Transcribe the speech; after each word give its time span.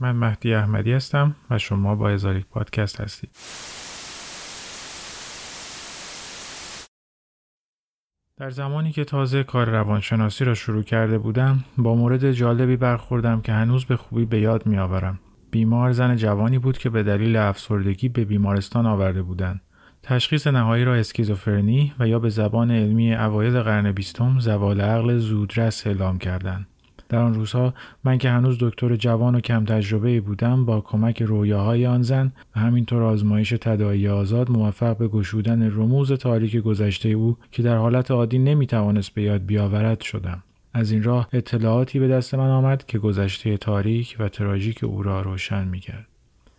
من 0.00 0.12
مهدی 0.12 0.54
احمدی 0.54 0.92
هستم 0.92 1.36
و 1.50 1.58
شما 1.58 1.94
با 1.94 2.10
ازاریک 2.10 2.46
پادکست 2.46 3.00
هستید 3.00 3.30
در 8.38 8.50
زمانی 8.50 8.92
که 8.92 9.04
تازه 9.04 9.44
کار 9.44 9.68
روانشناسی 9.68 10.44
را 10.44 10.54
شروع 10.54 10.82
کرده 10.82 11.18
بودم 11.18 11.64
با 11.78 11.94
مورد 11.94 12.32
جالبی 12.32 12.76
برخوردم 12.76 13.40
که 13.40 13.52
هنوز 13.52 13.84
به 13.84 13.96
خوبی 13.96 14.24
به 14.24 14.40
یاد 14.40 14.66
می 14.66 14.78
آورم. 14.78 15.18
بیمار 15.50 15.92
زن 15.92 16.16
جوانی 16.16 16.58
بود 16.58 16.78
که 16.78 16.90
به 16.90 17.02
دلیل 17.02 17.36
افسردگی 17.36 18.08
به 18.08 18.24
بیمارستان 18.24 18.86
آورده 18.86 19.22
بودند. 19.22 19.60
تشخیص 20.02 20.46
نهایی 20.46 20.84
را 20.84 20.94
اسکیزوفرنی 20.94 21.92
و 21.98 22.08
یا 22.08 22.18
به 22.18 22.28
زبان 22.28 22.70
علمی 22.70 23.14
اوایل 23.14 23.60
قرن 23.60 23.92
بیستم 23.92 24.38
زوال 24.38 24.80
عقل 24.80 25.18
زودرس 25.18 25.86
اعلام 25.86 26.18
کردند. 26.18 26.66
در 27.08 27.18
آن 27.18 27.34
روزها 27.34 27.74
من 28.04 28.18
که 28.18 28.30
هنوز 28.30 28.56
دکتر 28.60 28.96
جوان 28.96 29.34
و 29.34 29.40
کم 29.40 29.64
تجربه 29.64 30.20
بودم 30.20 30.64
با 30.64 30.80
کمک 30.80 31.22
رویاهای 31.22 31.86
آن 31.86 32.02
زن 32.02 32.32
و 32.56 32.60
همینطور 32.60 33.02
آزمایش 33.02 33.50
تداعی 33.60 34.08
آزاد 34.08 34.50
موفق 34.50 34.96
به 34.96 35.08
گشودن 35.08 35.62
رموز 35.62 36.12
تاریک 36.12 36.56
گذشته 36.56 37.08
او 37.08 37.36
که 37.52 37.62
در 37.62 37.76
حالت 37.76 38.10
عادی 38.10 38.38
نمی‌توانست 38.38 39.14
به 39.14 39.22
یاد 39.22 39.46
بیاورد 39.46 40.00
شدم 40.00 40.42
از 40.74 40.90
این 40.90 41.02
راه 41.02 41.28
اطلاعاتی 41.32 41.98
به 41.98 42.08
دست 42.08 42.34
من 42.34 42.48
آمد 42.48 42.86
که 42.86 42.98
گذشته 42.98 43.56
تاریک 43.56 44.16
و 44.18 44.28
تراژیک 44.28 44.84
او 44.84 45.02
را 45.02 45.22
روشن 45.22 45.68
می‌کرد 45.68 46.06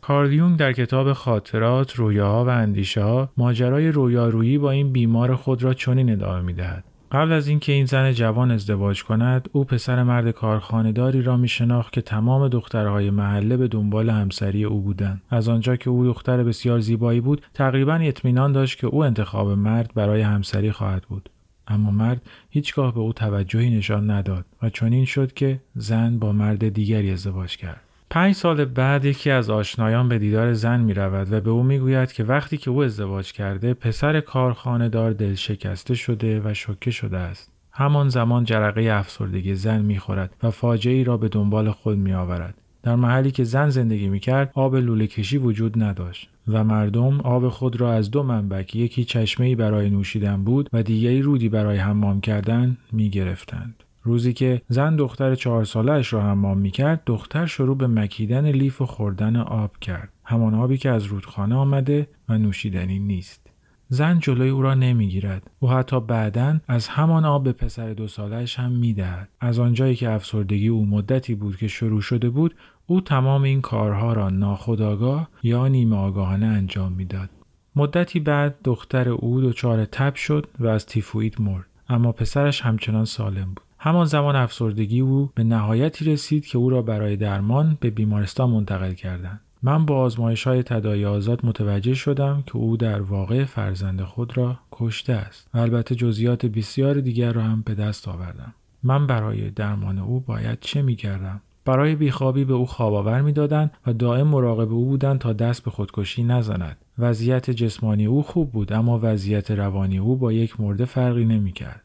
کارل 0.02 0.34
یونگ 0.34 0.60
در 0.60 0.74
کتاب 0.74 1.14
خاطرات، 1.14 1.96
رویاها 1.96 2.46
و 2.46 2.50
اندیشه 2.50 3.04
ها 3.04 3.30
ماجرای 3.38 3.92
رویارویی 3.92 4.58
با 4.58 4.72
این 4.72 4.92
بیمار 4.92 5.36
خود 5.36 5.64
را 5.64 5.74
چنین 5.74 6.10
ادامه 6.12 6.42
می‌دهد. 6.42 6.84
قبل 7.12 7.32
از 7.32 7.48
اینکه 7.48 7.72
این 7.72 7.86
زن 7.86 8.12
جوان 8.12 8.52
ازدواج 8.52 9.04
کند 9.04 9.50
او 9.52 9.64
پسر 9.64 10.04
مرد 10.04 10.32
کارخانهداری 10.32 11.22
را 11.22 11.38
می 11.38 11.48
شناخت 11.48 11.94
که 11.94 12.02
تمام 12.02 12.48
دخترهای 12.48 13.10
محله 13.10 13.58
به 13.58 13.68
دنبال 13.68 14.10
همسری 14.10 14.64
او 14.64 14.82
بودند. 14.82 15.22
از 15.30 15.50
آنجا 15.50 15.76
که 15.76 15.90
او 15.90 16.06
دختر 16.06 16.44
بسیار 16.44 16.80
زیبایی 16.80 17.22
بود 17.22 17.42
تقریبا 17.54 17.94
اطمینان 17.94 18.52
داشت 18.52 18.80
که 18.80 18.88
او 18.88 19.04
انتخاب 19.04 19.50
مرد 19.50 19.92
برای 19.96 20.22
همسری 20.22 20.72
خواهد 20.72 21.04
بود. 21.04 21.30
اما 21.68 21.92
مرد 21.92 22.22
هیچگاه 22.50 22.94
به 22.94 23.00
او 23.00 23.14
توجهی 23.14 23.78
نشان 23.78 24.12
نداد 24.12 24.46
و 24.62 24.70
چنین 24.70 25.06
شد 25.06 25.34
که 25.34 25.60
زن 25.76 26.20
با 26.20 26.32
مرد 26.32 26.70
دیگری 26.70 27.12
ازدواج 27.12 27.58
کرد. 27.58 27.87
پنج 28.10 28.36
سال 28.36 28.66
بعد 28.66 29.06
یکی 29.06 29.30
از 29.30 29.50
آشنایان 29.50 30.10
به 30.10 30.20
دیدار 30.20 30.54
زن 30.54 30.80
می 30.80 30.94
رود 30.94 31.34
و 31.34 31.42
به 31.42 31.50
او 31.50 31.64
می 31.64 31.80
گوید 31.80 32.12
که 32.12 32.24
وقتی 32.24 32.58
که 32.58 32.72
او 32.72 32.84
ازدواج 32.84 33.32
کرده 33.32 33.74
پسر 33.74 34.20
کارخانه 34.20 34.90
دار 34.90 35.12
دل 35.12 35.34
شکسته 35.34 35.96
شده 35.96 36.42
و 36.46 36.54
شوکه 36.54 36.92
شده 36.92 37.18
است. 37.18 37.52
همان 37.72 38.10
زمان 38.10 38.44
جرقه 38.44 38.82
افسردگی 38.82 39.56
زن 39.56 39.82
می 39.82 40.00
خورد 40.00 40.36
و 40.44 40.52
فاجعه 40.52 41.04
را 41.04 41.18
به 41.18 41.30
دنبال 41.30 41.72
خود 41.72 41.98
می 41.98 42.14
آورد. 42.14 42.54
در 42.84 42.96
محلی 42.96 43.32
که 43.32 43.44
زن 43.44 43.70
زندگی 43.70 44.10
می 44.10 44.20
کرد 44.20 44.52
آب 44.54 44.76
لوله 44.76 45.08
کشی 45.08 45.38
وجود 45.38 45.84
نداشت 45.84 46.30
و 46.48 46.64
مردم 46.64 47.22
آب 47.22 47.50
خود 47.50 47.82
را 47.82 47.94
از 47.94 48.12
دو 48.12 48.24
منبع 48.24 48.64
یکی 48.74 49.06
چشمه 49.06 49.56
برای 49.56 49.90
نوشیدن 49.90 50.44
بود 50.44 50.70
و 50.74 50.84
دیگری 50.84 51.22
رودی 51.22 51.50
برای 51.50 51.78
حمام 51.78 52.22
کردن 52.22 52.78
می 52.92 53.10
گرفتند. 53.10 53.84
روزی 54.08 54.34
که 54.34 54.62
زن 54.68 54.96
دختر 54.96 55.36
چهار 55.36 55.66
سالش 55.66 56.14
را 56.14 56.22
حمام 56.22 56.58
می 56.58 56.72
کرد 56.72 57.02
دختر 57.06 57.46
شروع 57.46 57.78
به 57.78 57.88
مکیدن 57.88 58.46
لیف 58.52 58.82
و 58.82 58.86
خوردن 58.86 59.36
آب 59.36 59.78
کرد. 59.78 60.10
همان 60.24 60.56
آبی 60.56 60.78
که 60.78 60.90
از 60.90 61.06
رودخانه 61.06 61.56
آمده 61.56 62.08
و 62.30 62.38
نوشیدنی 62.38 63.00
نیست. 63.00 63.50
زن 63.90 64.20
جلوی 64.20 64.50
او 64.50 64.62
را 64.62 64.74
نمی‌گیرد. 64.74 65.52
او 65.60 65.70
حتی 65.72 66.00
بعدا 66.00 66.60
از 66.68 66.88
همان 66.88 67.26
آب 67.26 67.44
به 67.44 67.52
پسر 67.52 67.94
دو 67.94 68.08
سالش 68.08 68.60
هم 68.60 68.72
می‌دهد. 68.72 69.30
از 69.40 69.60
آنجایی 69.60 69.96
که 69.96 70.10
افسردگی 70.10 70.68
او 70.68 70.86
مدتی 70.86 71.36
بود 71.36 71.58
که 71.58 71.68
شروع 71.68 72.02
شده 72.02 72.30
بود 72.30 72.56
او 72.86 73.02
تمام 73.02 73.44
این 73.44 73.62
کارها 73.62 74.14
را 74.14 74.30
ناخودآگاه 74.30 75.30
یا 75.44 75.68
نیمه 75.68 75.96
آگاهانه 75.96 76.46
انجام 76.46 76.92
می‌داد. 76.92 77.30
مدتی 77.76 78.20
بعد 78.20 78.56
دختر 78.64 79.10
او 79.10 79.42
دچار 79.42 79.86
تب 79.86 80.16
شد 80.16 80.48
و 80.60 80.68
از 80.68 80.86
تیفوید 80.86 81.42
مرد. 81.42 81.66
اما 81.90 82.12
پسرش 82.12 82.62
همچنان 82.62 83.06
سالم 83.06 83.46
بود. 83.46 83.67
همان 83.88 84.06
زمان 84.06 84.36
افسردگی 84.36 85.00
او 85.00 85.30
به 85.36 85.44
نهایتی 85.44 86.06
رسید 86.06 86.46
که 86.46 86.58
او 86.58 86.70
را 86.70 86.82
برای 86.82 87.16
درمان 87.16 87.78
به 87.80 87.90
بیمارستان 87.90 88.50
منتقل 88.50 88.94
کردند. 88.94 89.42
من 89.64 89.86
با 89.86 89.98
آزمایش 89.98 90.48
های 90.48 90.64
تدایی 90.64 91.06
آزاد 91.06 91.46
متوجه 91.46 91.94
شدم 91.94 92.44
که 92.46 92.56
او 92.58 92.78
در 92.78 93.02
واقع 93.02 93.46
فرزند 93.46 94.02
خود 94.02 94.38
را 94.38 94.60
کشته 94.72 95.14
است 95.14 95.50
و 95.54 95.58
البته 95.58 95.96
جزئیات 95.96 96.46
بسیار 96.46 97.00
دیگر 97.00 97.34
را 97.34 97.42
هم 97.42 97.64
به 97.66 97.76
دست 97.76 98.08
آوردم. 98.08 98.54
من 98.84 99.08
برای 99.08 99.50
درمان 99.50 100.00
او 100.00 100.20
باید 100.20 100.58
چه 100.62 100.82
می 100.82 100.96
کردم؟ 100.96 101.42
برای 101.66 101.96
بیخوابی 101.96 102.46
به 102.46 102.54
او 102.54 102.66
خواب 102.66 102.94
آور 102.94 103.22
می‌دادند 103.22 103.72
و 103.88 103.94
دائم 103.94 104.28
مراقب 104.28 104.72
او 104.72 104.86
بودند 104.86 105.20
تا 105.20 105.34
دست 105.34 105.64
به 105.64 105.72
خودکشی 105.72 106.24
نزند. 106.24 106.78
وضعیت 107.00 107.52
جسمانی 107.52 108.06
او 108.06 108.24
خوب 108.24 108.52
بود 108.52 108.74
اما 108.74 109.00
وضعیت 109.04 109.52
روانی 109.52 109.98
او 109.98 110.16
با 110.16 110.34
یک 110.34 110.62
مرده 110.62 110.86
فرقی 110.86 111.26
نمی‌کرد. 111.26 111.82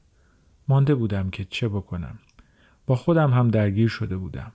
مانده 0.73 0.95
بودم 0.95 1.31
که 1.31 1.45
چه 1.45 1.69
بکنم 1.69 2.19
با 2.87 2.97
خودم 2.97 3.31
هم 3.31 3.49
درگیر 3.49 3.89
شده 3.89 4.17
بودم 4.17 4.53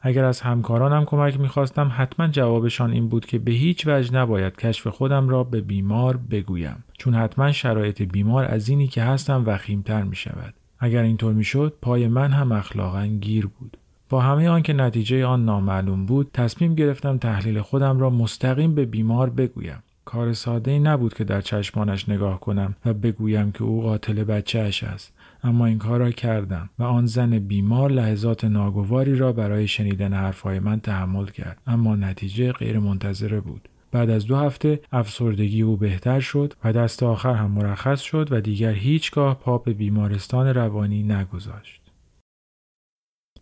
اگر 0.00 0.24
از 0.24 0.40
همکارانم 0.40 1.04
کمک 1.04 1.40
می‌خواستم 1.40 1.92
حتما 1.96 2.28
جوابشان 2.28 2.90
این 2.90 3.08
بود 3.08 3.26
که 3.26 3.38
به 3.38 3.52
هیچ 3.52 3.86
وجه 3.86 4.14
نباید 4.14 4.56
کشف 4.56 4.86
خودم 4.86 5.28
را 5.28 5.44
به 5.44 5.60
بیمار 5.60 6.16
بگویم 6.16 6.84
چون 6.98 7.14
حتما 7.14 7.52
شرایط 7.52 8.02
بیمار 8.02 8.44
از 8.44 8.68
اینی 8.68 8.86
که 8.86 9.02
هستم 9.02 9.42
وخیمتر 9.46 10.02
می 10.02 10.16
شود. 10.16 10.54
اگر 10.78 11.02
اینطور 11.02 11.32
می‌شد 11.32 11.74
پای 11.82 12.08
من 12.08 12.30
هم 12.30 12.52
اخلاقا 12.52 13.06
گیر 13.06 13.46
بود. 13.46 13.76
با 14.08 14.20
همه 14.20 14.48
آنکه 14.48 14.72
نتیجه 14.72 15.26
آن 15.26 15.44
نامعلوم 15.44 16.06
بود 16.06 16.30
تصمیم 16.34 16.74
گرفتم 16.74 17.18
تحلیل 17.18 17.60
خودم 17.60 17.98
را 17.98 18.10
مستقیم 18.10 18.74
به 18.74 18.84
بیمار 18.84 19.30
بگویم. 19.30 19.82
کار 20.04 20.32
ساده 20.32 20.70
ای 20.70 20.78
نبود 20.78 21.14
که 21.14 21.24
در 21.24 21.40
چشمانش 21.40 22.08
نگاه 22.08 22.40
کنم 22.40 22.76
و 22.86 22.94
بگویم 22.94 23.52
که 23.52 23.64
او 23.64 23.82
قاتل 23.82 24.24
بچهش 24.24 24.84
است 24.84 25.12
اما 25.42 25.66
این 25.66 25.78
کار 25.78 26.00
را 26.00 26.10
کردم 26.10 26.70
و 26.78 26.82
آن 26.82 27.06
زن 27.06 27.38
بیمار 27.38 27.90
لحظات 27.90 28.44
ناگواری 28.44 29.16
را 29.16 29.32
برای 29.32 29.68
شنیدن 29.68 30.12
حرفهای 30.12 30.58
من 30.58 30.80
تحمل 30.80 31.26
کرد 31.26 31.58
اما 31.66 31.96
نتیجه 31.96 32.52
غیر 32.52 32.78
منتظره 32.78 33.40
بود. 33.40 33.68
بعد 33.92 34.10
از 34.10 34.26
دو 34.26 34.36
هفته 34.36 34.80
افسردگی 34.92 35.62
او 35.62 35.76
بهتر 35.76 36.20
شد 36.20 36.54
و 36.64 36.72
دست 36.72 37.02
آخر 37.02 37.34
هم 37.34 37.50
مرخص 37.50 38.00
شد 38.00 38.28
و 38.30 38.40
دیگر 38.40 38.72
هیچگاه 38.72 39.34
پا 39.34 39.58
به 39.58 39.72
بیمارستان 39.72 40.46
روانی 40.46 41.02
نگذاشت. 41.02 41.81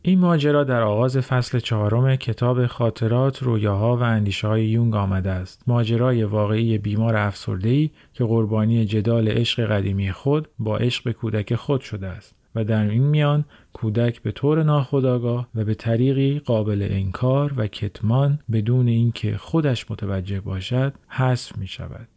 این 0.02 0.18
ماجرا 0.18 0.64
در 0.64 0.82
آغاز 0.82 1.18
فصل 1.18 1.58
چهارم 1.58 2.16
کتاب 2.16 2.66
خاطرات، 2.66 3.42
رویاها 3.42 3.96
و 3.96 4.02
اندیشه 4.02 4.48
های 4.48 4.66
یونگ 4.66 4.96
آمده 4.96 5.30
است. 5.30 5.62
ماجرای 5.66 6.24
واقعی 6.24 6.78
بیمار 6.78 7.16
افسرده‌ای 7.16 7.90
که 8.14 8.24
قربانی 8.24 8.84
جدال 8.84 9.28
عشق 9.28 9.66
قدیمی 9.66 10.12
خود 10.12 10.48
با 10.58 10.78
عشق 10.78 11.10
کودک 11.10 11.54
خود 11.54 11.80
شده 11.80 12.06
است. 12.06 12.34
و 12.54 12.64
در 12.64 12.88
این 12.88 13.02
میان 13.02 13.44
کودک 13.72 14.22
به 14.22 14.32
طور 14.32 14.62
ناخودآگاه 14.62 15.48
و 15.54 15.64
به 15.64 15.74
طریقی 15.74 16.38
قابل 16.38 16.88
انکار 16.90 17.52
و 17.56 17.66
کتمان 17.66 18.38
بدون 18.52 18.88
اینکه 18.88 19.36
خودش 19.36 19.90
متوجه 19.90 20.40
باشد 20.40 20.94
حذف 21.08 21.58
می 21.58 21.66
شود. 21.66 22.08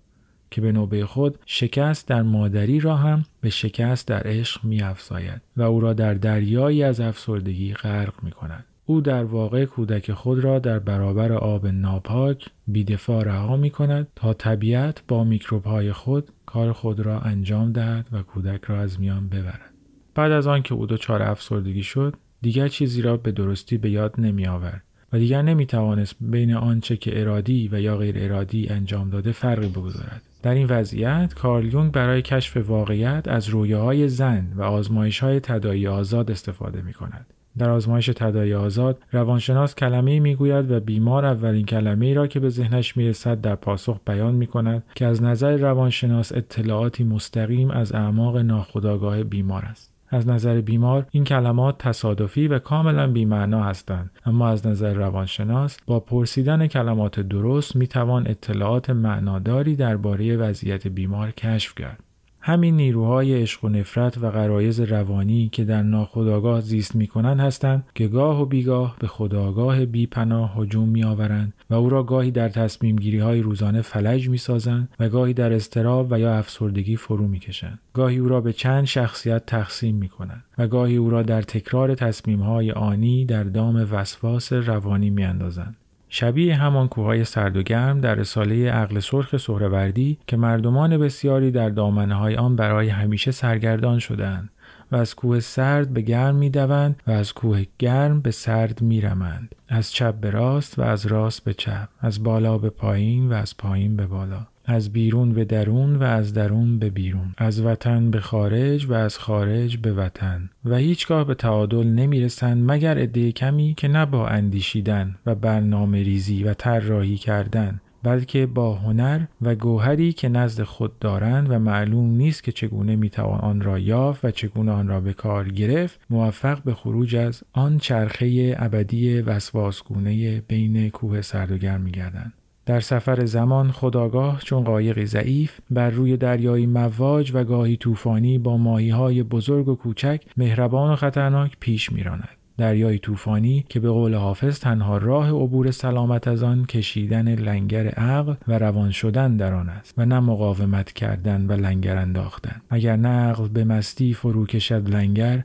که 0.53 0.61
به 0.61 0.71
نوبه 0.71 1.05
خود 1.05 1.39
شکست 1.45 2.07
در 2.07 2.21
مادری 2.21 2.79
را 2.79 2.95
هم 2.95 3.25
به 3.41 3.49
شکست 3.49 4.07
در 4.07 4.21
عشق 4.27 4.63
می 4.63 4.81
افزاید 4.81 5.41
و 5.57 5.61
او 5.61 5.79
را 5.79 5.93
در 5.93 6.13
دریایی 6.13 6.83
از 6.83 6.99
افسردگی 6.99 7.73
غرق 7.73 8.13
می 8.23 8.31
کند. 8.31 8.65
او 8.85 9.01
در 9.01 9.23
واقع 9.23 9.65
کودک 9.65 10.11
خود 10.11 10.39
را 10.39 10.59
در 10.59 10.79
برابر 10.79 11.31
آب 11.31 11.67
ناپاک 11.67 12.49
بیدفاع 12.67 13.23
رها 13.23 13.57
می 13.57 13.69
کند 13.69 14.07
تا 14.15 14.33
طبیعت 14.33 15.03
با 15.07 15.23
میکروب 15.23 15.63
های 15.63 15.91
خود 15.91 16.29
کار 16.45 16.71
خود 16.71 16.99
را 16.99 17.19
انجام 17.19 17.71
دهد 17.71 18.07
و 18.11 18.21
کودک 18.21 18.63
را 18.63 18.81
از 18.81 18.99
میان 18.99 19.29
ببرد. 19.29 19.73
بعد 20.15 20.31
از 20.31 20.47
آنکه 20.47 20.73
او 20.73 20.85
دچار 20.85 21.21
افسردگی 21.21 21.83
شد 21.83 22.15
دیگر 22.41 22.67
چیزی 22.67 23.01
را 23.01 23.17
به 23.17 23.31
درستی 23.31 23.77
به 23.77 23.89
یاد 23.89 24.13
نمی 24.17 24.47
آورد 24.47 24.83
و 25.13 25.19
دیگر 25.19 25.41
نمی 25.41 25.65
توانست 25.65 26.15
بین 26.21 26.53
آنچه 26.53 26.97
که 26.97 27.21
ارادی 27.21 27.69
و 27.71 27.81
یا 27.81 27.97
غیر 27.97 28.15
ارادی 28.17 28.67
انجام 28.67 29.09
داده 29.09 29.31
فرقی 29.31 29.67
بگذارد. 29.67 30.21
در 30.43 30.53
این 30.53 30.67
وضعیت 30.67 31.33
کارل 31.33 31.73
یونگ 31.73 31.91
برای 31.91 32.21
کشف 32.21 32.57
واقعیت 32.57 33.27
از 33.27 33.49
رویاهای 33.49 34.07
زن 34.07 34.53
و 34.55 34.61
آزمایش 34.61 35.19
های 35.19 35.39
تدایی 35.39 35.87
آزاد 35.87 36.31
استفاده 36.31 36.81
می 36.81 36.93
کند. 36.93 37.25
در 37.57 37.69
آزمایش 37.69 38.05
تدایی 38.05 38.53
آزاد 38.53 39.01
روانشناس 39.11 39.75
کلمه 39.75 40.19
می 40.19 40.35
گوید 40.35 40.71
و 40.71 40.79
بیمار 40.79 41.25
اولین 41.25 41.65
کلمه 41.65 42.13
را 42.13 42.27
که 42.27 42.39
به 42.39 42.49
ذهنش 42.49 42.97
می 42.97 43.09
رسد 43.09 43.41
در 43.41 43.55
پاسخ 43.55 43.99
بیان 44.07 44.35
می 44.35 44.47
کند 44.47 44.83
که 44.95 45.05
از 45.05 45.23
نظر 45.23 45.57
روانشناس 45.57 46.31
اطلاعاتی 46.31 47.03
مستقیم 47.03 47.71
از 47.71 47.93
اعماق 47.93 48.37
ناخودآگاه 48.37 49.23
بیمار 49.23 49.65
است. 49.65 49.92
از 50.13 50.27
نظر 50.27 50.61
بیمار 50.61 51.05
این 51.11 51.23
کلمات 51.23 51.77
تصادفی 51.77 52.47
و 52.47 52.59
کاملا 52.59 53.11
بیمعنا 53.11 53.63
هستند. 53.63 54.11
اما 54.25 54.47
از 54.49 54.67
نظر 54.67 54.93
روانشناس 54.93 55.77
با 55.85 55.99
پرسیدن 55.99 56.67
کلمات 56.67 57.19
درست 57.19 57.75
می‌توان 57.75 58.27
اطلاعات 58.27 58.89
معناداری 58.89 59.75
درباره 59.75 60.37
وضعیت 60.37 60.87
بیمار 60.87 61.31
کشف 61.31 61.75
کرد. 61.75 62.03
همین 62.45 62.75
نیروهای 62.75 63.41
عشق 63.41 63.65
و 63.65 63.69
نفرت 63.69 64.17
و 64.17 64.31
غرایز 64.31 64.79
روانی 64.79 65.49
که 65.51 65.63
در 65.63 65.81
ناخودآگاه 65.81 66.61
زیست 66.61 66.95
می‌کنند 66.95 67.39
هستند 67.39 67.85
که 67.95 68.07
گاه 68.07 68.41
و 68.41 68.45
بیگاه 68.45 68.95
به 68.99 69.07
خداگاه 69.07 69.85
بی 69.85 70.07
پناه 70.07 70.57
هجوم 70.57 70.89
میآورند 70.89 71.53
و 71.69 71.73
او 71.73 71.89
را 71.89 72.03
گاهی 72.03 72.31
در 72.31 72.49
تصمیم 72.49 72.95
گیری 72.95 73.19
های 73.19 73.41
روزانه 73.41 73.81
فلج 73.81 74.29
می 74.29 74.37
سازند 74.37 74.89
و 74.99 75.09
گاهی 75.09 75.33
در 75.33 75.53
استراب 75.53 76.07
و 76.11 76.19
یا 76.19 76.33
افسردگی 76.33 76.95
فرو 76.95 77.27
می 77.27 77.39
کشند. 77.39 77.79
گاهی 77.93 78.17
او 78.17 78.27
را 78.27 78.41
به 78.41 78.53
چند 78.53 78.85
شخصیت 78.85 79.45
تقسیم 79.45 79.95
می 79.95 80.09
کنند 80.09 80.43
و 80.57 80.67
گاهی 80.67 80.95
او 80.95 81.09
را 81.09 81.23
در 81.23 81.41
تکرار 81.41 81.95
تصمیم 81.95 82.41
های 82.41 82.71
آنی 82.71 83.25
در 83.25 83.43
دام 83.43 83.87
وسواس 83.91 84.53
روانی 84.53 85.09
می 85.09 85.23
اندازند. 85.23 85.75
شبیه 86.15 86.55
همان 86.55 86.87
کوههای 86.87 87.23
سرد 87.23 87.57
و 87.57 87.63
گرم 87.63 88.01
در 88.01 88.15
رساله 88.15 88.71
عقل 88.71 88.99
سرخ 88.99 89.37
سهروردی 89.37 90.17
که 90.27 90.37
مردمان 90.37 90.97
بسیاری 90.97 91.51
در 91.51 91.69
دامنه 91.69 92.15
های 92.15 92.35
آن 92.35 92.55
برای 92.55 92.89
همیشه 92.89 93.31
سرگردان 93.31 93.99
شدند 93.99 94.49
و 94.91 94.95
از 94.95 95.15
کوه 95.15 95.39
سرد 95.39 95.93
به 95.93 96.01
گرم 96.01 96.35
می 96.35 96.49
دوند 96.49 96.95
و 97.07 97.11
از 97.11 97.33
کوه 97.33 97.65
گرم 97.79 98.21
به 98.21 98.31
سرد 98.31 98.81
می 98.81 99.01
رمند. 99.01 99.55
از 99.69 99.91
چپ 99.91 100.15
به 100.15 100.29
راست 100.29 100.79
و 100.79 100.81
از 100.81 101.05
راست 101.05 101.43
به 101.43 101.53
چپ 101.53 101.87
از 101.99 102.23
بالا 102.23 102.57
به 102.57 102.69
پایین 102.69 103.29
و 103.29 103.33
از 103.33 103.57
پایین 103.57 103.95
به 103.95 104.05
بالا 104.07 104.47
از 104.65 104.93
بیرون 104.93 105.33
به 105.33 105.45
درون 105.45 105.95
و 105.95 106.03
از 106.03 106.33
درون 106.33 106.79
به 106.79 106.89
بیرون 106.89 107.33
از 107.37 107.61
وطن 107.61 108.11
به 108.11 108.19
خارج 108.19 108.85
و 108.85 108.93
از 108.93 109.17
خارج 109.17 109.77
به 109.77 109.93
وطن. 109.93 110.49
و 110.65 110.75
هیچگاه 110.75 111.27
به 111.27 111.35
تعادل 111.35 111.87
نمی‌رسند 111.87 112.71
مگر 112.71 112.97
عده 112.97 113.31
کمی 113.31 113.73
که 113.77 113.87
نه 113.87 114.05
با 114.05 114.27
اندیشیدن 114.27 115.15
و 115.25 115.35
برنامه 115.35 116.03
ریزی 116.03 116.43
و 116.43 116.53
طراحی 116.53 117.17
کردن 117.17 117.81
بلکه 118.03 118.45
با 118.45 118.75
هنر 118.75 119.21
و 119.41 119.55
گوهری 119.55 120.13
که 120.13 120.29
نزد 120.29 120.63
خود 120.63 120.99
دارند 120.99 121.51
و 121.51 121.59
معلوم 121.59 122.09
نیست 122.09 122.43
که 122.43 122.51
چگونه 122.51 122.95
می‌توان 122.95 123.39
آن 123.39 123.61
را 123.61 123.79
یافت 123.79 124.25
و 124.25 124.31
چگونه 124.31 124.71
آن 124.71 124.87
را 124.87 124.99
به 124.99 125.13
کار 125.13 125.49
گرفت 125.49 125.99
موفق 126.09 126.63
به 126.63 126.73
خروج 126.73 127.15
از 127.15 127.43
آن 127.53 127.77
چرخه 127.77 128.55
ابدی 128.59 129.21
وسواسگونه 129.21 130.41
بین 130.41 130.89
کوه 130.89 131.21
سرد 131.21 131.51
و 131.51 131.57
گرم 131.57 131.81
میگردند. 131.81 132.33
در 132.65 132.79
سفر 132.79 133.25
زمان 133.25 133.71
خداگاه 133.71 134.41
چون 134.41 134.63
قایقی 134.63 135.05
ضعیف 135.05 135.59
بر 135.69 135.89
روی 135.89 136.17
دریایی 136.17 136.65
مواج 136.65 137.31
و 137.33 137.43
گاهی 137.43 137.77
طوفانی 137.77 138.37
با 138.37 138.57
ماهی 138.57 138.89
های 138.89 139.23
بزرگ 139.23 139.67
و 139.67 139.75
کوچک 139.75 140.21
مهربان 140.37 140.91
و 140.91 140.95
خطرناک 140.95 141.57
پیش 141.59 141.91
میراند. 141.91 142.29
دریای 142.57 142.99
طوفانی 142.99 143.65
که 143.69 143.79
به 143.79 143.89
قول 143.89 144.13
حافظ 144.15 144.59
تنها 144.59 144.97
راه 144.97 145.29
عبور 145.29 145.71
سلامت 145.71 146.27
از 146.27 146.43
آن 146.43 146.65
کشیدن 146.65 147.35
لنگر 147.35 147.87
عقل 147.87 148.33
و 148.47 148.59
روان 148.59 148.91
شدن 148.91 149.37
در 149.37 149.53
آن 149.53 149.69
است 149.69 149.93
و 149.97 150.05
نه 150.05 150.19
مقاومت 150.19 150.91
کردن 150.91 151.45
و 151.45 151.51
لنگر 151.51 151.97
انداختن. 151.97 152.61
اگر 152.69 152.95
نه 152.95 153.09
عقل 153.09 153.47
به 153.47 153.63
مستی 153.63 154.13
فرو 154.13 154.45
کشد 154.45 154.89
لنگر 154.89 155.43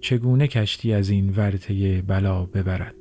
چگونه 0.00 0.46
کشتی 0.46 0.92
از 0.92 1.10
این 1.10 1.30
ورطه 1.36 2.02
بلا 2.02 2.44
ببرد؟ 2.44 2.94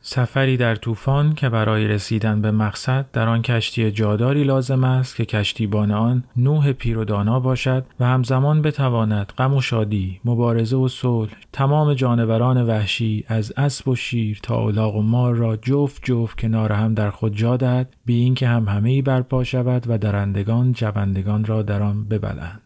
سفری 0.00 0.56
در 0.56 0.74
طوفان 0.74 1.34
که 1.34 1.48
برای 1.48 1.88
رسیدن 1.88 2.40
به 2.40 2.50
مقصد 2.50 3.06
در 3.12 3.28
آن 3.28 3.42
کشتی 3.42 3.90
جاداری 3.90 4.44
لازم 4.44 4.84
است 4.84 5.16
که 5.16 5.24
کشتیبان 5.24 5.90
آن 5.90 6.24
نوح 6.36 6.72
پیر 6.72 6.98
و 6.98 7.04
دانا 7.04 7.40
باشد 7.40 7.84
و 8.00 8.06
همزمان 8.06 8.62
بتواند 8.62 9.32
غم 9.38 9.54
و 9.54 9.60
شادی 9.60 10.20
مبارزه 10.24 10.76
و 10.76 10.88
صلح 10.88 11.32
تمام 11.52 11.94
جانوران 11.94 12.66
وحشی 12.66 13.24
از 13.28 13.52
اسب 13.56 13.88
و 13.88 13.96
شیر 13.96 14.40
تا 14.42 14.66
الاغ 14.66 14.96
و 14.96 15.02
مار 15.02 15.34
را 15.34 15.56
جفت 15.56 16.04
جفت 16.04 16.40
کنار 16.40 16.72
هم 16.72 16.94
در 16.94 17.10
خود 17.10 17.36
جا 17.36 17.56
دهد 17.56 17.96
بی 18.04 18.14
اینکه 18.14 18.48
هم 18.48 18.68
همه 18.68 18.90
ای 18.90 19.02
برپا 19.02 19.44
شود 19.44 19.84
و 19.88 19.98
درندگان 19.98 20.72
جوندگان 20.72 21.44
را 21.44 21.62
در 21.62 21.82
آن 21.82 22.04
ببلند. 22.04 22.60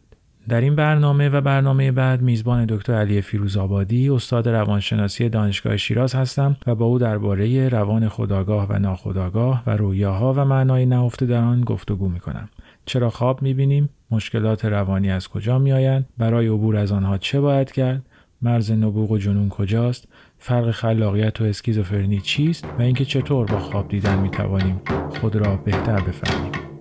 در 0.49 0.61
این 0.61 0.77
برنامه 0.77 1.29
و 1.29 1.41
برنامه 1.41 1.93
بعد 1.93 2.23
میزبان 2.23 2.67
دکتر 2.69 2.93
علی 2.93 3.21
فیروزآبادی 3.21 4.11
استاد 4.11 4.49
روانشناسی 4.49 5.29
دانشگاه 5.29 5.77
شیراز 5.77 6.15
هستم 6.15 6.56
و 6.67 6.75
با 6.75 6.85
او 6.85 6.99
درباره 6.99 7.69
روان 7.69 8.09
خداگاه 8.09 8.67
و 8.69 8.79
ناخداگاه 8.79 9.62
و 9.67 9.77
رویاها 9.77 10.33
و 10.33 10.44
معنای 10.44 10.87
نهفته 10.87 11.27
در 11.27 11.41
آن 11.41 11.61
گفتگو 11.61 12.09
می‌کنم. 12.09 12.49
چرا 12.87 13.11
خواب 13.11 13.43
می‌بینیم؟ 13.43 13.89
مشکلات 14.11 14.65
روانی 14.65 15.11
از 15.11 15.29
کجا 15.29 15.59
میآیند؟ 15.59 16.06
برای 16.19 16.49
عبور 16.49 16.77
از 16.77 16.93
آنها 16.93 17.19
چه 17.19 17.41
باید 17.41 17.73
کرد؟ 17.73 18.03
مرز 18.43 18.71
نبوغ 18.71 19.11
و 19.11 19.19
جنون 19.19 19.49
کجاست؟ 19.49 20.09
فرق 20.39 20.71
خلاقیت 20.71 21.41
و 21.41 21.44
اسکیزوفرنی 21.44 22.21
چیست؟ 22.21 22.65
و 22.79 22.83
اینکه 22.83 23.05
چطور 23.05 23.47
با 23.47 23.59
خواب 23.59 23.89
دیدن 23.89 24.19
می‌توانیم 24.19 24.81
خود 25.21 25.37
را 25.37 25.56
بهتر 25.56 26.00
بفهمیم؟ 26.00 26.72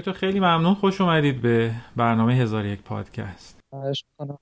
تو 0.00 0.12
خیلی 0.12 0.40
ممنون. 0.40 0.74
خوش 0.74 1.00
اومدید 1.00 1.42
به 1.42 1.70
برنامه 1.96 2.34
هزار 2.34 2.66
یک 2.66 2.82
پادکست. 2.82 3.60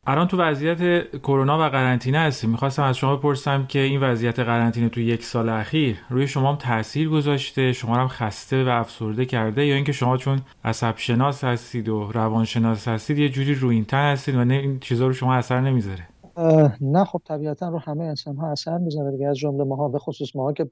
الان 0.06 0.28
تو 0.28 0.36
وضعیت 0.36 1.08
کرونا 1.16 1.58
و 1.58 1.68
قرنطینه 1.68 2.18
هستیم. 2.18 2.50
می‌خواستم 2.50 2.82
از 2.82 2.96
شما 2.96 3.16
بپرسم 3.16 3.66
که 3.66 3.78
این 3.78 4.00
وضعیت 4.00 4.38
قرنطینه 4.38 4.88
تو 4.88 5.00
یک 5.00 5.24
سال 5.24 5.48
اخیر 5.48 5.96
روی 6.10 6.28
شما 6.28 6.52
هم 6.52 6.56
تاثیر 6.56 7.08
گذاشته؟ 7.08 7.72
شما 7.72 7.94
هم 7.94 8.08
خسته 8.08 8.64
و 8.64 8.68
افسرده 8.68 9.26
کرده؟ 9.26 9.66
یا 9.66 9.74
اینکه 9.74 9.92
شما 9.92 10.16
چون 10.16 10.40
عصب 10.64 10.94
شناس 10.96 11.44
هستید 11.44 11.88
و 11.88 12.12
روانشناس 12.12 12.88
هستید 12.88 13.18
یه 13.18 13.28
جوری 13.28 13.54
روی 13.54 13.74
این 13.74 13.84
تن 13.84 14.12
هستید 14.12 14.34
و 14.34 14.38
این 14.38 14.80
چیزا 14.80 15.06
رو 15.06 15.12
شما 15.12 15.34
اثر 15.34 15.60
نمی‌ذاره؟ 15.60 16.08
نه 16.80 17.04
خب 17.04 17.22
طبیعتا 17.24 17.68
رو 17.68 17.78
همه 17.78 18.04
انسان 18.04 18.36
ها 18.36 18.52
اثر 18.52 18.78
می‌ذاره. 18.78 19.10
دیگه 19.10 19.28
از 19.28 19.36
جمله 19.36 19.64
ماها 19.64 19.88
به 19.88 19.98
خصوص 19.98 20.36
ماها 20.36 20.52
که 20.52 20.70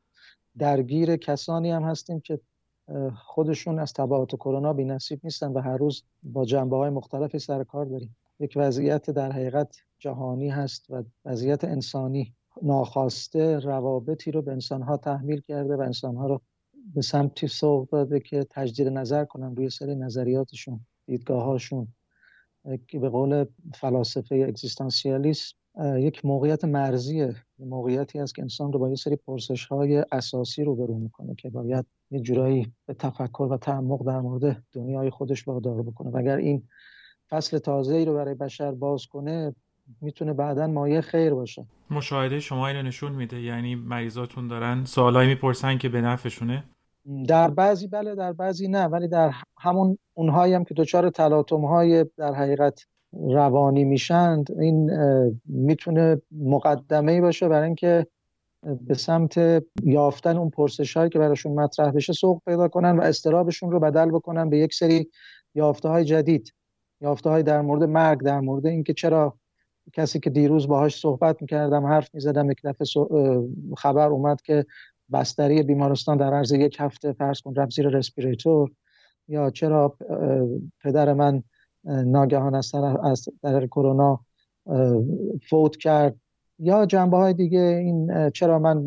درگیر 0.58 1.16
کسانی 1.16 1.70
هم 1.70 1.82
هستیم 1.82 2.20
که 2.20 2.40
خودشون 3.16 3.78
از 3.78 3.92
تبعات 3.92 4.34
کرونا 4.34 4.72
بی 4.72 4.84
نصیب 4.84 5.20
نیستن 5.24 5.52
و 5.52 5.60
هر 5.60 5.76
روز 5.76 6.02
با 6.22 6.44
جنبه 6.44 6.76
های 6.76 6.90
مختلفی 6.90 7.38
سر 7.38 7.64
کار 7.64 7.86
داریم. 7.86 8.16
یک 8.40 8.52
وضعیت 8.56 9.10
در 9.10 9.32
حقیقت 9.32 9.76
جهانی 9.98 10.48
هست 10.48 10.90
و 10.90 11.02
وضعیت 11.24 11.64
انسانی 11.64 12.34
ناخواسته 12.62 13.58
روابطی 13.58 14.30
رو 14.30 14.42
به 14.42 14.52
انسانها 14.52 14.96
تحمیل 14.96 15.40
کرده 15.40 15.76
و 15.76 15.80
انسانها 15.80 16.26
رو 16.26 16.40
به 16.94 17.02
سمتی 17.02 17.48
سوق 17.48 17.88
داده 17.88 18.20
که 18.20 18.46
تجدید 18.50 18.88
نظر 18.88 19.24
کنن 19.24 19.56
روی 19.56 19.70
سری 19.70 19.94
نظریاتشون 19.94 20.80
دیدگاهاشون 21.06 21.88
که 22.88 22.98
به 22.98 23.08
قول 23.08 23.44
فلاسفه 23.74 24.44
اگزیستانسیالیسم 24.48 25.56
یک 25.98 26.24
موقعیت 26.24 26.64
مرزیه. 26.64 27.34
موقعیتی 27.58 28.18
است 28.18 28.34
که 28.34 28.42
انسان 28.42 28.72
رو 28.72 28.78
با 28.78 28.88
یه 28.88 28.94
سری 28.94 29.16
پرسش 29.16 29.66
های 29.66 30.04
اساسی 30.12 30.64
رو 30.64 30.74
برو 30.74 30.98
می‌کنه 30.98 31.34
که 31.34 31.50
باید 31.50 31.86
یه 32.10 32.20
جورایی 32.20 32.72
به 32.86 32.94
تفکر 32.94 33.48
و 33.50 33.56
تعمق 33.56 34.06
در 34.06 34.20
مورد 34.20 34.62
دنیای 34.72 35.10
خودش 35.10 35.48
وادار 35.48 35.82
بکنه. 35.82 36.10
و 36.10 36.16
اگر 36.16 36.36
این 36.36 36.62
فصل 37.30 37.58
تازه 37.58 37.94
ای 37.94 38.04
رو 38.04 38.14
برای 38.14 38.34
بشر 38.34 38.72
باز 38.72 39.06
کنه 39.06 39.54
می‌تونه 40.00 40.32
بعدا 40.32 40.66
مایه 40.66 41.00
خیر 41.00 41.34
باشه. 41.34 41.66
مشاهده 41.90 42.40
شما 42.40 42.68
اینو 42.68 42.82
نشون 42.82 43.12
میده. 43.12 43.40
یعنی 43.40 43.74
مریضاتون 43.74 44.48
دارن 44.48 44.84
سوالایی 44.84 45.28
می‌پرسن 45.28 45.78
که 45.78 45.88
به 45.88 46.00
نفعشونه. 46.00 46.64
در 47.28 47.50
بعضی 47.50 47.88
بله 47.88 48.14
در 48.14 48.32
بعضی 48.32 48.68
نه 48.68 48.84
ولی 48.84 49.08
در 49.08 49.32
همون 49.58 49.98
اونهایی 50.14 50.54
هم 50.54 50.64
که 50.64 50.74
دچار 50.74 51.10
تلاطم 51.10 51.64
های 51.64 52.06
در 52.16 52.34
حقیقت 52.34 52.86
روانی 53.12 53.84
میشند 53.84 54.52
این 54.60 54.90
می‌تونه 55.44 56.22
مقدمه 56.32 57.12
ای 57.12 57.20
باشه 57.20 57.48
برای 57.48 57.66
اینکه 57.66 58.06
به 58.80 58.94
سمت 58.94 59.64
یافتن 59.82 60.36
اون 60.36 60.50
پرسش 60.50 60.96
هایی 60.96 61.10
که 61.10 61.18
براشون 61.18 61.52
مطرح 61.52 61.90
بشه 61.90 62.12
سوق 62.12 62.42
پیدا 62.46 62.68
کنن 62.68 62.98
و 62.98 63.02
استرابشون 63.02 63.70
رو 63.70 63.80
بدل 63.80 64.10
بکنن 64.10 64.50
به 64.50 64.58
یک 64.58 64.74
سری 64.74 65.10
یافته 65.54 65.88
های 65.88 66.04
جدید 66.04 66.52
یافته 67.00 67.30
های 67.30 67.42
در 67.42 67.60
مورد 67.60 67.82
مرگ 67.82 68.20
در 68.20 68.40
مورد 68.40 68.66
اینکه 68.66 68.94
چرا 68.94 69.38
کسی 69.92 70.20
که 70.20 70.30
دیروز 70.30 70.68
باهاش 70.68 71.00
صحبت 71.00 71.42
می‌کردم 71.42 71.86
حرف 71.86 72.14
می‌زدم 72.14 72.50
یک 72.50 72.60
دفعه 72.64 72.86
خبر 73.76 74.08
اومد 74.08 74.42
که 74.42 74.66
بستری 75.12 75.62
بیمارستان 75.62 76.16
در 76.16 76.34
عرض 76.34 76.52
یک 76.52 76.76
هفته 76.80 77.12
فرض 77.12 77.40
کن 77.40 77.54
رفت 77.54 77.72
زیر 77.72 77.88
رسپیریتور 77.88 78.70
یا 79.28 79.50
چرا 79.50 79.96
پدر 80.82 81.12
من 81.12 81.42
ناگهان 81.84 82.54
از 82.54 82.74
از 83.02 83.28
کرونا 83.70 84.20
فوت 85.50 85.76
کرد. 85.76 86.16
یا 86.58 86.86
جنبه 86.86 87.16
های 87.16 87.34
دیگه 87.34 87.60
این 87.60 88.30
چرا 88.30 88.58
من 88.58 88.84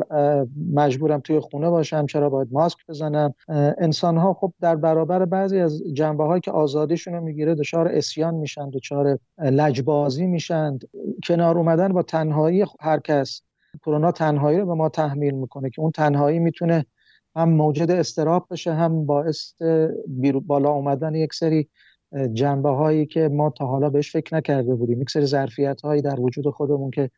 مجبورم 0.74 1.20
توی 1.20 1.40
خونه 1.40 1.70
باشم 1.70 2.06
چرا 2.06 2.30
باید 2.30 2.48
ماسک 2.52 2.78
بزنم؟ 2.88 3.34
انسان 3.78 4.16
ها 4.16 4.34
خب 4.34 4.52
در 4.60 4.76
برابر 4.76 5.24
بعضی 5.24 5.58
از 5.58 5.82
جنبه 5.92 6.24
هایی 6.24 6.40
که 6.40 6.50
آزادیشون 6.50 7.14
رو 7.14 7.20
می‌گیره 7.20 7.54
دچار 7.54 7.88
اسیان 7.88 8.34
میشن 8.34 8.70
دچار 8.70 9.18
لجبازی 9.38 10.26
میشن. 10.26 10.78
کنار 11.24 11.58
اومدن 11.58 11.92
با 11.92 12.02
تنهایی 12.02 12.64
هر 12.80 12.98
کس 12.98 13.42
کرونا 13.82 14.12
تنهایی 14.12 14.58
رو 14.58 14.66
به 14.66 14.74
ما 14.74 14.88
تحمیل 14.88 15.34
می‌کنه 15.34 15.70
که 15.70 15.80
اون 15.80 15.90
تنهایی 15.90 16.38
می‌تونه 16.38 16.86
هم 17.36 17.50
موجد 17.50 17.90
استراب 17.90 18.46
بشه 18.50 18.72
هم 18.72 19.06
باعث 19.06 19.52
بالا 20.46 20.70
اومدن 20.70 21.14
یک 21.14 21.34
سری 21.34 21.68
جنبه 22.32 22.70
هایی 22.70 23.06
که 23.06 23.28
ما 23.28 23.50
تا 23.50 23.66
حالا 23.66 23.90
بهش 23.90 24.12
فکر 24.12 24.36
نکرده 24.36 24.74
بودیم. 24.74 25.02
یک 25.02 25.10
سری 25.10 25.26
ظرفیت 25.26 25.80
هایی 25.80 26.02
در 26.02 26.20
وجود 26.20 26.50
خودمون 26.50 26.90
که 26.90 27.10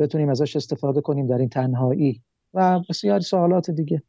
بتونیم 0.00 0.28
ازش 0.28 0.56
استفاده 0.56 1.00
کنیم 1.00 1.26
در 1.26 1.38
این 1.38 1.48
تنهایی 1.48 2.22
و 2.54 2.80
بسیاری 2.88 3.22
سوالات 3.22 3.70
دیگه. 3.70 4.02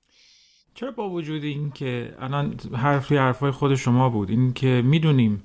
چرا 0.73 0.91
با 0.91 1.09
وجود 1.09 1.43
این 1.43 1.71
که 1.71 2.13
الان 2.19 2.55
حرفی 2.73 3.17
حرفای 3.17 3.51
خود 3.51 3.75
شما 3.75 4.09
بود 4.09 4.29
این 4.29 4.53
که 4.53 4.81
می‌دونیم 4.85 5.43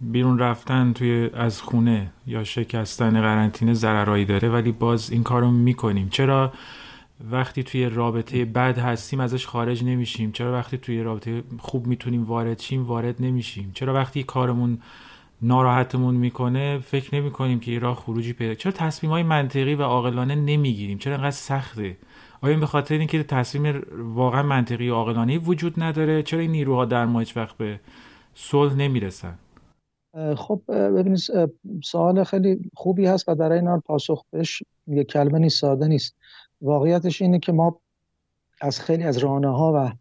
بیرون 0.00 0.38
رفتن 0.38 0.92
توی 0.92 1.30
از 1.34 1.62
خونه 1.62 2.12
یا 2.26 2.44
شکستن 2.44 3.20
قرنطینه 3.20 3.74
ضررایی 3.74 4.24
داره 4.24 4.48
ولی 4.48 4.72
باز 4.72 5.10
این 5.10 5.22
کارو 5.22 5.50
می‌کنیم. 5.50 6.08
چرا 6.08 6.52
وقتی 7.30 7.62
توی 7.62 7.88
رابطه 7.88 8.44
بد 8.44 8.78
هستیم 8.78 9.20
ازش 9.20 9.46
خارج 9.46 9.84
نمیشیم؟ 9.84 10.32
چرا 10.32 10.52
وقتی 10.52 10.78
توی 10.78 11.02
رابطه 11.02 11.42
خوب 11.58 11.86
می‌تونیم 11.86 12.24
وارد 12.24 12.60
شیم 12.60 12.86
وارد 12.86 13.22
نمیشیم؟ 13.22 13.70
چرا 13.74 13.94
وقتی 13.94 14.22
کارمون 14.22 14.78
ناراحتمون 15.42 16.14
می‌کنه 16.14 16.78
فکر 16.78 17.14
نمی 17.14 17.30
کنیم 17.30 17.60
که 17.60 17.78
راه 17.78 17.96
خروجی 17.96 18.32
پیدا 18.32 18.54
چرا 18.54 18.72
تصمیم 18.72 19.12
های 19.12 19.22
منطقی 19.22 19.74
و 19.74 19.82
عاقلانه 19.82 20.34
نمی‌گیریم؟ 20.34 20.98
چرا 20.98 21.14
انقدر 21.14 21.30
سخته؟ 21.30 21.96
آیا 22.40 22.58
به 22.58 22.66
خاطر 22.66 22.94
اینکه 22.94 23.22
تصمیم 23.22 23.82
واقعا 23.98 24.42
منطقی 24.42 24.88
و 24.88 24.94
عاقلانه 24.94 25.38
وجود 25.38 25.82
نداره 25.82 26.22
چرا 26.22 26.40
این 26.40 26.50
نیروها 26.50 26.84
در 26.84 27.06
ما 27.06 27.18
هیچ 27.18 27.36
وقت 27.36 27.56
به 27.56 27.80
صلح 28.34 28.74
نمی‌رسن؟ 28.74 29.38
خب 30.36 30.62
ببینید 30.68 31.20
سوال 31.84 32.24
خیلی 32.24 32.70
خوبی 32.74 33.06
هست 33.06 33.28
و 33.28 33.34
در 33.34 33.52
این 33.52 33.66
حال 33.66 33.80
پاسخ 33.80 34.24
بهش 34.30 34.62
یک 34.86 35.06
کلمه 35.06 35.38
نیست 35.38 35.60
ساده 35.60 35.86
نیست. 35.86 36.16
واقعیتش 36.60 37.22
اینه 37.22 37.38
که 37.38 37.52
ما 37.52 37.80
از 38.60 38.80
خیلی 38.80 39.04
از 39.04 39.18
رانه 39.18 39.48
ها 39.48 39.72
و 39.76 39.92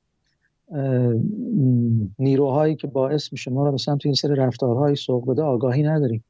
نیروهایی 2.19 2.75
که 2.75 2.87
باعث 2.87 3.31
میشه 3.31 3.51
ما 3.51 3.65
رو 3.65 3.71
به 3.71 3.77
سمت 3.77 4.05
این 4.05 4.15
سری 4.15 4.35
رفتارهای 4.35 4.95
سوق 4.95 5.31
بده 5.31 5.41
آگاهی 5.41 5.83
نداریم. 5.83 6.23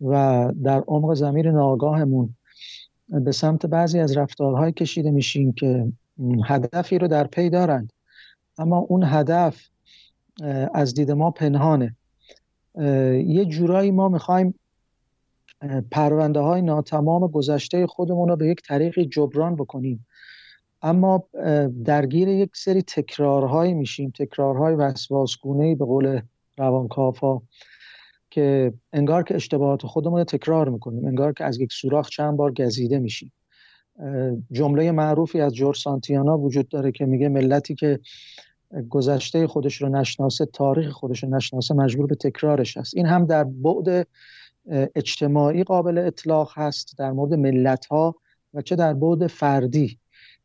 و 0.00 0.52
در 0.64 0.84
عمق 0.86 1.14
زمیر 1.14 1.50
ناگاهمون 1.50 2.34
به 3.08 3.32
سمت 3.32 3.66
بعضی 3.66 3.98
از 3.98 4.16
رفتارهای 4.16 4.72
کشیده 4.72 5.10
میشیم 5.10 5.52
که 5.52 5.92
هدفی 6.44 6.98
رو 6.98 7.08
در 7.08 7.26
پی 7.26 7.50
دارند. 7.50 7.92
اما 8.58 8.78
اون 8.78 9.02
هدف 9.06 9.68
از 10.74 10.94
دید 10.94 11.10
ما 11.10 11.30
پنهانه. 11.30 11.96
یه 13.26 13.44
جورایی 13.44 13.90
ما 13.90 14.08
می‌خوایم 14.08 14.54
پرونده 15.90 16.40
های 16.40 16.62
ناتمام 16.62 17.26
گذشته 17.26 17.86
خودمون 17.86 18.28
رو 18.28 18.36
به 18.36 18.48
یک 18.48 18.62
طریقی 18.62 19.06
جبران 19.06 19.56
بکنیم. 19.56 20.06
اما 20.82 21.24
درگیر 21.84 22.28
یک 22.28 22.50
سری 22.54 22.82
تکرارهایی 22.82 23.74
میشیم. 23.74 24.12
تکرارهای 24.18 24.74
وسواسگونه 24.74 25.74
به 25.74 25.84
قول 25.84 26.20
روانکاف 26.58 27.24
که 28.30 28.72
انگار 28.92 29.22
که 29.22 29.34
اشتباهات 29.34 29.86
خودمون 29.86 30.18
رو 30.18 30.24
تکرار 30.24 30.68
می‌کنیم. 30.68 31.06
انگار 31.06 31.32
که 31.32 31.44
از 31.44 31.60
یک 31.60 31.72
سوراخ 31.72 32.08
چند 32.08 32.36
بار 32.36 32.52
گزیده 32.52 32.98
میشیم. 32.98 33.32
جمله 34.52 34.92
معروفی 34.92 35.40
از 35.40 35.54
جور 35.54 35.74
سانتیانا 35.74 36.38
وجود 36.38 36.68
داره 36.68 36.92
که 36.92 37.06
میگه 37.06 37.28
ملتی 37.28 37.74
که 37.74 38.00
گذشته 38.88 39.46
خودش 39.46 39.82
رو 39.82 39.88
نشناسه 39.88 40.46
تاریخ 40.46 40.90
خودش 40.90 41.22
رو 41.22 41.30
نشناسه 41.30 41.74
مجبور 41.74 42.06
به 42.06 42.14
تکرارش 42.14 42.76
هست. 42.76 42.96
این 42.96 43.06
هم 43.06 43.26
در 43.26 43.44
بعد 43.44 44.06
اجتماعی 44.94 45.64
قابل 45.64 45.98
اطلاق 45.98 46.52
هست 46.54 46.94
در 46.98 47.12
مورد 47.12 47.34
ملت 47.34 47.86
ها 47.86 48.16
و 48.54 48.62
چه 48.62 48.76
در 48.76 48.94
بعد 48.94 49.26
فردی. 49.26 49.98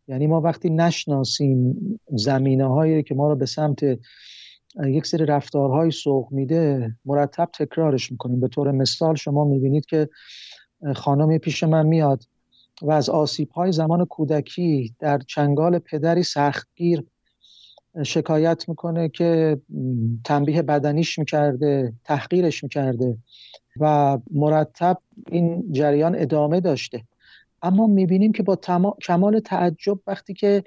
یعنی 0.08 0.28
ما 0.28 0.42
وقتی 0.42 0.70
نشناسیم 0.70 1.76
زمینه 2.10 2.66
هایی 2.68 3.04
که 3.04 3.16
ما 3.16 3.30
رو 3.30 3.36
به 3.36 3.46
سمت 3.46 3.84
یک 4.86 5.06
سری 5.06 5.26
رفتارهای 5.26 5.92
سوق 5.92 6.32
میده 6.32 6.96
مرتب 7.06 7.50
تکرارش 7.60 8.12
می‌کنیم. 8.12 8.40
به 8.40 8.48
طور 8.48 8.72
مثال 8.72 9.16
شما 9.16 9.46
می‌بینید 9.46 9.86
که 9.86 10.10
خانمی 10.96 11.40
پیش 11.40 11.64
من 11.64 11.86
میاد 11.86 12.24
و 12.82 12.92
از 12.92 13.10
آسیب 13.10 13.50
های 13.50 13.72
زمان 13.72 14.06
کودکی 14.06 14.96
در 15.00 15.20
چنگال 15.20 15.80
پدری 15.80 16.24
سختگیر 16.24 17.06
شکایت 18.04 18.70
می‌کنه 18.70 19.10
که 19.10 19.62
تنبیه 20.24 20.62
بدنیش 20.62 21.20
می‌کرده 21.20 21.94
تحقیرش 22.04 22.64
می‌کرده 22.64 23.18
و 23.80 24.18
مرتب 24.32 24.98
این 25.32 25.72
جریان 25.72 26.16
ادامه 26.16 26.60
داشته. 26.60 27.04
اما 27.64 27.88
می‌بینیم 27.88 28.32
که 28.32 28.44
با 28.44 28.60
کمال 29.02 29.40
تعجب 29.40 30.00
وقتی 30.08 30.34
که 30.34 30.64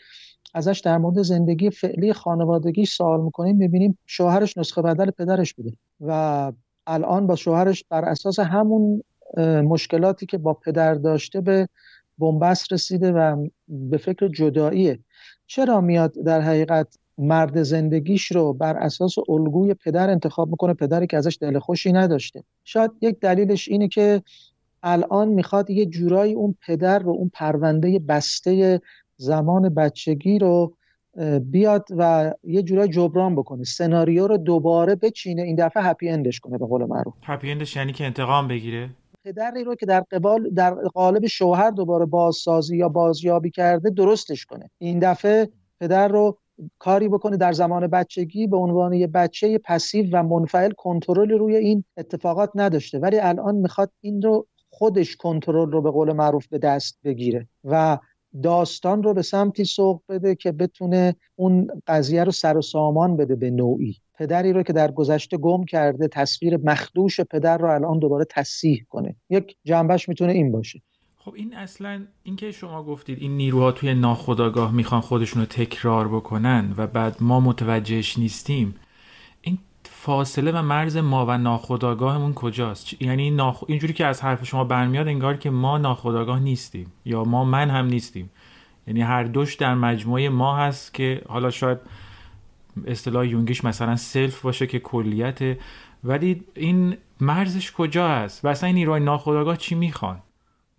ازش 0.55 0.81
در 0.85 0.99
مورد 0.99 1.23
زندگی 1.23 1.71
فعلی 1.71 2.13
خانوادگی 2.13 2.87
سوال 2.87 3.21
می‌کنیم 3.21 3.57
می‌بینیم 3.57 3.99
شوهرش 4.07 4.59
نسخه 4.59 4.83
بدل 4.83 5.11
پدرش 5.11 5.55
بوده 5.55 5.73
و 6.01 6.53
الان 6.87 7.27
با 7.27 7.37
شوهرش 7.37 7.85
بر 7.91 8.05
اساس 8.05 8.39
همون 8.39 9.03
مشکلاتی 9.65 10.27
که 10.27 10.39
با 10.39 10.55
پدر 10.55 10.95
داشته 10.95 11.41
به 11.41 11.69
بنبست 12.19 12.73
رسیده 12.73 13.13
و 13.13 13.49
به 13.69 13.97
فکر 13.97 14.29
جداییه. 14.29 14.99
چرا 15.47 15.81
میاد 15.81 16.13
در 16.13 16.41
حقیقت 16.41 16.97
مرد 17.19 17.63
زندگیش 17.63 18.33
رو 18.33 18.53
بر 18.53 18.77
اساس 18.77 19.15
الگوی 19.29 19.75
پدر 19.75 20.11
انتخاب 20.11 20.49
می‌کنه؟ 20.51 20.75
پدری 20.75 21.07
که 21.07 21.17
ازش 21.17 21.39
دل 21.41 21.59
خوشی 21.59 21.93
نداشته. 21.93 22.45
شاید 22.65 22.91
یک 23.01 23.21
دلیلش 23.21 23.69
اینه 23.69 23.89
که 23.89 24.23
الان 24.89 25.29
می‌خواد 25.29 25.71
یه 25.71 25.87
جورایی 25.87 26.35
اون 26.35 26.55
پدر 26.67 26.99
رو 26.99 27.11
اون 27.11 27.31
پرونده 27.35 27.99
بسته 27.99 28.81
زمان 29.17 29.75
بچگی 29.75 30.39
رو 30.39 30.75
بیاد 31.41 31.89
و 31.97 32.35
یه 32.45 32.63
جورایی 32.63 32.91
جبران 32.91 33.37
بکنه. 33.37 33.65
سناریو 33.65 34.27
رو 34.27 34.37
دوباره 34.37 34.95
بچینه 34.95 35.43
این 35.43 35.57
دفعه 35.57 35.83
هپی 35.83 36.09
اندش 36.09 36.41
کنه 36.41 36.59
به 36.59 36.67
قول 36.67 36.85
معروف. 36.85 37.15
هپی 37.23 37.51
اندش 37.51 37.77
یعنی 37.77 37.93
که 37.93 38.05
انتقام 38.05 38.49
بگیره؟ 38.49 38.91
پدری 39.25 39.65
رو 39.65 39.75
که 39.75 39.87
در 39.87 40.01
قبال 40.01 40.51
در 40.51 40.75
قالب 40.75 41.27
شوهر 41.27 41.71
دوباره 41.71 42.05
بازسازی 42.05 42.77
یا 42.77 42.89
بازیابی 42.89 43.51
کرده 43.51 43.91
درستش 43.91 44.47
کنه. 44.47 44.71
این 44.79 44.99
دفعه 44.99 45.49
پدر 45.81 46.09
رو 46.09 46.39
کاری 46.79 47.09
بکنه 47.09 47.37
در 47.37 47.53
زمان 47.53 47.87
بچگی 47.87 48.47
به 48.47 48.57
عنوان 48.57 48.93
یه 48.93 49.07
بچه 49.07 49.59
پسیو 49.59 50.07
و 50.13 50.23
منفعل 50.23 50.71
کنترل 50.71 51.31
روی 51.31 51.57
این 51.57 51.85
اتفاقات 51.97 52.51
نداشته. 52.55 52.99
ولی 52.99 53.19
الان 53.19 53.55
می‌خواد 53.55 53.91
این 54.01 54.23
رو 54.23 54.47
خودش 54.79 55.17
کنترل 55.17 55.71
رو 55.71 55.83
به 55.83 55.91
قول 55.91 56.13
معروف 56.13 56.47
به 56.47 56.59
دست 56.59 56.99
بگیره 57.05 57.49
و 57.65 57.99
داستان 58.43 59.03
رو 59.03 59.15
به 59.15 59.23
سمتی 59.23 59.65
سوق 59.65 60.03
بده 60.09 60.35
که 60.35 60.53
بتونه 60.53 61.17
اون 61.37 61.69
قضیه 61.87 62.25
رو 62.25 62.31
سر 62.31 62.57
و 62.57 62.63
سامان 62.63 63.17
بده 63.17 63.37
به 63.37 63.51
نوعی. 63.51 63.97
پدری 64.19 64.53
رو 64.53 64.63
که 64.63 64.73
در 64.73 64.91
گذشته 64.91 65.37
گم 65.37 65.65
کرده 65.65 66.09
تصویر 66.09 66.57
مخدوش 66.57 67.21
پدر 67.21 67.59
رو 67.59 67.71
الان 67.71 67.99
دوباره 67.99 68.27
تصیح 68.31 68.85
کنه. 68.89 69.17
یک 69.31 69.57
جنبش 69.65 70.09
می‌تونه 70.09 70.33
این 70.33 70.53
باشه. 70.53 70.83
خب 71.17 71.35
این 71.35 71.57
اصلا 71.57 72.07
اینکه 72.23 72.51
شما 72.51 72.83
گفتید 72.83 73.19
این 73.21 73.37
نیروها 73.37 73.73
توی 73.73 73.95
ناخودآگاه 73.95 74.75
می‌خوان 74.75 75.01
خودشون 75.01 75.43
رو 75.43 75.47
تکرار 75.47 76.09
بکنن 76.09 76.75
و 76.77 76.87
بعد 76.87 77.17
ما 77.21 77.41
متوجهش 77.41 78.19
نیستیم 78.19 78.75
فاصله 80.07 80.53
و 80.53 80.63
مرز 80.63 80.97
ما 80.97 81.27
و 81.27 81.39
ناخودآگاهمون 81.39 82.35
کجاست؟ 82.35 83.03
یعنی 83.03 83.31
ناخ... 83.31 83.65
اینجوری 83.69 83.93
که 83.93 84.07
از 84.07 84.23
حرف 84.23 84.45
شما 84.45 84.65
برمیاد 84.65 85.09
انگار 85.09 85.37
که 85.37 85.51
ما 85.51 85.79
ناخودآگاه 85.79 86.41
نیستیم 86.41 86.93
یا 87.05 87.25
ما 87.25 87.45
من 87.45 87.71
هم 87.71 87.87
نیستیم. 87.87 88.31
یعنی 88.87 89.03
هر 89.03 89.25
دوش 89.25 89.55
در 89.55 89.75
مجموعه 89.75 90.29
ما 90.29 90.57
هست 90.57 90.95
که 90.95 91.23
حالا 91.29 91.51
شاید 91.51 91.79
اصطلاح 92.87 93.27
یونگیش 93.27 93.65
مثلا 93.65 93.97
سلف 93.97 94.43
باشه 94.43 94.67
که 94.67 94.79
کلیت. 94.79 95.59
ولی 96.05 96.45
این 96.55 96.97
مرزش 97.21 97.73
کجا 97.73 98.09
هست؟ 98.09 98.45
و 98.45 98.49
اصلا 98.49 98.67
این 98.67 98.77
نیروهای 98.77 99.01
ناخودآگاه 99.01 99.57
چی 99.57 99.75
می‌خوان؟ 99.75 100.19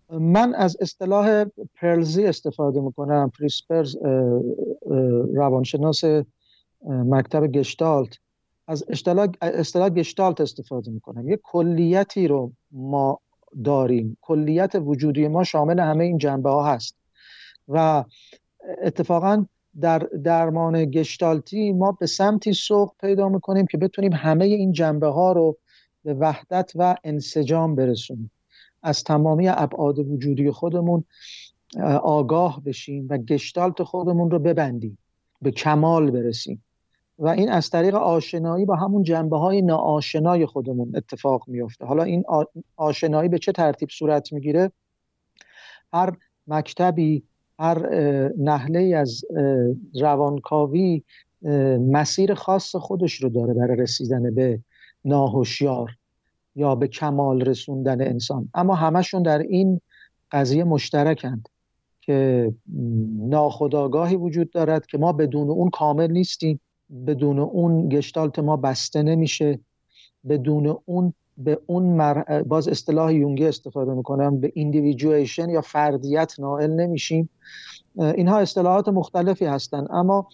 من 0.10 0.54
از 0.56 0.78
اصطلاح 0.82 1.46
پرلزی 1.76 2.26
استفاده 2.26 2.82
می‌کنم 2.82 3.32
پریسپرز 3.40 3.96
روانشناس 5.36 6.04
مکتب 6.86 7.48
گشتالت. 7.48 8.18
از 8.68 8.86
اصطلاح 9.42 9.90
گشتالت 9.90 10.42
استفاده 10.42 10.92
می‌کنم. 10.92 11.30
یه 11.30 11.40
کلیتی 11.44 12.28
رو 12.28 12.52
ما 12.72 13.20
داریم. 13.64 14.18
کلیت 14.22 14.76
وجودی 14.76 15.28
ما 15.28 15.44
شامل 15.44 15.80
همه 15.80 16.04
این 16.04 16.18
جنبه 16.18 16.50
ها 16.50 16.74
هست. 16.74 16.96
و 17.68 18.04
اتفاقا 18.82 19.46
در 19.82 20.00
درمان 20.00 20.86
گشتالتی 20.86 21.74
ما 21.74 21.92
به 21.92 22.06
سمتی 22.06 22.54
سوق 22.54 22.92
پیدا 23.02 23.30
می‌کنیم 23.30 23.66
که 23.66 23.78
بتونیم 23.78 24.14
همه 24.14 24.46
این 24.46 24.72
جنبه 24.72 25.08
ها 25.08 25.32
رو 25.32 25.58
به 26.04 26.14
وحدت 26.14 26.72
و 26.76 26.96
انسجام 27.04 27.76
برسونیم. 27.76 28.32
از 28.84 29.04
تمامی 29.04 29.48
ابعاد 29.48 30.00
وجودی 30.00 30.52
خودمون 30.52 31.04
آگاه 32.04 32.64
بشیم 32.64 33.08
و 33.10 33.18
گشتالت 33.18 33.84
خودمون 33.84 34.32
رو 34.32 34.40
ببندیم. 34.40 34.98
به 35.42 35.52
کمال 35.52 36.12
برسیم. 36.12 36.64
و 37.20 37.28
این 37.28 37.50
از 37.50 37.70
طریق 37.70 37.96
آشنایی 37.96 38.66
با 38.66 38.76
همون 38.76 39.04
جنبه 39.04 39.38
های 39.38 39.62
ناآشنای 39.62 40.46
خودمون 40.46 40.96
اتفاق 40.96 41.44
میفته 41.48 41.86
حالا 41.86 42.04
این 42.04 42.24
آشنایی 42.76 43.30
به 43.30 43.40
چه 43.40 43.52
ترتیب 43.52 43.90
صورت 43.90 44.34
می‌گیره؟ 44.34 44.72
هر 45.94 46.14
مکتبی 46.48 47.24
هر 47.60 47.90
نحله 48.38 48.96
از 48.96 49.26
روانکاوی 50.02 51.04
مسیر 51.80 52.34
خاص 52.34 52.76
خودش 52.76 53.14
رو 53.14 53.30
داره 53.30 53.54
برای 53.54 53.78
رسیدن 53.78 54.36
به 54.36 54.60
ناهوشیار 55.06 55.92
یا 56.56 56.76
به 56.76 56.88
کمال 56.88 57.42
رسوندن 57.42 58.02
انسان. 58.02 58.50
اما 58.54 58.76
همشون 58.76 59.24
در 59.24 59.40
این 59.40 59.82
قضیه 60.32 60.64
مشترکند 60.64 61.50
که 62.02 62.54
ناخداگاهی 63.18 64.16
وجود 64.16 64.52
دارد 64.52 64.86
که 64.86 64.98
ما 64.98 65.12
بدون 65.12 65.50
اون 65.50 65.70
کامل 65.70 66.12
نیستیم. 66.12 66.60
بدون 67.08 67.40
اون 67.40 67.90
گشتالت 67.90 68.40
ما 68.40 68.58
بسته 68.58 69.04
نمیشه. 69.04 69.60
بدون 70.30 70.78
اون 70.86 71.14
به 71.38 71.60
اون 71.66 71.84
مر... 71.84 72.44
باز 72.44 72.68
اصطلاح 72.68 73.14
یونگی 73.14 73.46
استفاده 73.46 73.94
می‌کنم 73.94 74.40
به 74.40 74.52
ایندیویدویشن 74.56 75.50
یا 75.50 75.62
فردیت 75.62 76.40
نائل 76.40 76.72
نمیشیم. 76.72 77.30
اینها 77.96 78.40
اصطلاحات 78.40 78.88
مختلفی 78.88 79.46
هستند 79.46 79.88
اما 79.92 80.28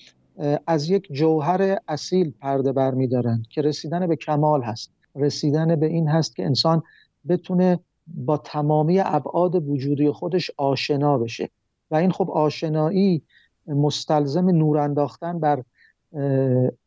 از 0.68 0.90
یک 0.90 1.08
جوهر 1.12 1.78
اصیل 1.88 2.34
پرده 2.42 2.72
برمیدارند 2.72 3.48
که 3.48 3.62
رسیدن 3.62 4.08
به 4.08 4.16
کمال 4.16 4.64
هست. 4.64 4.92
رسیدن 5.16 5.76
به 5.76 5.86
این 5.86 6.08
هست 6.08 6.36
که 6.36 6.46
انسان 6.46 6.84
بتونه 7.28 7.80
با 8.08 8.38
تمامی 8.38 9.00
ابعاد 9.00 9.70
وجودی 9.70 10.12
خودش 10.12 10.52
آشنا 10.58 11.18
بشه. 11.18 11.50
و 11.92 11.96
این 11.96 12.12
خب 12.12 12.32
آشنایی 12.32 13.22
مستلزم 13.68 14.50
نور 14.50 14.78
انداختن 14.78 15.40
بر 15.40 15.64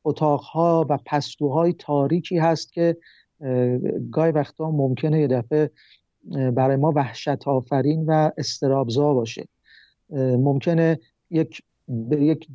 اتاقها 0.05 0.87
و 0.89 0.99
پستوهای 1.07 1.73
تاریکی 1.73 2.39
هست 2.39 2.73
که 2.73 2.97
گاهی 4.11 4.33
وقتا 4.33 4.71
ممکنه 4.71 5.21
یه 5.21 5.27
دفعه 5.27 5.71
برای 6.51 6.77
ما 6.77 6.93
وحشت 6.97 7.49
آفرین 7.49 8.05
و 8.07 8.31
استرابزا 8.39 9.15
باشه. 9.15 9.49
ممکنه 10.11 11.01
یک 11.31 11.63
به 11.89 12.25
یک 12.25 12.49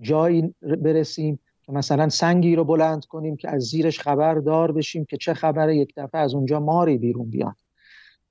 جایی 0.00 0.54
برسیم 0.60 1.38
که 1.62 1.72
مثلا 1.72 2.08
سنگی 2.08 2.56
رو 2.56 2.64
بلند 2.64 3.04
کنیم 3.04 3.36
که 3.36 3.50
از 3.50 3.62
زیرش 3.62 4.00
خبر 4.00 4.34
دار 4.34 4.72
بشیم 4.72 5.04
که 5.04 5.16
چه 5.16 5.34
خبره 5.34 5.76
یک 5.76 5.92
دفعه 5.96 6.20
از 6.20 6.34
اونجا 6.34 6.60
ماری 6.60 6.98
بیرون 6.98 7.30
بیاد 7.30 7.56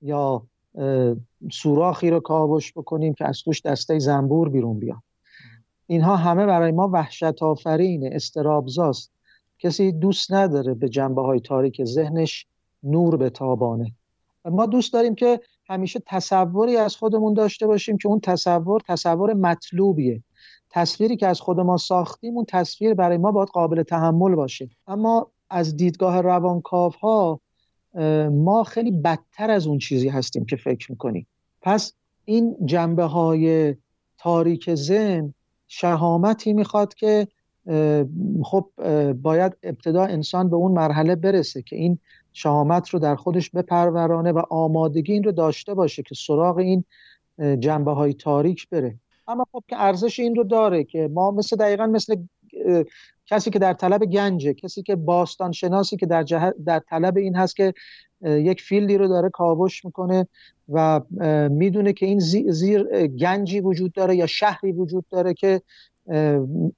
یا 0.02 0.46
سوراخی 1.52 2.10
رو 2.10 2.20
کاوش 2.20 2.72
بکنیم 2.72 3.14
که 3.14 3.28
از 3.28 3.42
توش 3.42 3.62
دسته 3.62 3.98
زنبور 3.98 4.48
بیرون 4.48 4.78
بیاد 4.78 5.02
اینها 5.86 6.16
همه 6.16 6.46
برای 6.46 6.72
ما 6.72 6.88
وحشت 6.92 7.42
آفرین 7.42 8.12
استرابزاست. 8.12 9.10
کسی 9.58 9.92
دوست 9.92 10.32
نداره 10.32 10.74
به 10.74 10.88
جنبه 10.88 11.22
های 11.22 11.40
تاریک 11.40 11.84
ذهنش 11.84 12.46
نور 12.82 13.16
به 13.16 13.30
تابانه 13.30 13.92
ما 14.44 14.66
دوست 14.66 14.92
داریم 14.92 15.14
که 15.14 15.40
همیشه 15.68 16.02
تصوری 16.06 16.76
از 16.76 16.96
خودمون 16.96 17.34
داشته 17.34 17.66
باشیم 17.66 17.98
که 17.98 18.08
اون 18.08 18.20
تصور 18.20 18.80
تصور 18.88 19.34
مطلوبیه. 19.34 20.22
تصویری 20.70 21.16
که 21.16 21.26
از 21.26 21.40
خود 21.40 21.60
ما 21.60 21.76
ساختیم 21.76 22.36
اون 22.36 22.44
تصویر 22.48 22.94
برای 22.94 23.16
ما 23.16 23.32
باید 23.32 23.48
قابل 23.48 23.82
تحمل 23.82 24.34
باشه. 24.34 24.68
اما 24.86 25.30
از 25.50 25.76
دیدگاه 25.76 26.20
روانکاو 26.20 26.92
ها 26.92 27.40
ما 28.30 28.64
خیلی 28.64 28.90
بدتر 28.90 29.50
از 29.50 29.66
اون 29.66 29.78
چیزی 29.78 30.08
هستیم 30.08 30.44
که 30.44 30.56
فکر 30.56 30.90
می‌کنیم. 30.90 31.26
پس 31.62 31.92
این 32.24 32.56
جنبه 32.64 33.04
های 33.04 33.74
تاریک 34.18 34.74
ذهن 34.74 35.34
شهامتی 35.68 36.52
می‌خواد 36.52 36.94
که 36.94 37.28
خب 38.42 38.70
باید 39.12 39.56
ابتدا 39.62 40.04
انسان 40.04 40.50
به 40.50 40.56
اون 40.56 40.72
مرحله 40.72 41.14
برسه 41.14 41.62
که 41.62 41.76
این 41.76 41.98
شهامت 42.32 42.88
رو 42.88 42.98
در 42.98 43.16
خودش 43.16 43.50
بپرورانه 43.50 44.32
و 44.32 44.42
آمادگی 44.50 45.12
این 45.12 45.24
رو 45.24 45.32
داشته 45.32 45.74
باشه 45.74 46.02
که 46.02 46.14
سراغ 46.14 46.56
این 46.56 46.84
جنبه 47.58 47.92
های 47.92 48.14
تاریک 48.14 48.68
بره. 48.68 48.98
اما 49.28 49.46
خب 49.52 49.64
که 49.68 49.76
ارزش 49.78 50.20
این 50.20 50.34
رو 50.34 50.44
داره 50.44 50.84
که 50.84 51.10
ما 51.12 51.30
مثل 51.30 51.56
دقیقا 51.56 51.86
مثل 51.86 52.16
کسی 53.26 53.50
که 53.50 53.58
در 53.58 53.72
طلب 53.72 54.04
گنجه 54.04 54.54
کسی 54.54 54.82
که 54.82 54.96
باستان 54.96 55.52
شناسی 55.52 55.96
که 55.96 56.06
در, 56.06 56.52
در 56.66 56.78
طلب 56.78 57.16
این 57.16 57.36
هست 57.36 57.56
که 57.56 57.74
یک 58.22 58.62
فیلدی 58.62 58.98
رو 58.98 59.08
داره 59.08 59.28
کاوش 59.28 59.84
می‌کنه 59.84 60.28
و 60.68 61.00
می‌دونه 61.50 61.92
که 61.92 62.06
این 62.06 62.18
زیر 62.48 63.06
گنجی 63.06 63.60
وجود 63.60 63.92
داره 63.92 64.16
یا 64.16 64.26
شهری 64.26 64.72
وجود 64.72 65.04
داره 65.10 65.34
که 65.34 65.62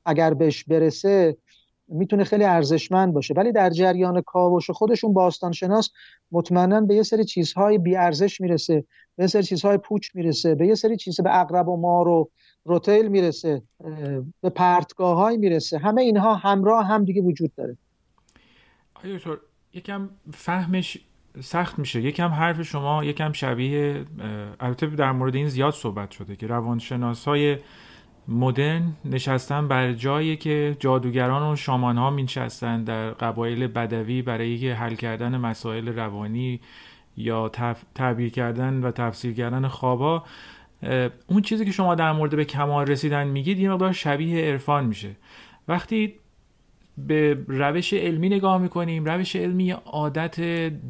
اگر 0.04 0.34
بهش 0.34 0.64
برسه 0.64 1.36
می‌تونه 1.88 2.24
خیلی 2.24 2.44
ارزشمند 2.44 3.12
باشه. 3.12 3.34
ولی 3.34 3.52
در 3.52 3.70
جریان 3.70 4.22
کاوش 4.22 4.70
خودشون 4.70 5.12
باستانشناس 5.12 5.90
مطمئنا 6.32 6.80
به 6.80 6.94
یه 6.94 7.02
سری 7.02 7.24
چیزهای 7.24 7.78
بی 7.78 7.96
ارزش 7.96 8.40
می‌رسه 8.40 8.84
به 9.16 9.24
یه 9.24 9.26
سری 9.26 9.42
چیزهای 9.42 9.78
پوچ 9.78 10.08
می‌رسه 10.14 10.54
به 10.54 10.66
یه 10.66 10.74
سری 10.74 10.96
چیز 10.96 11.20
به 11.20 11.40
اقرب 11.40 11.68
و 11.68 11.76
مار 11.76 12.08
و 12.08 12.30
روتیل 12.64 13.08
می‌رسه 13.08 13.62
به 14.40 14.50
پرتگاه 14.50 15.30
می‌رسه. 15.36 15.78
همه 15.78 16.02
اینها 16.02 16.34
همراه 16.34 16.86
هم 16.86 17.04
دیگه 17.04 17.22
وجود 17.22 17.54
داره. 17.54 17.76
آیا 18.94 19.18
یکم 19.72 20.08
فهمش 20.32 20.98
سخت 21.40 21.78
میشه. 21.78 22.02
یکم 22.02 22.28
حرف 22.28 22.62
شما 22.62 23.04
یکم 23.04 23.32
شبیه 23.32 24.04
البته 24.60 24.86
در 24.86 25.12
مورد 25.12 25.34
این 25.34 25.48
زیاد 25.48 25.72
صحبت 25.72 26.10
شده 26.10 26.36
که 26.36 26.46
روانشناس 26.46 27.24
های 27.28 27.56
مدرن 28.28 28.82
نشستن 29.04 29.68
بر 29.68 29.92
جایی 29.92 30.36
که 30.36 30.76
جادوگران 30.80 31.52
و 31.52 31.56
شامان 31.56 31.98
ها 31.98 32.10
نشستن 32.10 32.84
در 32.84 33.10
قبایل 33.10 33.66
بدوی 33.66 34.22
برای 34.22 34.70
حل 34.70 34.94
کردن 34.94 35.36
مسائل 35.36 35.88
روانی 35.88 36.60
یا 37.16 37.48
تعبیر 37.94 38.30
کردن 38.30 38.80
و 38.80 38.90
تفسیر 38.90 39.34
کردن 39.34 39.68
خوابا 39.68 40.24
اون 41.26 41.42
چیزی 41.42 41.64
که 41.64 41.72
شما 41.72 41.94
در 41.94 42.12
مورد 42.12 42.36
به 42.36 42.44
کمال 42.44 42.86
رسیدن 42.86 43.26
میگید 43.26 43.58
یه 43.58 43.70
مقدار 43.70 43.92
شبیه 43.92 44.44
عرفان 44.44 44.84
میشه. 44.84 45.10
وقتی 45.68 46.14
به 46.98 47.38
روش 47.48 47.92
علمی 47.92 48.28
نگاه 48.28 48.58
می‌کنیم 48.58 49.04
روش 49.04 49.36
علمی 49.36 49.70
عادت 49.70 50.40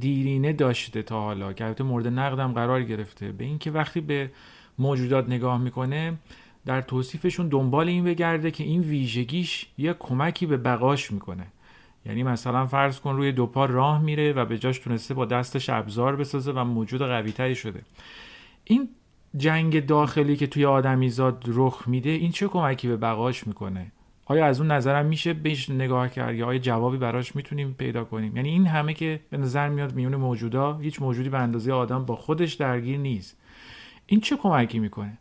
دیرینه 0.01 0.53
داشته 0.53 1.03
تا 1.03 1.21
حالا 1.21 1.53
که 1.53 1.65
البته 1.65 1.85
مورد 1.85 2.07
نقدم 2.07 2.53
قرار 2.53 2.83
گرفته. 2.83 3.33
به 3.33 3.45
اینکه 3.45 3.71
وقتی 3.71 4.01
به 4.01 4.31
موجودات 4.79 5.29
نگاه 5.29 5.59
می‌کنه 5.59 6.15
در 6.67 6.81
توصیفشون 6.81 7.49
دنبال 7.49 7.89
این 7.89 8.05
بگرده 8.05 8.51
که 8.51 8.65
این 8.65 8.81
ویژگیش 8.81 9.67
یه 9.79 9.95
کمکی 9.99 10.47
به 10.47 10.57
بقاش 10.57 11.11
می‌کنه. 11.11 11.47
یعنی 12.07 12.23
مثلا 12.23 12.67
فرض 12.67 13.01
کن 13.01 13.17
روی 13.17 13.33
دو 13.33 13.47
پا 13.47 13.65
راه 13.65 14.03
میره 14.03 14.33
و 14.33 14.45
به 14.45 14.59
جاش 14.59 14.79
تونسته 14.79 15.15
با 15.15 15.25
دستش 15.25 15.71
ابزار 15.71 16.17
بسازه 16.17 16.53
و 16.53 16.65
موجود 16.65 17.03
قوی 17.03 17.55
شده. 17.55 17.83
این 18.65 18.89
جنگ 19.37 19.87
داخلی 19.87 20.37
که 20.37 20.47
توی 20.47 20.65
آدمیزاد 20.65 21.45
رخ 21.47 21.89
میده 21.89 22.11
این 22.11 22.31
چه 22.33 22.49
کمکی 22.49 22.89
به 22.89 22.97
بقاش 22.97 23.47
می‌کنه؟ 23.47 23.93
آیا 24.27 24.47
از 24.47 24.61
اون 24.61 24.71
نظرم 24.71 25.07
میشه 25.07 25.35
بهش 25.35 25.71
نگاه 25.71 26.09
کرد 26.09 26.35
یا 26.35 26.47
آیا 26.47 26.59
جوابی 26.59 26.97
براش 26.97 27.37
می‌تونیم 27.37 27.75
پیدا 27.79 28.05
کنیم؟ 28.05 28.37
یعنی 28.37 28.49
این 28.49 28.67
همه 28.67 28.95
که 28.95 29.21
به 29.31 29.37
نظر 29.37 29.69
میاد 29.69 29.95
میون 29.95 30.17
موجودا 30.17 30.77
هیچ 30.77 31.03
موجودی 31.03 31.29
به 31.29 31.39
اندازه 31.39 31.73
آدم 31.73 32.05
با 32.05 32.17
خودش 32.17 32.55
درگیر 32.55 32.99
نیست. 32.99 33.37
این 34.07 34.21
چه 34.21 34.37
کمکی 34.37 34.79
می‌کنه؟ 34.79 35.19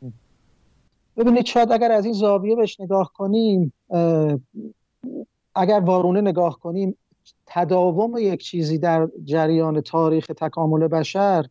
ببینید 1.18 1.46
شاید 1.46 1.72
اگر 1.72 1.92
از 1.92 2.06
این 2.06 2.14
زاویه 2.14 2.56
بهش 2.56 2.80
نگاه 2.80 3.12
کنیم 3.16 3.74
اگر 5.56 5.80
وارونه 5.80 6.22
نگاه 6.22 6.60
کنیم 6.60 6.98
تداوم 7.46 8.18
یک 8.18 8.44
چیزی 8.44 8.78
در 8.78 9.08
جریان 9.24 9.82
تاریخ 9.82 10.26
تکامل 10.26 10.88
بشر 10.88 11.46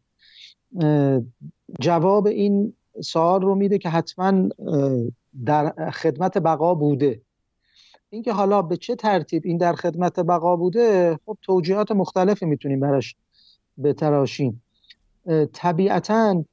جواب 1.80 2.26
این 2.26 2.72
سوال 3.00 3.42
رو 3.42 3.54
میده 3.54 3.78
که 3.78 3.88
حتما 3.88 4.48
در 5.44 5.90
خدمت 5.90 6.38
بقا 6.38 6.74
بوده. 6.74 7.20
اینکه 8.10 8.32
حالا 8.32 8.62
به 8.62 8.76
چه 8.76 8.96
ترتیب 8.96 9.42
این 9.44 9.56
در 9.56 9.72
خدمت 9.72 10.20
بقا 10.20 10.56
بوده 10.56 11.18
خب 11.26 11.38
توجیهات 11.42 11.92
مختلفی 11.92 12.46
می‌تونیم 12.46 12.80
براش 12.80 13.16
بتراشیم. 13.84 14.62
طبیعتا 15.52 16.44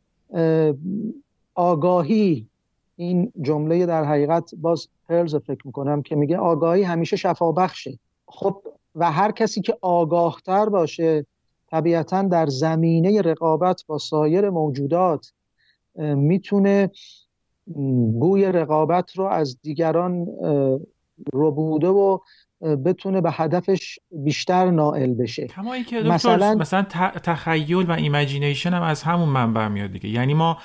آگاهی 1.56 2.48
این 2.96 3.32
جمله 3.42 3.86
در 3.86 4.04
حقیقت 4.04 4.56
باز 4.56 4.88
پرلز 5.10 5.36
فکر 5.36 5.62
می‌کنم 5.68 6.02
که 6.02 6.16
میگه 6.16 6.38
آگاهی 6.38 6.84
همیشه 6.84 7.16
شفابخشه. 7.16 8.00
خب 8.28 8.62
و 8.96 9.12
هر 9.12 9.32
کسی 9.32 9.62
که 9.62 9.78
آگاهتر 9.82 10.70
باشه 10.70 11.26
طبیعتا 11.74 12.22
در 12.22 12.46
زمینه 12.46 13.22
رقابت 13.22 13.84
با 13.88 13.98
سایر 13.98 14.50
موجودات 14.50 15.32
می‌تونه 16.16 16.92
گوی 18.20 18.46
رقابت 18.46 19.18
رو 19.18 19.26
از 19.26 19.62
دیگران 19.62 20.28
ربوده 21.34 21.88
و 21.88 22.18
بتونه 22.86 23.22
به 23.22 23.32
هدفش 23.32 24.00
بیشتر 24.12 24.72
نائل 24.72 25.14
بشه. 25.14 25.48
کما 25.48 25.80
که 25.80 26.00
مثلا 26.00 26.56
مثلا 26.56 26.82
تخیل 27.24 27.90
و 27.90 27.92
imagination 27.92 28.74
هم 28.74 28.82
از 28.82 29.04
همون 29.04 29.30
منبع 29.30 29.68
میاد 29.68 29.92
دیگه. 29.92 30.10
یعنی 30.10 30.34
ما 30.34 30.58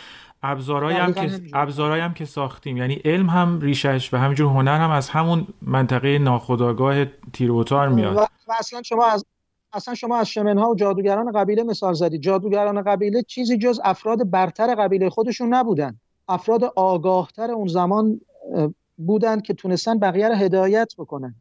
ابزارهایی 0.42 0.96
هم 0.96 1.12
که 1.12 1.30
ابزارهایی 1.52 2.02
هم 2.02 2.14
که 2.14 2.24
ساختیم. 2.24 2.76
یعنی 2.76 2.94
علم 2.94 3.26
هم 3.26 3.60
ریشش 3.60 4.14
و 4.14 4.16
همینجور 4.16 4.52
هنر 4.52 4.78
هم 4.78 4.90
از 4.90 5.08
همون 5.08 5.46
منطقه 5.62 6.18
ناخودآگاه 6.18 7.04
تیروتار 7.32 7.88
میاد. 7.88 8.16
و, 8.16 8.26
اصلا 8.58 8.82
شما 8.82 9.06
از 9.06 9.24
اصلا 9.72 9.94
شما 9.94 10.16
از 10.16 10.28
شمنها 10.28 10.70
و 10.70 10.74
جادوگران 10.74 11.32
قبیله 11.32 11.62
مثال 11.62 11.94
زدید. 11.94 12.22
جادوگران 12.22 12.82
قبیله 12.82 13.22
چیزی 13.22 13.58
جز 13.58 13.80
افراد 13.84 14.30
برتر 14.30 14.74
قبیله 14.74 15.10
خودشون 15.10 15.54
نبودن. 15.54 16.00
افراد 16.28 16.64
آگاهتر 16.64 17.50
اون 17.50 17.66
زمان 17.66 18.20
بودند 18.96 19.42
که 19.42 19.54
تونستن 19.54 19.98
بقیه 19.98 20.28
رو 20.28 20.34
هدایت 20.34 20.92
بکنن. 20.98 21.34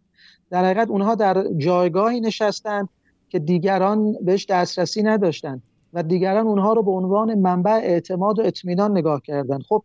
در 0.49 0.65
حقیقت 0.65 0.89
اونها 0.89 1.15
در 1.15 1.53
جایگاهی 1.57 2.19
نشستن 2.19 2.87
که 3.29 3.39
دیگران 3.39 4.13
بهش 4.21 4.45
دسترسی 4.45 5.03
نداشتن 5.03 5.61
و 5.93 6.03
دیگران 6.03 6.47
اونها 6.47 6.73
رو 6.73 6.83
به 6.83 6.91
عنوان 6.91 7.35
منبع 7.35 7.71
اعتماد 7.71 8.39
و 8.39 8.41
اطمینان 8.41 8.91
نگاه 8.91 9.21
کردن. 9.21 9.59
خب 9.59 9.83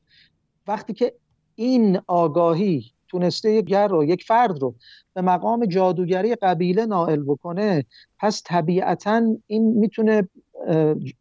وقتی 0.66 0.92
که 0.92 1.14
این 1.54 2.00
آگاهی 2.06 2.84
تونسته 3.12 3.52
یک 3.52 3.64
گر 3.64 3.88
رو 3.88 4.04
یک 4.04 4.24
فرد 4.24 4.58
رو 4.62 4.74
به 5.14 5.20
مقام 5.22 5.66
جادوگری 5.66 6.34
قبیله 6.34 6.86
نائل 6.86 7.22
بکنه 7.22 7.84
پس 8.18 8.42
طبیعتا 8.44 9.22
این 9.46 9.78
می‌تونه 9.78 10.28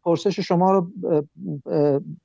پرسش 0.04 0.40
شما 0.40 0.72
رو 0.72 0.90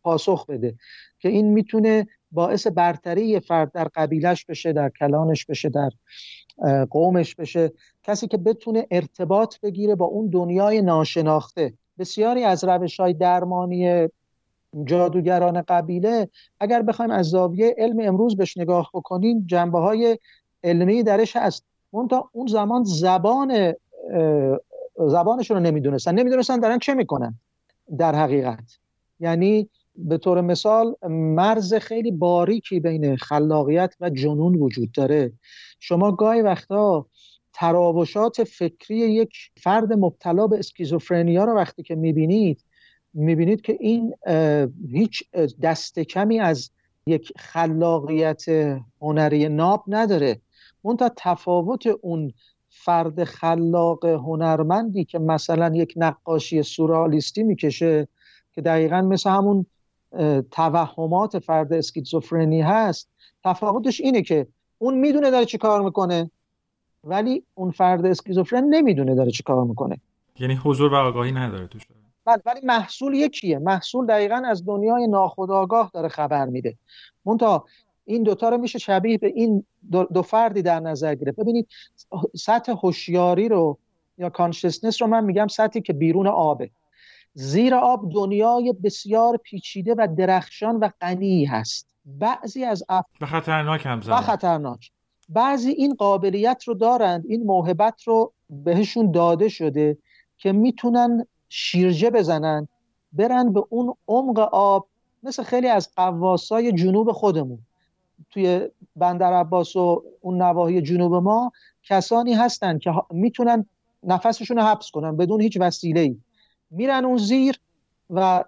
پاسخ 0.03 0.45
بده 0.45 0.75
که 1.19 1.29
این 1.29 1.53
می‌تونه 1.53 2.07
باعث 2.31 2.67
برتری 2.67 3.39
فرد 3.39 3.71
در 3.71 3.87
قبیلش 3.95 4.45
بشه 4.45 4.73
در 4.73 4.89
کلانش 4.89 5.45
بشه 5.45 5.69
در 5.69 5.89
قومش 6.89 7.35
بشه. 7.35 7.71
کسی 8.03 8.27
که 8.27 8.37
بتونه 8.37 8.87
ارتباط 8.91 9.59
بگیره 9.59 9.95
با 9.95 10.05
اون 10.05 10.29
دنیای 10.29 10.81
ناشناخته. 10.81 11.73
بسیاری 11.99 12.43
از 12.43 12.63
روش 12.63 12.99
های 12.99 13.13
درمانی 13.13 14.07
جادوگران 14.85 15.61
قبیله 15.61 16.29
اگر 16.59 16.81
بخوایم 16.81 17.11
از 17.11 17.25
زاویه 17.25 17.75
علم 17.77 17.99
امروز 17.99 18.37
بهش 18.37 18.57
نگاه 18.57 18.89
بکنیم 18.93 19.43
جنبه 19.47 19.79
های 19.79 20.17
علمی 20.63 21.03
درش 21.03 21.35
هست. 21.35 21.65
اون 21.91 22.07
تا 22.07 22.29
اون 22.31 22.47
زمان 22.47 22.83
زبان 22.83 23.73
زبانشون 25.07 25.57
رو 25.57 25.63
نمی‌دونستن. 25.63 26.19
نمی‌دونستن 26.19 26.59
دارن 26.59 26.79
چه 26.79 26.93
می‌کنن 26.93 27.39
در 27.97 28.15
حقیقت. 28.15 28.77
یعنی 29.19 29.69
به 29.95 30.17
طور 30.17 30.41
مثال 30.41 30.95
مرز 31.09 31.73
خیلی 31.73 32.11
باریکی 32.11 32.79
بین 32.79 33.15
خلاقیت 33.15 33.95
و 34.01 34.09
جنون 34.09 34.55
وجود 34.55 34.91
داره. 34.91 35.31
شما 35.79 36.11
گاهی 36.11 36.41
وقتا 36.41 37.05
تراوشات 37.53 38.43
فکری 38.43 38.97
یک 38.97 39.33
فرد 39.57 39.93
مبتلا 39.93 40.47
به 40.47 40.59
اسکیزوفرنیا 40.59 41.43
رو 41.43 41.55
وقتی 41.55 41.83
که 41.83 41.95
می‌بینید 41.95 42.63
می‌بینید 43.13 43.61
که 43.61 43.77
این 43.79 44.13
هیچ 44.91 45.23
دست 45.61 45.99
کمی 45.99 46.39
از 46.39 46.71
یک 47.07 47.33
خلاقیت 47.37 48.45
هنری 49.01 49.49
ناب 49.49 49.83
نداره. 49.87 50.41
اون 50.81 50.97
تا 50.97 51.11
تفاوت 51.17 51.87
اون 52.01 52.33
فرد 52.69 53.23
خلاق 53.23 54.05
هنرمندی 54.05 55.05
که 55.05 55.19
مثلا 55.19 55.75
یک 55.75 55.93
نقاشی 55.95 56.63
سورالیستی 56.63 57.43
می‌کشه 57.43 58.07
که 58.53 58.61
دقیقا 58.61 59.01
مثل 59.01 59.29
همون 59.29 59.65
توهمات 60.51 61.39
فرد 61.39 61.73
اسکیزوفرنی 61.73 62.61
هست 62.61 63.09
تفاوتش 63.43 64.01
اینه 64.01 64.21
که 64.21 64.47
اون 64.77 64.97
می‌دونه 64.97 65.31
داره 65.31 65.45
چی 65.45 65.57
کار 65.57 65.81
می‌کنه 65.81 66.31
ولی 67.03 67.43
اون 67.53 67.71
فرد 67.71 68.05
اسکیزوفرن 68.05 68.63
نمی‌دونه 68.63 69.15
داره 69.15 69.31
چی 69.31 69.43
کار 69.43 69.63
می‌کنه. 69.63 69.97
یعنی 70.39 70.55
حضور 70.55 70.93
و 70.93 70.95
آگاهی 70.95 71.31
نداره 71.31 71.67
توش. 71.67 71.81
بله 72.27 72.41
ولی 72.45 72.59
محصول 72.63 73.13
یکیه. 73.13 73.59
محصول 73.59 74.05
دقیقا 74.05 74.41
از 74.45 74.65
دنیای 74.65 75.07
ناخودآگاه 75.07 75.91
داره 75.93 76.07
خبر 76.07 76.45
میده. 76.45 76.77
منتها 77.25 77.65
این 78.05 78.23
دوتا 78.23 78.49
رو 78.49 78.57
میشه 78.57 78.79
شبیه 78.79 79.17
به 79.17 79.27
این 79.27 79.65
دو, 79.91 80.21
فردی 80.21 80.61
در 80.61 80.79
نظر 80.79 81.15
گرفت. 81.15 81.39
ببینید 81.39 81.67
سطح 82.35 82.71
هوشیاری 82.71 83.49
رو 83.49 83.77
یا 84.17 84.29
کانشسنس 84.29 85.01
رو 85.01 85.07
من 85.07 85.23
میگم 85.23 85.47
سطحی 85.47 85.81
که 85.81 85.93
بیرون 85.93 86.27
آبه. 86.27 86.69
زیر 87.33 87.75
آب 87.75 88.11
دنیای 88.13 88.73
بسیار 88.83 89.37
پیچیده 89.37 89.95
و 89.97 90.07
درخشان 90.17 90.75
و 90.75 90.89
غنی 91.01 91.45
هست. 91.45 91.87
بعضی 92.05 92.63
از 92.63 92.83
اف... 92.89 93.05
و 93.21 93.25
خطرناک 93.25 93.85
هم 93.85 94.01
و 94.07 94.21
خطرناک. 94.21 94.91
بعضی 95.29 95.69
این 95.69 95.93
قابلیت 95.93 96.63
رو 96.63 96.73
دارند 96.73 97.23
این 97.27 97.43
موهبت 97.43 98.03
رو 98.03 98.33
بهشون 98.49 99.11
داده 99.11 99.49
شده 99.49 99.97
که 100.37 100.51
می‌تونن 100.51 101.25
شیرجه 101.49 102.09
بزنن 102.09 102.67
برن 103.13 103.53
به 103.53 103.63
اون 103.69 103.93
عمق 104.07 104.39
آب 104.39 104.87
مثل 105.23 105.43
خیلی 105.43 105.67
از 105.67 105.89
قواسای 105.95 106.71
جنوب 106.71 107.11
خودمون. 107.11 107.59
توی 108.29 108.69
بندر 108.95 109.33
عباس 109.33 109.75
و 109.75 110.03
اون 110.21 110.41
نواحی 110.41 110.81
جنوب 110.81 111.15
ما 111.15 111.51
کسانی 111.83 112.33
هستن 112.33 112.77
که 112.77 112.91
می‌تونن 113.11 113.65
نفسشون 114.03 114.57
رو 114.57 114.63
حبس 114.63 114.91
کنن 114.91 115.17
بدون 115.17 115.41
هیچ 115.41 115.57
وسیله 115.61 115.99
ای 115.99 116.17
میرن 116.71 117.05
اون 117.05 117.17
زیر 117.17 117.59
و 118.09 118.43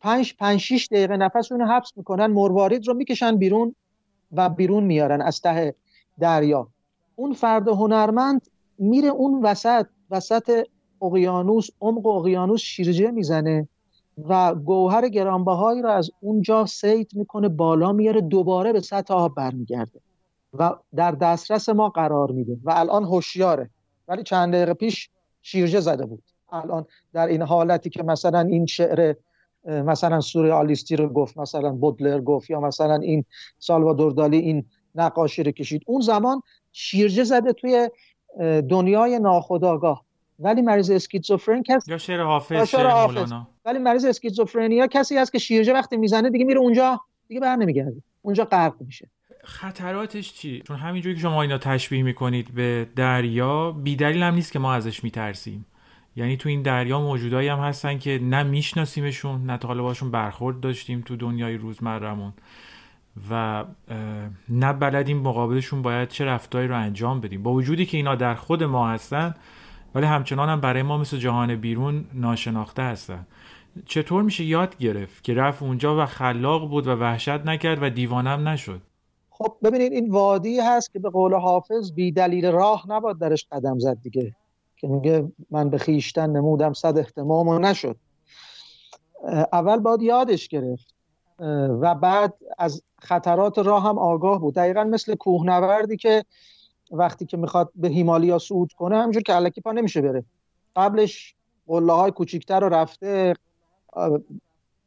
پنج 0.00 0.34
پنج 0.38 0.60
شیش 0.60 0.88
دقیقه 0.88 1.16
نفسشون 1.16 1.60
رو 1.60 1.66
حبس 1.66 1.92
می‌کنن 1.96 2.26
مروارید 2.26 2.88
رو 2.88 2.94
می‌کشن 2.94 3.36
بیرون 3.36 3.74
و 4.32 4.48
بیرون 4.48 4.84
میارن 4.84 5.22
از 5.22 5.40
ته 5.40 5.74
دریا. 6.18 6.68
اون 7.16 7.32
فرد 7.32 7.68
هنرمند 7.68 8.46
میره 8.78 9.08
اون 9.08 9.42
وسط 9.42 9.86
وسط 10.10 10.66
اقیانوس 11.02 11.68
عمق 11.80 12.06
اقیانوس 12.06 12.60
شیرجه 12.60 13.10
می‌زنه 13.10 13.68
و 14.28 14.54
گوهر 14.54 15.08
گرانبهایی 15.08 15.82
رو 15.82 15.88
از 15.88 16.10
اونجا 16.20 16.66
سید 16.66 17.10
می‌کنه 17.14 17.48
بالا 17.48 17.92
میاره 17.92 18.20
دوباره 18.20 18.72
به 18.72 18.80
سطح 18.80 19.14
آب 19.14 19.34
برمیگرده 19.34 20.00
و 20.54 20.76
در 20.96 21.12
دسترس 21.12 21.68
ما 21.68 21.88
قرار 21.88 22.30
میده 22.30 22.56
و 22.64 22.72
الان 22.76 23.04
هوشیاره. 23.04 23.70
ولی 24.08 24.22
چند 24.22 24.54
دقیقه 24.54 24.74
پیش 24.74 25.10
شیرجه 25.42 25.80
زده 25.80 26.06
بود. 26.06 26.22
الان 26.52 26.86
در 27.12 27.26
این 27.26 27.42
حالتی 27.42 27.90
که 27.90 28.02
مثلا 28.02 28.40
این 28.40 28.66
شعر 28.66 29.14
مثلا 29.64 30.20
سوریالیستی 30.20 30.96
رو 30.96 31.08
گفت 31.08 31.38
مثلا 31.38 31.72
بودلر 31.72 32.20
گفت 32.20 32.50
یا 32.50 32.60
مثلا 32.60 32.94
این 32.94 33.24
سالوادور 33.58 34.12
دالی 34.12 34.38
این 34.38 34.64
نقاشی 34.94 35.42
رو 35.42 35.50
کشید. 35.50 35.82
اون 35.86 36.00
زمان 36.00 36.42
شیرجه 36.72 37.24
زده 37.24 37.52
توی 37.52 37.90
دنیای 38.68 39.18
ناخودآگاه. 39.18 40.04
ولی 40.40 40.62
مریض 40.62 40.90
اسکیزوفرن 40.90 41.62
کسی 41.62 41.90
یا 41.90 41.98
شعر 41.98 42.20
حافظ 42.20 42.68
شعر 42.70 42.86
حافظ. 42.86 43.32
ولی 43.64 43.78
مریض 43.78 44.04
اسکیزوفرنیا 44.04 44.86
کسی 44.86 45.16
هست 45.16 45.32
که 45.32 45.38
شیرجه 45.38 45.72
وقتی 45.72 45.96
می‌زنه 45.96 46.30
دیگه 46.30 46.44
میره 46.44 46.60
اونجا 46.60 47.00
دیگه 47.28 47.40
بر 47.40 47.56
نمیگرده. 47.56 48.02
اونجا 48.22 48.44
غرق 48.44 48.74
میشه. 48.80 49.08
خطراتش 49.44 50.32
چی؟ 50.32 50.62
چون 50.66 50.76
همینجوری 50.76 51.14
که 51.14 51.20
شما 51.20 51.42
اینا 51.42 51.58
تشبیه 51.58 52.02
می‌کنید 52.02 52.54
به 52.54 52.86
دریا 52.96 53.72
بیدلیل 53.72 54.22
هم 54.22 54.34
نیست 54.34 54.52
که 54.52 54.58
ما 54.58 54.74
ازش 54.74 55.04
میترسیم. 55.04 55.66
یعنی 56.16 56.36
تو 56.36 56.48
این 56.48 56.62
دریا 56.62 57.00
موجودایی 57.00 57.48
هم 57.48 57.58
هستن 57.58 57.98
که 57.98 58.20
نه 58.22 58.42
میشناسیمشون 58.42 59.46
نه 59.46 59.58
تا 59.58 59.74
باشون 59.74 60.10
برخورد 60.10 60.60
داشتیم 60.60 61.00
تو 61.00 61.16
دنیای 61.16 61.56
روزمرهمون. 61.56 62.32
و 63.30 63.64
نه 64.48 64.72
بلدیم 64.72 65.18
مقابلشون 65.18 65.82
باید 65.82 66.08
چه 66.08 66.24
رفتاری 66.24 66.68
رو 66.68 66.76
انجام 66.76 67.20
بدیم. 67.20 67.42
با 67.42 67.52
وجودی 67.52 67.86
که 67.86 67.96
اینا 67.96 68.14
در 68.14 68.34
خود 68.34 68.64
ما 68.64 68.88
هستن 68.88 69.34
ولی 69.94 70.06
همچنان 70.06 70.48
هم 70.48 70.60
برای 70.60 70.82
ما 70.82 70.98
مثل 70.98 71.16
جهان 71.16 71.56
بیرون 71.56 72.04
ناشناخته 72.14 72.82
هستن. 72.82 73.26
چطور 73.86 74.22
میشه 74.22 74.44
یاد 74.44 74.76
گرفت 74.76 75.24
که 75.24 75.34
رفت 75.34 75.62
اونجا 75.62 76.02
و 76.02 76.06
خلاق 76.06 76.68
بود 76.68 76.86
و 76.86 76.90
وحشت 76.90 77.28
نکرد 77.46 77.82
و 77.82 77.90
دیوانم 77.90 78.48
نشد؟ 78.48 78.80
خب 79.30 79.56
ببینید 79.62 79.92
این 79.92 80.10
وادی 80.10 80.60
هست 80.60 80.92
که 80.92 80.98
به 80.98 81.10
قول 81.10 81.34
حافظ 81.34 81.92
بی 81.92 82.12
دلیل 82.12 82.46
راه 82.46 82.84
نباد 82.88 83.18
درش 83.18 83.46
قدم 83.52 83.78
زد 83.78 83.98
دیگه. 84.02 84.36
که 84.76 84.88
میگه 84.88 85.32
من 85.50 85.70
به 85.70 85.78
خیشتن 85.78 86.30
نمودم 86.30 86.72
صد 86.72 86.98
احتمام 86.98 87.48
و 87.48 87.58
نشد. 87.58 87.96
اول 89.52 89.78
باید 89.78 90.02
یادش 90.02 90.48
گرفت 90.48 90.94
و 91.80 91.94
بعد 91.94 92.34
از 92.58 92.82
خطرات 92.98 93.58
راه 93.58 93.88
هم 93.88 93.98
آگاه 93.98 94.40
بود. 94.40 94.54
دقیقا 94.54 94.84
مثل 94.84 95.14
کوهنوردی 95.14 95.96
که 95.96 96.24
وقتی 96.90 97.26
که 97.26 97.36
می‌خواد 97.36 97.70
به 97.74 97.88
هیمالیا 97.88 98.38
صعود 98.38 98.72
کنه 98.72 98.96
همینجور 98.96 99.22
که 99.22 99.32
علکی 99.32 99.60
پا 99.60 99.72
نمیشه 99.72 100.00
بره. 100.00 100.24
قبلش 100.76 101.34
قله 101.66 101.92
های 101.92 102.10
کوچیکتر 102.10 102.60
رو 102.60 102.68
رفته 102.68 103.34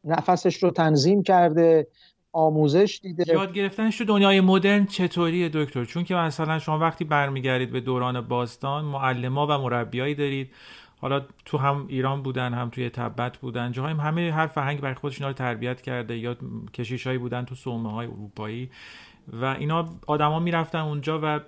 نفسش 0.04 0.64
رو 0.64 0.72
تنظیم 0.72 1.24
کرده 1.24 1.88
آموزش 2.32 3.00
دیده. 3.04 3.34
یاد 3.34 3.54
گرفتنش 3.54 3.98
تو 3.98 4.06
دنیای 4.06 4.42
مدرن 4.42 4.86
چطوریه 4.86 5.50
دکتر؟ 5.54 5.86
چون 5.86 6.04
که 6.04 6.16
مثلا 6.16 6.60
شما 6.60 6.80
وقتی 6.80 7.06
برمیگردید 7.06 7.72
به 7.72 7.82
دوران 7.82 8.22
باستان 8.22 8.86
معلما 8.86 9.48
و 9.48 9.58
مربیایی 9.58 10.16
دارید. 10.16 10.50
حالا 11.02 11.22
تو 11.46 11.58
هم 11.58 11.86
ایران 11.88 12.24
بودن 12.24 12.54
هم 12.54 12.70
توی 12.70 12.90
تبت 12.90 13.38
بودن 13.38 13.72
جاهای 13.72 13.94
همه 13.94 14.32
هر 14.32 14.48
فرهنگ 14.48 14.82
برای 14.82 14.96
خودش 14.96 15.18
اینا 15.18 15.28
رو 15.28 15.34
تربیت 15.34 15.82
کرده 15.82 16.18
یا 16.18 16.36
کشیشایی 16.74 17.18
بودن 17.18 17.46
تو 17.46 17.56
صومعه 17.56 17.92
های 17.92 18.08
اروپایی. 18.08 18.70
و 19.42 19.46
اینا 19.46 19.90
آدما 20.08 20.40
می‌رفتن 20.40 20.80
اونجا 20.80 21.20
و 21.24 21.40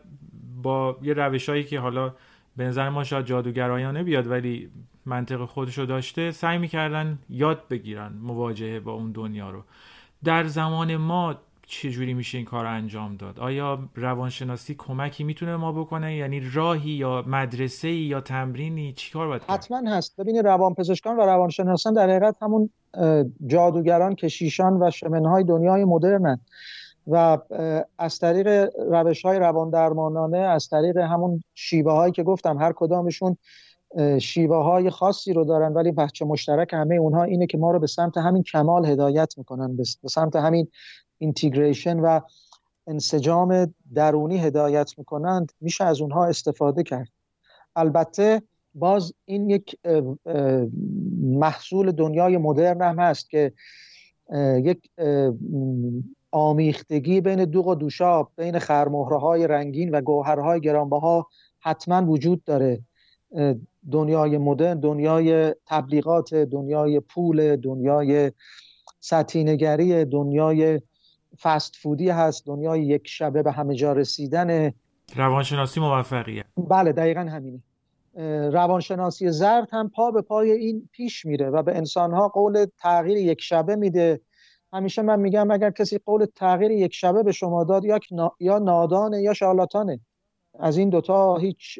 با 0.65 0.97
یه 1.01 1.13
روشهایی 1.13 1.63
که 1.63 1.79
حالا 1.79 2.13
به 2.57 2.63
نظر 2.63 2.89
ما 2.89 3.03
شاید 3.03 3.25
جادوگرایانه 3.25 4.03
بیاد 4.03 4.27
ولی 4.27 4.69
منطق 5.05 5.45
خودشو 5.45 5.85
داشته 5.85 6.31
سعی 6.31 6.57
می‌کردن 6.57 7.19
یاد 7.29 7.67
بگیرن 7.69 8.13
مواجهه 8.21 8.79
با 8.79 8.91
اون 8.91 9.11
دنیا 9.11 9.49
رو. 9.49 9.63
در 10.23 10.43
زمان 10.43 10.97
ما 10.97 11.35
چجوری 11.67 12.13
میشه 12.13 12.37
این 12.37 12.45
کار 12.45 12.65
انجام 12.65 13.15
داد؟ 13.15 13.39
آیا 13.39 13.79
روانشناسی 13.95 14.75
کمکی 14.77 15.23
می‌تونه 15.23 15.55
ما 15.55 15.71
بکنه؟ 15.71 16.15
یعنی 16.15 16.41
راهی 16.53 16.91
یا 16.91 17.23
مدرسه 17.27 17.91
یا 17.91 18.21
تمرینی؟ 18.21 18.93
چیکار 18.93 19.27
باید 19.27 19.41
حتما 19.49 19.81
هست. 19.87 20.21
ببینید 20.21 20.45
روانپزشکان 20.45 21.17
و 21.17 21.21
روانشناسان 21.21 21.93
در 21.93 22.09
حقیقت 22.09 22.35
همون 22.41 22.69
جادوگران 23.47 24.15
کشیشان 24.15 24.73
و 24.81 24.91
شمنهای 24.91 25.43
دنیای 25.43 25.85
مدرنن. 25.85 26.39
و 27.07 27.37
از 27.97 28.19
طریق 28.19 28.69
روش 28.77 29.25
های 29.25 29.39
روان 29.39 29.69
درمانانه 29.69 30.37
از 30.37 30.67
طریق 30.69 30.97
همون 30.97 31.43
شیوه 31.53 31.91
هایی 31.91 32.11
که 32.11 32.23
گفتم 32.23 32.57
هر 32.57 32.73
کدامشون 32.75 33.37
شیوه 34.21 34.57
های 34.57 34.89
خاصی 34.89 35.33
رو 35.33 35.45
دارن 35.45 35.73
ولی 35.73 35.91
بچه 35.91 36.25
مشترک 36.25 36.73
همه 36.73 36.95
اونها 36.95 37.23
اینه 37.23 37.47
که 37.47 37.57
ما 37.57 37.71
رو 37.71 37.79
به 37.79 37.87
سمت 37.87 38.17
همین 38.17 38.43
کمال 38.43 38.85
هدایت 38.85 39.37
می‌کنن 39.37 39.75
به 39.75 39.83
سمت 40.09 40.35
همین 40.35 40.67
اینتیگریشن 41.17 41.99
و 41.99 42.19
انسجام 42.87 43.73
درونی 43.93 44.37
هدایت 44.37 44.91
می‌کنند. 44.97 45.51
میشه 45.61 45.83
از 45.83 46.01
اونها 46.01 46.25
استفاده 46.25 46.83
کرد. 46.83 47.07
البته 47.75 48.41
باز 48.73 49.13
این 49.25 49.49
یک 49.49 49.79
محصول 51.21 51.91
دنیای 51.91 52.37
مدرن 52.37 52.81
هم 52.81 52.99
هست 52.99 53.29
که 53.29 53.53
یک 54.63 54.89
آمیختگی 56.35 57.21
بین 57.21 57.45
دوغ 57.45 57.67
و 57.67 57.75
دوشاب 57.75 58.31
بین 58.37 58.59
خرمهره 58.59 59.19
های 59.19 59.47
رنگین 59.47 59.89
و 59.91 60.01
گوهرهای 60.01 60.61
گرانبها 60.61 61.27
حتما 61.59 62.11
وجود 62.11 62.43
داره. 62.43 62.81
دنیای 63.91 64.37
مدرن 64.37 64.79
دنیای 64.79 65.55
تبلیغات 65.65 66.33
دنیای 66.33 66.99
پول 66.99 67.55
دنیای 67.55 68.31
سطینگری 68.99 70.05
دنیای 70.05 70.81
فست 71.41 71.75
فودی 71.75 72.09
هست 72.09 72.45
دنیای 72.45 72.83
یک 72.83 73.07
شبه 73.07 73.43
به 73.43 73.51
همه 73.51 73.75
جا 73.75 73.93
رسیدن. 73.93 74.73
روانشناسی 75.15 75.79
موفقیه. 75.79 76.45
بله 76.57 76.91
دقیقا 76.91 77.21
همینه. 77.21 77.59
روانشناسی 78.51 79.31
زرد 79.31 79.67
هم 79.71 79.89
پا 79.89 80.11
به 80.11 80.21
پای 80.21 80.51
این 80.51 80.89
پیش 80.91 81.25
میره 81.25 81.49
و 81.49 81.63
به 81.63 81.77
انسانها 81.77 82.27
قول 82.27 82.65
تغییر 82.77 83.17
یک 83.17 83.41
شبه 83.41 83.75
میده. 83.75 84.21
همیشه 84.75 85.01
من 85.01 85.19
میگم 85.19 85.51
اگر 85.51 85.71
کسی 85.71 85.97
قول 86.05 86.25
تغییر 86.35 86.71
یک 86.71 86.93
شبه 86.93 87.23
به 87.23 87.31
شما 87.31 87.63
داد 87.63 87.85
یا, 87.85 87.99
یا 88.39 88.59
نادانه 88.59 89.21
یا 89.21 89.33
شالاتانه 89.33 89.99
از 90.59 90.77
این 90.77 90.89
دوتا 90.89 91.37
هیچ 91.37 91.79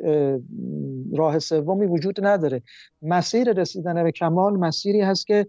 راه 1.17 1.39
سومی 1.39 1.85
وجود 1.85 2.25
نداره. 2.25 2.61
مسیر 3.01 3.53
رسیدن 3.53 4.03
به 4.03 4.11
کمال 4.11 4.57
مسیری 4.57 5.01
هست 5.01 5.27
که 5.27 5.47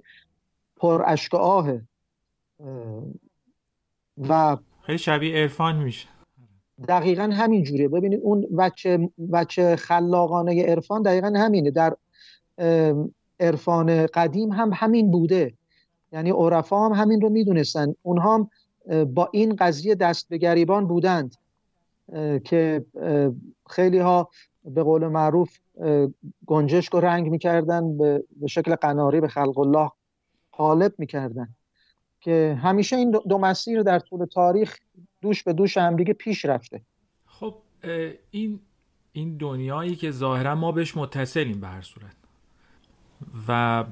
پر 0.77 1.03
اشک 1.07 1.35
آهه 1.35 1.83
و 4.29 4.57
خیلی 4.83 4.99
شبیه 4.99 5.37
عرفان 5.37 5.77
میشه. 5.77 6.09
دقیقا 6.89 7.23
همین 7.23 7.63
جوریه. 7.63 7.89
ببینید 7.89 8.21
اون 8.23 8.47
بچه, 8.59 9.11
بچه 9.33 9.77
خلاقانه 9.77 10.67
عرفان 10.67 11.03
دقیقا 11.03 11.33
همینه. 11.37 11.71
در 11.71 11.97
عرفان 13.41 14.07
قدیم 14.07 14.53
هم 14.53 14.71
همین 14.75 15.11
بوده. 15.11 15.55
یعنی 16.17 16.31
عرفا 16.31 16.87
هم 16.87 16.93
همین 16.93 17.21
رو 17.21 17.29
می‌دونستن. 17.29 17.95
اونها 18.03 18.35
هم 18.35 18.51
با 19.05 19.29
این 19.33 19.57
قضیه 19.57 19.95
دست 19.95 20.29
به 20.29 20.39
گریبان 20.39 20.87
بودند 20.87 21.37
که 22.45 22.85
خیلی 23.71 23.99
ها 23.99 24.31
به 24.65 24.83
قول 24.83 25.07
معروف 25.07 25.59
گنجشک 26.47 26.95
و 26.95 27.01
رنگ 27.01 27.29
می‌کردن 27.29 27.99
به 27.99 28.47
شکل 28.49 28.75
قناری 28.75 29.21
به 29.21 29.29
خلق 29.29 29.59
الله 29.59 29.91
غالب 30.53 30.95
می‌کردن. 30.99 31.49
که 32.21 32.59
همیشه 32.63 32.97
این 32.97 33.11
دو 33.11 33.39
مسیر 33.39 33.83
در 33.83 33.99
طول 33.99 34.25
تاریخ 34.25 34.79
دوش 35.23 35.43
به 35.43 35.53
دوش 35.53 35.77
هم 35.77 35.97
دیگه 35.97 36.13
پیش 36.13 36.45
رفته. 36.45 36.81
خب 37.27 37.55
این 38.31 38.61
این 39.13 39.37
دنیایی 39.37 39.97
که 39.97 40.11
ظاهرا 40.11 40.55
ما 40.55 40.73
بهش 40.73 40.97
متصلیم 40.97 41.61
به 41.61 41.67
هر 41.67 41.83
صورت. 41.83 42.17
و 43.49 43.85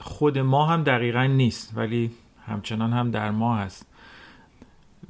خود 0.00 0.38
ما 0.38 0.66
هم 0.66 0.82
دقیقا 0.82 1.24
نیست 1.24 1.72
ولی 1.76 2.10
همچنان 2.46 2.92
هم 2.92 3.10
در 3.10 3.30
ما 3.30 3.56
هست 3.56 3.86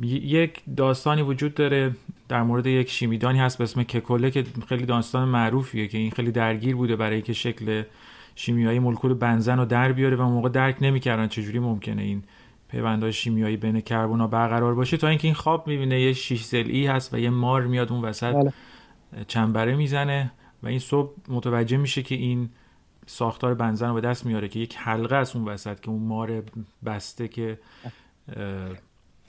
یک 0.02 0.62
داستانی 0.76 1.22
وجود 1.22 1.54
داره 1.54 1.94
در 2.28 2.42
مورد 2.42 2.66
یک 2.66 2.90
شیمیدانی 2.90 3.38
هست 3.38 3.58
به 3.58 3.64
اسم 3.64 3.82
ککوله 3.82 4.30
که 4.30 4.44
خیلی 4.68 4.86
داستان 4.86 5.28
معروفیه 5.28 5.88
که 5.88 5.98
این 5.98 6.10
خیلی 6.10 6.30
درگیر 6.32 6.76
بوده 6.76 6.96
برای 6.96 7.22
که 7.22 7.32
شکل 7.32 7.82
شیمیایی 8.34 8.78
مولکول 8.78 9.14
بنزن 9.14 9.58
رو 9.58 9.64
در 9.64 9.92
بیاره 9.92 10.16
و 10.16 10.22
موقع 10.22 10.48
درک 10.48 10.76
نمی‌کردن 10.80 11.28
چجوری 11.28 11.58
ممکنه 11.58 12.02
این 12.02 12.22
پیوندهای 12.68 13.12
شیمیایی 13.12 13.56
بین 13.56 13.80
کربونا 13.80 14.26
برقرار 14.26 14.74
باشه 14.74 14.96
تا 14.96 15.08
اینکه 15.08 15.28
این 15.28 15.34
خواب 15.34 15.66
می‌بینه 15.66 16.00
یه 16.00 16.12
شیش 16.12 16.54
هست 16.54 17.14
و 17.14 17.18
یه 17.18 17.30
مار 17.30 17.62
میاد 17.62 17.92
اون 17.92 18.04
وسط 18.04 18.32
بله. 18.32 18.52
چنبره 19.28 19.76
می‌زنه 19.76 20.32
و 20.62 20.66
این 20.66 20.78
صبح 20.78 21.12
متوجه 21.28 21.76
میشه 21.76 22.02
که 22.02 22.14
این 22.14 22.50
ساختار 23.06 23.54
بنزن 23.54 23.88
رو 23.88 23.94
به 23.94 24.00
دست 24.00 24.26
میاره 24.26 24.48
که 24.48 24.60
یک 24.60 24.76
حلقه 24.76 25.16
از 25.16 25.36
اون 25.36 25.44
وسط 25.44 25.80
که 25.80 25.88
اون 25.88 26.02
مار 26.02 26.42
بسته 26.84 27.28
که 27.28 27.58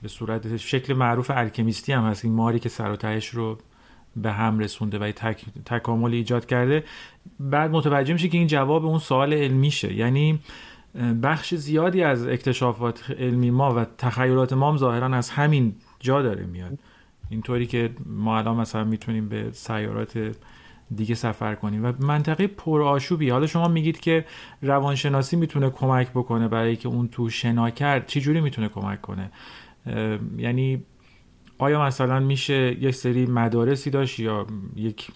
به 0.02 0.08
صورت 0.08 0.58
شکل 0.58 0.94
معروف 0.94 1.32
الکمیستی 1.36 1.94
هم 1.94 2.04
هست 2.04 2.26
این 2.26 2.34
ماری 2.34 2.60
که 2.60 2.70
سر 2.70 2.92
و 2.92 2.96
تهش 2.96 3.28
رو 3.28 3.58
به 4.16 4.32
هم 4.32 4.60
رسونده 4.60 5.00
و 5.00 5.12
تک... 5.12 5.46
تکامل 5.66 6.14
ایجاد 6.14 6.46
کرده. 6.46 6.84
بعد 7.40 7.72
متوجه 7.72 8.14
میشه 8.14 8.28
که 8.28 8.38
این 8.38 8.48
جواب 8.48 8.86
اون 8.86 9.00
سوال 9.00 9.34
علمیشه. 9.34 9.94
یعنی 9.94 10.40
بخش 11.24 11.56
زیادی 11.56 12.04
از 12.04 12.28
اکتشافات 12.28 13.12
علمی 13.20 13.52
ما 13.52 13.74
و 13.76 13.86
تخیلات 13.98 14.54
ما 14.54 14.72
هم 14.72 14.78
ظاهرا 14.78 15.16
از 15.16 15.30
همین 15.30 15.76
جا 16.00 16.22
داره 16.22 16.46
میاد. 16.46 16.80
اینطوری 17.30 17.68
که 17.68 17.90
ما 18.06 18.38
الان 18.38 18.58
مثلا 18.58 18.84
می‌تونیم 18.84 19.30
به 19.30 19.52
سیارات 19.52 20.36
دیگه 20.96 21.16
سفر 21.16 21.56
کنیم. 21.56 21.86
و 21.86 21.92
منطقه 22.00 22.48
پرآشوبی 22.48 23.30
حالا 23.30 23.48
شما 23.48 23.68
میگید 23.68 24.00
که 24.00 24.26
روانشناسی 24.62 25.36
می‌تونه 25.36 25.70
کمک 25.70 26.10
بکنه 26.12 26.48
برای 26.48 26.76
که 26.76 26.88
اون 26.88 27.08
تو 27.08 27.30
شنا 27.30 27.70
کرد 27.70 28.08
چی 28.08 28.22
جوری 28.22 28.42
می‌تونه 28.42 28.70
کمک 28.70 29.02
کنه؟ 29.02 29.32
یعنی 30.38 30.84
آیا 31.60 31.82
مثلا 31.86 32.20
میشه 32.20 32.78
یک 32.82 32.96
سری 32.96 33.26
مدارسی 33.26 33.90
داشت 33.90 34.20
یا 34.20 34.46
یک 34.76 35.08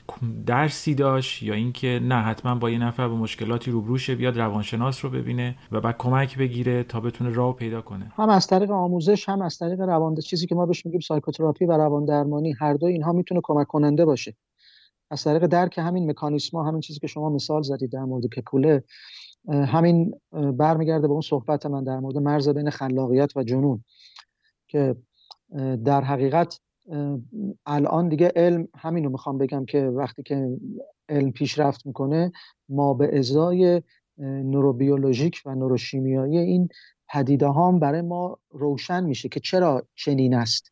درسی 0.46 0.96
داشت 0.96 1.44
یا 1.44 1.54
اینکه 1.54 2.00
نه 2.04 2.16
حتما 2.16 2.56
با 2.56 2.70
یه 2.70 2.78
نفر 2.78 3.08
به 3.08 3.14
مشکلاتی 3.14 3.72
روبرو 3.72 3.98
شه 3.98 4.16
بیاد 4.16 4.40
روانشناس 4.40 5.06
رو 5.06 5.12
ببینه 5.12 5.56
و 5.72 5.82
بعد 5.82 5.96
کمک 5.98 6.38
بگیره 6.38 6.84
تا 6.84 7.00
بتونه 7.00 7.30
راه 7.30 7.56
پیدا 7.56 7.82
کنه؟ 7.82 8.12
هم 8.16 8.30
از 8.30 8.48
طریق 8.48 8.72
آموزش 8.72 9.30
هم 9.30 9.42
از 9.42 9.58
طریق 9.58 9.82
روان 9.82 10.16
چیزی 10.16 10.48
که 10.48 10.56
ما 10.56 10.66
بهش 10.66 10.86
میگیم 10.86 11.00
سایکوتراپی 11.00 11.66
و 11.66 11.72
روان 11.72 12.06
درمانی 12.06 12.54
هر 12.60 12.74
دو 12.74 12.86
اینها 12.86 13.12
می‌تونه 13.12 13.42
کمک 13.44 13.68
کننده 13.68 14.06
باشه. 14.06 14.36
از 15.12 15.24
طریق 15.24 15.46
درک 15.46 15.78
همین 15.78 16.10
مکانیسما 16.10 16.64
همین 16.64 16.82
چیزی 16.82 17.00
که 17.00 17.08
شما 17.08 17.30
مثال 17.30 17.62
زدید 17.62 17.92
در 17.92 18.04
مورد 18.04 18.26
کپوله 18.26 18.84
همین 19.48 20.14
برمیگرده 20.32 21.08
به 21.08 21.14
اون 21.14 21.22
صحبت 21.22 21.66
من 21.66 21.84
در 21.84 22.00
مورد 22.00 22.18
مرز 22.18 22.50
بین 22.50 22.70
خلاقیت 22.70 23.38
و 23.38 23.44
جنون 23.44 23.84
که 24.68 24.96
در 25.86 26.02
حقیقت 26.02 26.60
الان 27.66 28.10
دیگه 28.10 28.32
علم 28.36 28.68
همین 28.76 29.04
رو 29.04 29.10
می‌خوام 29.10 29.38
بگم 29.38 29.66
که 29.66 29.86
وقتی 29.86 30.24
که 30.24 30.58
علم 31.10 31.32
پیشرفت 31.32 31.86
می‌کنه 31.86 32.32
ما 32.70 32.94
به 32.94 33.20
ازای 33.20 33.82
نوروبیولوژیک 34.18 35.42
و 35.46 35.56
نوروشیمیایی 35.56 36.38
این 36.38 36.70
پدیده 37.10 37.48
هم 37.48 37.80
برای 37.80 38.02
ما 38.02 38.40
روشن 38.50 39.04
میشه 39.04 39.30
که 39.30 39.40
چرا 39.40 39.88
چنین 39.96 40.34
است. 40.34 40.72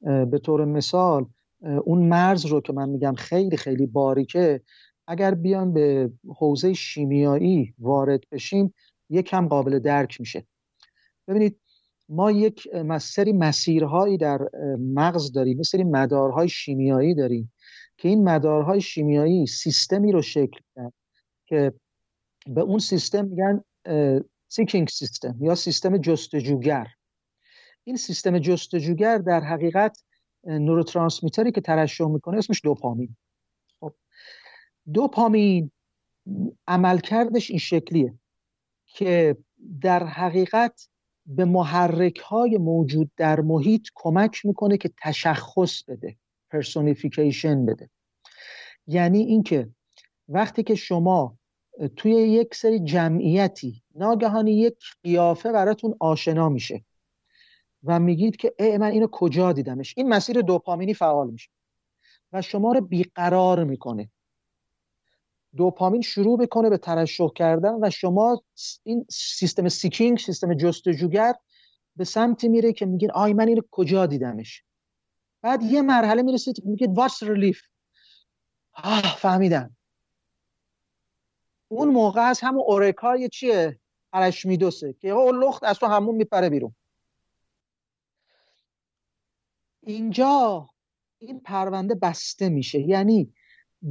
به 0.00 0.38
طور 0.42 0.64
مثال 0.64 1.26
اون 1.60 2.08
مرز 2.08 2.46
رو 2.46 2.60
که 2.60 2.72
من 2.72 2.88
میگم 2.88 3.14
خیلی 3.14 3.56
خیلی 3.56 3.86
باریکه 3.86 4.60
اگر 5.06 5.34
بیان 5.34 5.72
به 5.72 6.10
حوزه 6.28 6.72
شیمیایی 6.72 7.74
وارد 7.78 8.20
بشیم 8.30 8.74
یکم 9.10 9.48
قابل 9.48 9.78
درک 9.78 10.20
میشه. 10.20 10.46
ببینید 11.28 11.60
ما 12.08 12.30
یک 12.30 12.68
سری 13.00 13.32
مسیرهایی 13.32 14.16
در 14.16 14.48
مغز 14.78 15.32
داریم 15.32 15.62
سری 15.62 15.84
مدارهای 15.84 16.48
شیمیایی 16.48 17.14
داریم 17.14 17.52
که 17.96 18.08
این 18.08 18.24
مدارهای 18.24 18.80
شیمیایی 18.80 19.46
سیستمی 19.46 20.12
رو 20.12 20.22
شکل 20.22 20.58
میدن 20.76 20.92
که 21.46 21.72
به 22.46 22.60
اون 22.60 22.78
سیستم 22.78 23.24
میگن 23.24 23.64
سیکینگ 24.48 24.88
سیستم 24.88 25.36
یا 25.40 25.54
سیستم 25.54 25.98
جستجوگر. 25.98 26.86
این 27.84 27.96
سیستم 27.96 28.38
جستجوگر 28.38 29.18
در 29.18 29.40
حقیقت 29.40 30.02
نوروترانسمیتری 30.46 31.52
که 31.52 31.60
ترشح 31.60 32.04
می‌کنه 32.04 32.38
اسمش 32.38 32.60
دوپامین. 32.64 33.16
خب 33.80 33.94
دوپامین 34.94 35.70
عملکردش 36.68 37.50
این 37.50 37.58
شکلیه 37.58 38.14
که 38.86 39.36
در 39.80 40.06
حقیقت 40.06 40.88
به 41.26 41.44
محرک 41.44 42.18
های 42.18 42.58
موجود 42.58 43.10
در 43.16 43.40
محیط 43.40 43.88
کمک 43.94 44.46
می‌کنه 44.46 44.76
که 44.76 44.90
تشخص 45.02 45.82
بده 45.82 46.16
پرسونیفیکیشن 46.50 47.66
بده. 47.66 47.90
یعنی 48.86 49.18
اینکه 49.18 49.68
وقتی 50.28 50.62
که 50.62 50.74
شما 50.74 51.38
توی 51.96 52.12
یک 52.12 52.54
سری 52.54 52.80
جمعیتی 52.80 53.82
ناگهانی 53.94 54.52
یک 54.52 54.76
قیافه 55.02 55.52
براتون 55.52 55.94
آشنا 56.00 56.48
میشه. 56.48 56.84
و 57.86 57.98
میگید 58.00 58.36
که 58.36 58.54
ای 58.58 58.78
من 58.78 58.90
اینو 58.90 59.06
کجا 59.06 59.52
دیدمش؟ 59.52 59.94
این 59.96 60.08
مسیر 60.08 60.40
دوپامینی 60.40 60.94
فعال 60.94 61.30
میشه. 61.30 61.50
و 62.32 62.42
شما 62.42 62.72
رو 62.72 62.80
بیقرار 62.80 63.64
می‌کنه. 63.64 64.10
دوپامین 65.56 66.02
شروع 66.02 66.38
بکنه 66.38 66.70
به 66.70 66.78
ترشح 66.78 67.28
کردن 67.34 67.74
و 67.82 67.90
شما 67.90 68.42
این 68.82 69.06
سیستم 69.10 69.68
seeking 69.68 70.18
سیستم 70.18 70.54
جستجوگر 70.54 71.34
به 71.96 72.04
سمتی 72.04 72.48
میره 72.48 72.72
که 72.72 72.86
میگین 72.86 73.10
آی 73.10 73.32
من 73.32 73.48
اینو 73.48 73.62
کجا 73.70 74.06
دیدمش؟ 74.06 74.62
بعد 75.42 75.62
یه 75.62 75.82
مرحله 75.82 76.22
می‌رسید 76.22 76.64
میگید 76.64 76.98
what 76.98 77.22
a 77.22 77.27
relief 77.27 77.60
آه 78.72 79.16
فهمیدم. 79.16 79.76
اون 81.68 81.88
موقع 81.88 82.20
از 82.20 82.40
همون 82.40 82.64
اورکای 82.66 83.28
چیه؟ 83.28 83.80
ارشمیدوسه 84.12 84.92
که 84.92 85.08
اون 85.08 85.44
لخت 85.44 85.64
از 85.64 85.78
تو 85.78 85.86
همون 85.86 86.14
میپره 86.14 86.50
بیرون. 86.50 86.74
اینجا 89.86 90.70
این 91.18 91.40
پرونده 91.40 91.94
بسته 91.94 92.48
میشه. 92.48 92.80
یعنی 92.80 93.32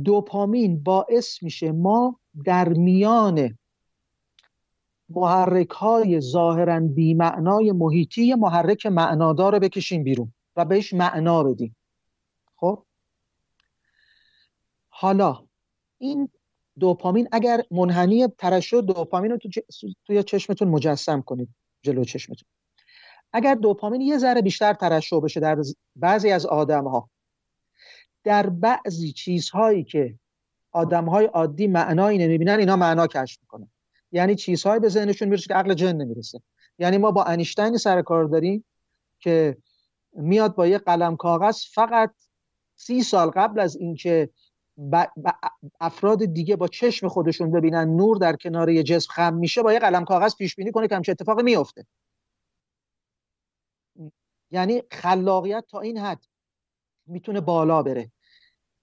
دوپامین 0.04 0.84
باعث 0.84 1.44
میشه 1.44 1.72
ما 1.72 2.20
در 2.46 2.70
میان 2.70 3.58
محرک 5.10 5.70
های 5.70 6.22
ظاهرا 6.22 6.80
بیمعنای 6.80 7.72
محیطی 7.72 8.34
محرک 8.34 8.86
معنادار 8.86 9.54
رو 9.54 9.60
بکشیم 9.60 10.04
بیرون 10.04 10.34
و 10.56 10.66
بهش 10.66 10.94
معنا 10.94 11.44
بدیم 11.44 11.76
خب؟ 12.56 12.86
حالا 14.90 15.48
این 15.98 16.30
دوپامین 16.80 17.28
اگر 17.32 17.64
منحنی 17.72 18.28
ترشح 18.28 18.82
دوپامین 18.82 19.32
رو 19.32 19.38
تو 19.38 19.50
توی 20.06 20.24
چشمتون 20.24 20.68
مجسم 20.68 21.22
کنید 21.22 21.50
جلو 21.82 22.04
چشمتون. 22.04 22.48
اگر 23.36 23.56
دوپامین 23.56 24.02
یه 24.02 24.18
ذره 24.18 24.42
بیشتر 24.42 24.74
ترشح 24.74 25.20
بشه 25.20 25.40
در 25.40 25.58
بعضی 25.96 26.32
از 26.32 26.46
آدم 26.46 26.88
ها 26.88 27.10
در 28.24 28.50
بعضی 28.50 29.12
چیزهایی 29.12 29.84
که 29.84 30.16
آدم 30.72 31.06
های 31.06 31.26
عادی 31.26 31.68
معنایی 31.68 32.18
نمی‌بینن 32.18 32.60
اینا 32.60 32.76
معنا 32.76 33.08
کشف 33.08 33.40
می‌کنن. 33.42 33.68
یعنی 34.12 34.36
چیزهایی 34.36 34.80
به 34.80 34.90
ذهنشون 34.90 35.28
می‌رسه 35.28 35.48
که 35.48 35.54
عقل 35.54 35.74
جن 35.74 35.96
نمی‌رسه. 35.96 36.42
یعنی 36.80 36.98
ما 36.98 37.12
با 37.12 37.24
انیشتین 37.24 37.78
سر 37.78 38.02
کار 38.02 38.26
داریم 38.26 38.66
که 39.20 39.58
میاد 40.14 40.56
با 40.56 40.68
یه 40.68 40.78
قلم 40.78 41.16
کاغذ 41.16 41.58
فقط 41.74 42.12
سی 42.76 43.04
سال 43.04 43.30
قبل 43.30 43.60
از 43.60 43.76
اینکه 43.76 44.30
افراد 45.80 46.26
دیگه 46.26 46.56
با 46.56 46.68
چشم 46.68 47.08
خودشون 47.08 47.52
ببینن 47.52 47.96
نور 47.96 48.18
در 48.18 48.36
کنار 48.36 48.70
یه 48.70 48.84
جسم 48.84 49.14
خم 49.14 49.34
میشه 49.34 49.64
با 49.64 49.74
یه 49.74 49.80
قلم 49.80 50.06
کاغذ 50.06 50.36
پیش 50.36 50.56
بینی 50.56 50.72
کنه 50.72 50.88
که 50.88 50.96
همچه 50.96 51.12
اتفاقی 51.12 51.44
میفته 51.44 51.86
یعنی 54.56 54.84
خلاقیت 54.92 55.66
تا 55.70 55.80
این 55.80 55.98
حد 55.98 56.26
می‌تونه 57.08 57.42
بالا 57.42 57.84
بره. 57.84 58.12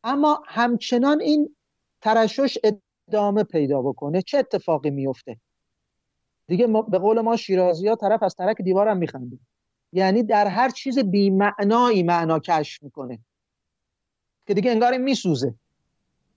اما 0.05 0.43
همچنان 0.47 1.21
این 1.21 1.57
ترشش 2.01 2.59
ادامه 3.09 3.45
پیدا 3.45 3.83
بکنه. 3.83 4.23
چه 4.23 4.39
اتفاقی 4.39 4.91
میفته 4.91 5.41
دیگه 6.47 6.67
به 6.67 6.99
قول 6.99 7.21
ما 7.21 7.37
شیرازی 7.37 7.89
ها 7.89 7.97
طرف 7.97 8.23
از 8.23 8.35
ترک 8.35 8.57
دیوارم 8.63 8.97
میخنده 8.97 9.39
یعنی 9.93 10.23
در 10.23 10.47
هر 10.47 10.71
چیز 10.71 10.99
بیمعنایی 10.99 12.03
معنا 12.03 12.39
کشف 12.39 12.83
می‌کنه. 12.83 13.19
که 14.47 14.55
دیگه 14.55 14.71
انگار 14.71 14.97
میسوزه. 14.97 15.55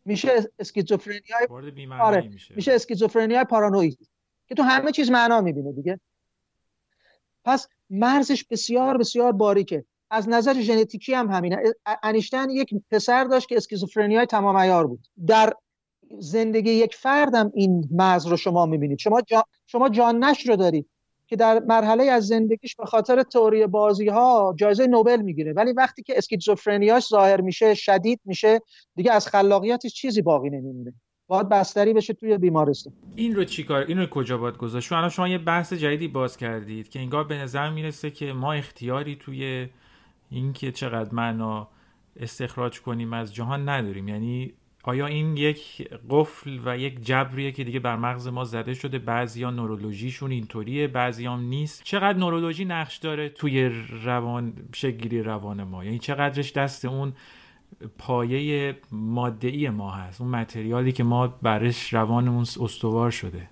میشه 0.05 0.49
اسکیزوفرنی 0.59 1.19
های 1.33 1.47
آره. 2.01 2.21
میشه, 2.21 2.55
میشه 2.55 2.73
اسکیزوفرنی 2.73 3.35
های 3.35 3.43
پارانوید 3.43 4.09
که 4.47 4.55
تو 4.55 4.63
همه 4.63 4.91
چیز 4.91 5.11
معنا 5.11 5.41
می‌بینه 5.41 5.71
دیگه. 5.71 5.99
پس 7.45 7.67
مرزش 7.89 8.43
بسیار 8.43 8.97
بسیار 8.97 9.31
باریکه. 9.31 9.85
از 10.11 10.29
نظر 10.29 10.61
ژنتیکی 10.61 11.13
هم 11.13 11.31
همینه. 11.31 11.57
انیشتین 12.03 12.49
یک 12.49 12.73
پسر 12.91 13.23
داشت 13.23 13.49
که 13.49 13.57
اسکیزوفرنی 13.57 14.15
های 14.15 14.25
تمام 14.25 14.55
ایار 14.55 14.87
بود. 14.87 15.07
در 15.27 15.53
زندگی 16.19 16.71
یک 16.71 16.95
فردم 16.95 17.51
این 17.53 17.89
مرز 17.91 18.25
رو 18.25 18.37
شما 18.37 18.65
می‌بینید. 18.65 18.99
شما 18.99 19.21
جا... 19.21 19.43
شما 19.67 19.89
جانش 19.89 20.49
رو 20.49 20.55
دارید 20.55 20.89
که 21.27 21.35
در 21.35 21.59
مرحله 21.59 22.03
از 22.03 22.27
زندگیش 22.27 22.75
به 22.75 22.85
خاطر 22.85 23.23
تئوری 23.23 23.67
بازی 23.67 24.07
ها 24.07 24.55
جایزه 24.57 24.87
نوبل 24.87 25.21
می‌گیره. 25.21 25.53
ولی 25.53 25.71
وقتی 25.71 26.03
که 26.03 26.17
اسکیزوفرنیاش 26.17 27.07
ظاهر 27.07 27.41
میشه 27.41 27.73
شدید 27.73 28.19
میشه 28.25 28.61
دیگه 28.95 29.11
از 29.11 29.27
خلاقیتش 29.27 29.93
چیزی 29.93 30.21
باقی 30.21 30.49
نمیمونه. 30.49 30.93
باید 31.27 31.49
بستری 31.49 31.93
بشه 31.93 32.13
توی 32.13 32.37
بیمارستان. 32.37 32.93
این 33.15 33.35
رو 33.35 33.43
چیکار 33.43 33.81
این 33.81 33.99
رو 33.99 34.05
کجا 34.05 34.37
باید 34.37 34.57
گذاشت؟ 34.57 34.91
الان 34.91 35.09
شما 35.09 35.27
یه 35.27 35.37
بحث 35.37 35.73
جدیدی 35.73 36.07
باز 36.07 36.37
کردید 36.37 36.89
که 36.89 36.99
انگار 36.99 37.23
به 37.23 37.37
نظر 37.37 37.69
می‌رسه 37.69 38.11
که 38.11 38.33
ما 38.33 38.53
اختیاری 38.53 39.15
توی 39.15 39.67
اینکه 40.29 40.71
چقدر 40.71 41.13
معنا 41.13 41.67
استخراج 42.19 42.81
کنیم 42.81 43.13
از 43.13 43.35
جهان 43.35 43.69
نداریم. 43.69 44.07
یعنی 44.07 44.53
آیا 44.83 45.05
این 45.05 45.37
یک 45.37 45.89
قفل 46.09 46.59
و 46.65 46.77
یک 46.77 47.05
جبریه 47.05 47.51
که 47.51 47.63
دیگه 47.63 47.79
بر 47.79 47.95
مغز 47.95 48.27
ما 48.27 48.43
زده 48.43 48.73
شده 48.73 48.99
بعضیا 48.99 49.51
نورولوژیشون 49.51 50.31
اینطوریه 50.31 50.87
بعضیام 50.87 51.41
نیست؟ 51.41 51.83
چقدر 51.83 52.17
نورولوژی 52.17 52.65
نقش 52.65 52.97
داره 52.97 53.29
توی 53.29 53.71
روان 54.03 54.53
شگیری 54.73 55.21
روان 55.21 55.63
ما؟ 55.63 55.85
یعنی 55.85 55.99
چقدرش 55.99 56.53
دست 56.53 56.85
اون 56.85 57.13
پایه 57.97 58.77
ماده 58.91 59.69
ما 59.69 59.91
هست. 59.91 60.21
اون 60.21 60.29
متریالی 60.29 60.91
که 60.91 61.03
ما 61.03 61.27
برش 61.27 61.93
روانمون 61.93 62.41
استوار 62.61 63.11
شده. 63.11 63.49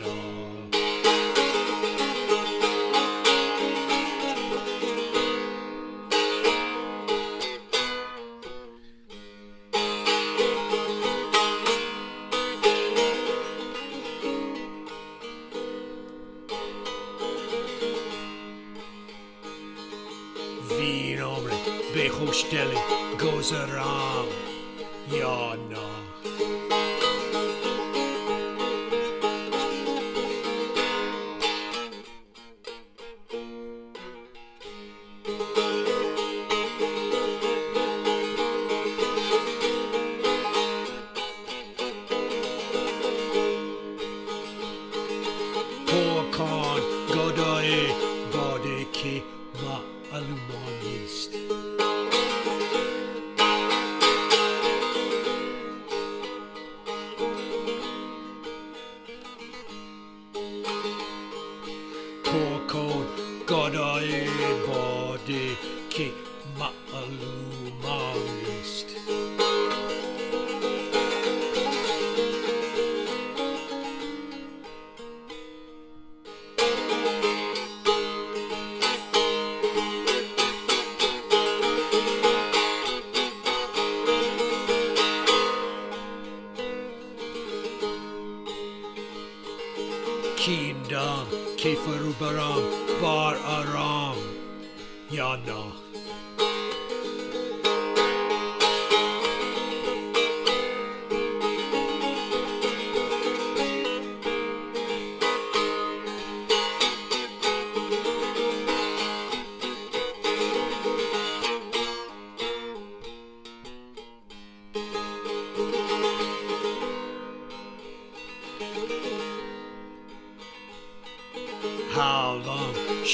know. 0.00 0.25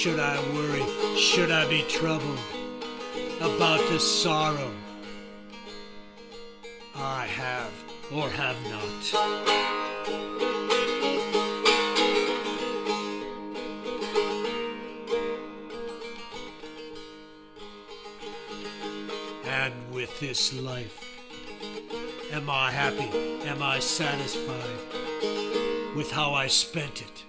Should 0.03 0.18
I 0.18 0.36
worry? 0.53 1.16
Should 1.16 1.53
I 1.53 1.68
be 1.68 1.82
troubled 1.82 2.40
about 3.36 3.78
the 3.88 4.00
sorrow 4.00 4.72
I 6.92 7.24
have 7.26 7.72
or 8.12 8.28
have 8.28 8.57
not? 8.64 9.14
And 19.46 19.74
with 19.92 20.18
this 20.18 20.53
life, 20.53 20.98
am 22.32 22.50
I 22.50 22.72
happy? 22.72 23.09
Am 23.46 23.62
I 23.62 23.78
satisfied 23.78 24.80
with 25.94 26.11
how 26.11 26.34
I 26.34 26.48
spent 26.48 27.03
it? 27.03 27.22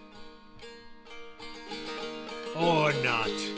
Or 2.56 2.94
not. 3.04 3.53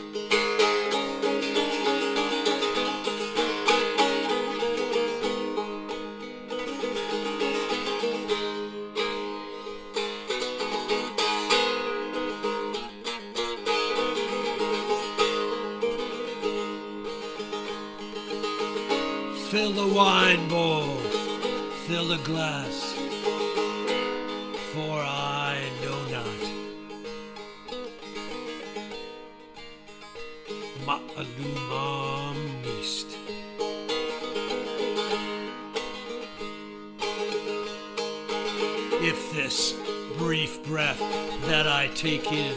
Take 42.06 42.30
in, 42.30 42.56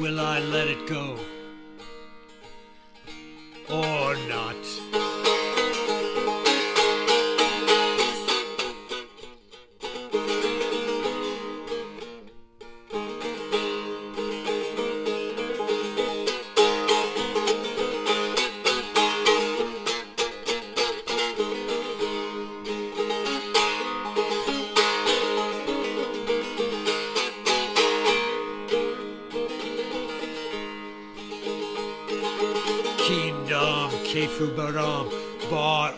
will 0.00 0.18
I 0.18 0.38
let 0.38 0.66
it 0.66 0.88
go 0.88 1.18
Kubaram, 34.44 35.08
but 35.48 35.93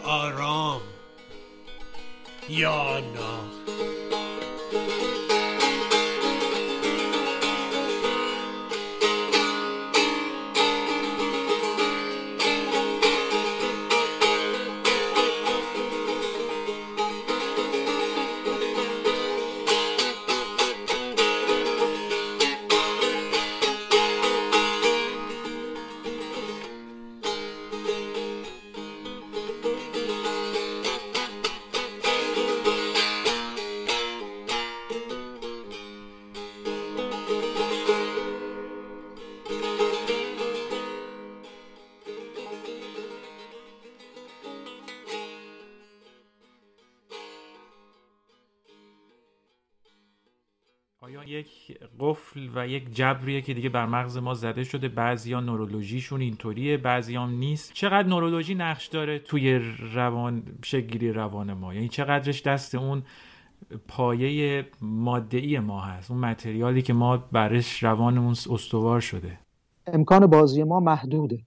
یک 52.66 52.94
جبریه 52.94 53.40
که 53.40 53.54
دیگه 53.54 53.68
بر 53.68 53.86
مغز 53.86 54.16
ما 54.16 54.34
زده 54.34 54.64
شده. 54.64 54.88
بعضیا 54.88 55.40
نورولوژیشون 55.40 56.20
اینطوریه 56.20 56.76
بعضیام 56.76 57.30
نیست. 57.30 57.72
چقدر 57.72 58.08
نورولوژی 58.08 58.54
نقش 58.54 58.86
داره 58.86 59.18
توی 59.18 59.58
روان 59.92 60.42
شگیری 60.64 61.12
روان 61.12 61.52
ما؟ 61.52 61.74
یعنی 61.74 61.88
چقدرش 61.88 62.42
دست 62.42 62.74
اون 62.74 63.02
پایه 63.88 64.66
ماده 64.80 65.60
ما 65.60 65.80
هست 65.80 66.10
اون 66.10 66.20
متریالی 66.20 66.82
که 66.82 66.92
ما 66.92 67.16
برش 67.16 67.82
روانمون 67.82 68.34
استوار 68.50 69.00
شده. 69.00 69.38
امکان 69.86 70.26
بازی 70.26 70.62
ما 70.62 70.80
محدوده. 70.80 71.38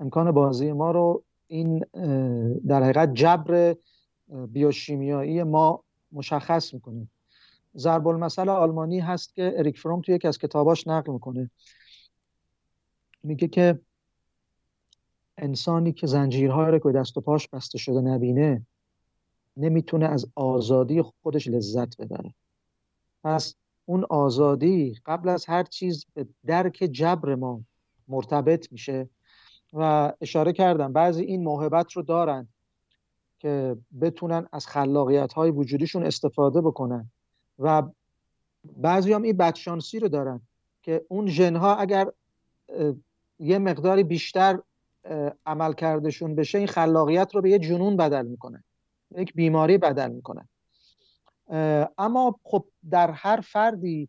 امکان 0.00 0.30
بازی 0.30 0.72
ما 0.72 0.90
رو 0.90 1.22
این 1.46 1.84
در 2.68 2.82
حقیقت 2.82 3.14
جبر 3.14 3.74
بیوشیمیایی 4.48 5.42
ما 5.42 5.84
مشخص 6.12 6.74
می‌کنه 6.74 7.08
ضرب 7.76 8.08
المثل 8.08 8.48
آلمانی 8.48 9.00
هست 9.00 9.34
که 9.34 9.52
اریک 9.56 9.78
فروم 9.78 10.00
توی 10.00 10.14
یکی 10.14 10.28
از 10.28 10.38
کتاباش 10.38 10.86
نقل 10.86 11.12
می‌کنه. 11.12 11.50
میگه 13.22 13.48
که 13.48 13.80
انسانی 15.38 15.92
که 15.92 16.06
زنجیرهای 16.06 16.80
که 16.80 16.92
دست 16.92 17.16
و 17.16 17.20
پاش 17.20 17.48
بسته 17.48 17.78
شده 17.78 18.00
نبینه 18.00 18.66
نمی‌تونه 19.56 20.06
از 20.06 20.26
آزادی 20.34 21.02
خودش 21.02 21.48
لذت 21.48 21.96
ببره. 21.96 22.34
پس 23.24 23.54
اون 23.86 24.04
آزادی 24.04 24.94
قبل 25.06 25.28
از 25.28 25.46
هر 25.46 25.62
چیز 25.62 26.06
به 26.14 26.26
درک 26.46 26.88
جبر 26.92 27.34
ما 27.34 27.60
مرتبط 28.08 28.72
میشه. 28.72 29.08
و 29.72 30.12
اشاره 30.20 30.52
کردم 30.52 30.92
بعضی 30.92 31.22
این 31.24 31.44
موهبت 31.44 31.92
رو 31.92 32.02
دارن 32.02 32.48
که 33.38 33.76
بتونن 34.00 34.46
از 34.52 34.66
خلاقیت 34.66 35.32
های 35.32 35.50
وجودیشون 35.50 36.06
استفاده 36.06 36.60
بکنن. 36.60 37.10
و 37.62 37.82
بعضی 38.76 39.12
هم 39.12 39.22
این 39.22 39.36
بدشانسی 39.36 39.98
رو 39.98 40.08
دارن 40.08 40.40
که 40.82 41.04
اون 41.08 41.26
ژنها 41.26 41.74
اگر 41.74 42.06
یه 43.38 43.58
مقداری 43.58 44.04
بیشتر 44.04 44.58
عمل 45.46 45.72
کردشون 45.72 46.34
بشه 46.34 46.58
این 46.58 46.66
خلاقیت 46.66 47.34
رو 47.34 47.40
به 47.40 47.50
یه 47.50 47.58
جنون 47.58 47.96
بدل 47.96 48.26
می‌کنن 48.26 48.64
یک 49.16 49.34
بیماری 49.34 49.78
بدل 49.78 50.10
می‌کنن 50.10 50.48
اما 51.98 52.40
خب 52.44 52.64
در 52.90 53.10
هر 53.10 53.40
فردی 53.40 54.08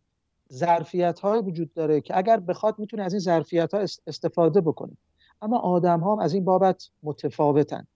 ظرفیت 0.52 1.20
های 1.20 1.40
وجود 1.40 1.72
داره 1.72 2.00
که 2.00 2.18
اگر 2.18 2.40
بخواد 2.40 2.78
می‌تونه 2.78 3.02
از 3.02 3.12
این 3.12 3.20
ظرفیت 3.20 3.74
ها 3.74 3.80
استفاده 4.06 4.60
بکنه. 4.60 4.96
اما 5.42 5.58
آدم 5.58 6.00
ها 6.00 6.22
از 6.22 6.34
این 6.34 6.44
بابت 6.44 6.88
متفاوتن. 7.02 7.86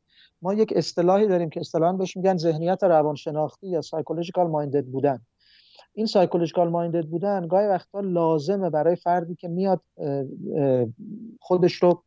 ما 0.42 0.54
یک 0.54 0.72
اصطلاحی 0.76 1.26
داریم 1.26 1.50
که 1.50 1.60
اصطلاحا 1.60 1.92
بهش 1.92 2.16
میگن 2.16 2.36
ذهنیت 2.36 2.84
روانشناختی 2.84 3.68
یا 3.68 3.80
psychological 3.80 4.46
minded 4.46 4.84
بودن. 4.84 5.20
این 5.98 6.06
psychological 6.06 6.68
minded 6.68 7.06
بودن 7.06 7.46
گاهی 7.46 7.66
وقتا 7.66 8.00
لازمه 8.00 8.70
برای 8.70 8.96
فردی 8.96 9.34
که 9.34 9.48
میاد 9.48 9.80
خودش 11.40 11.74
رو 11.74 12.02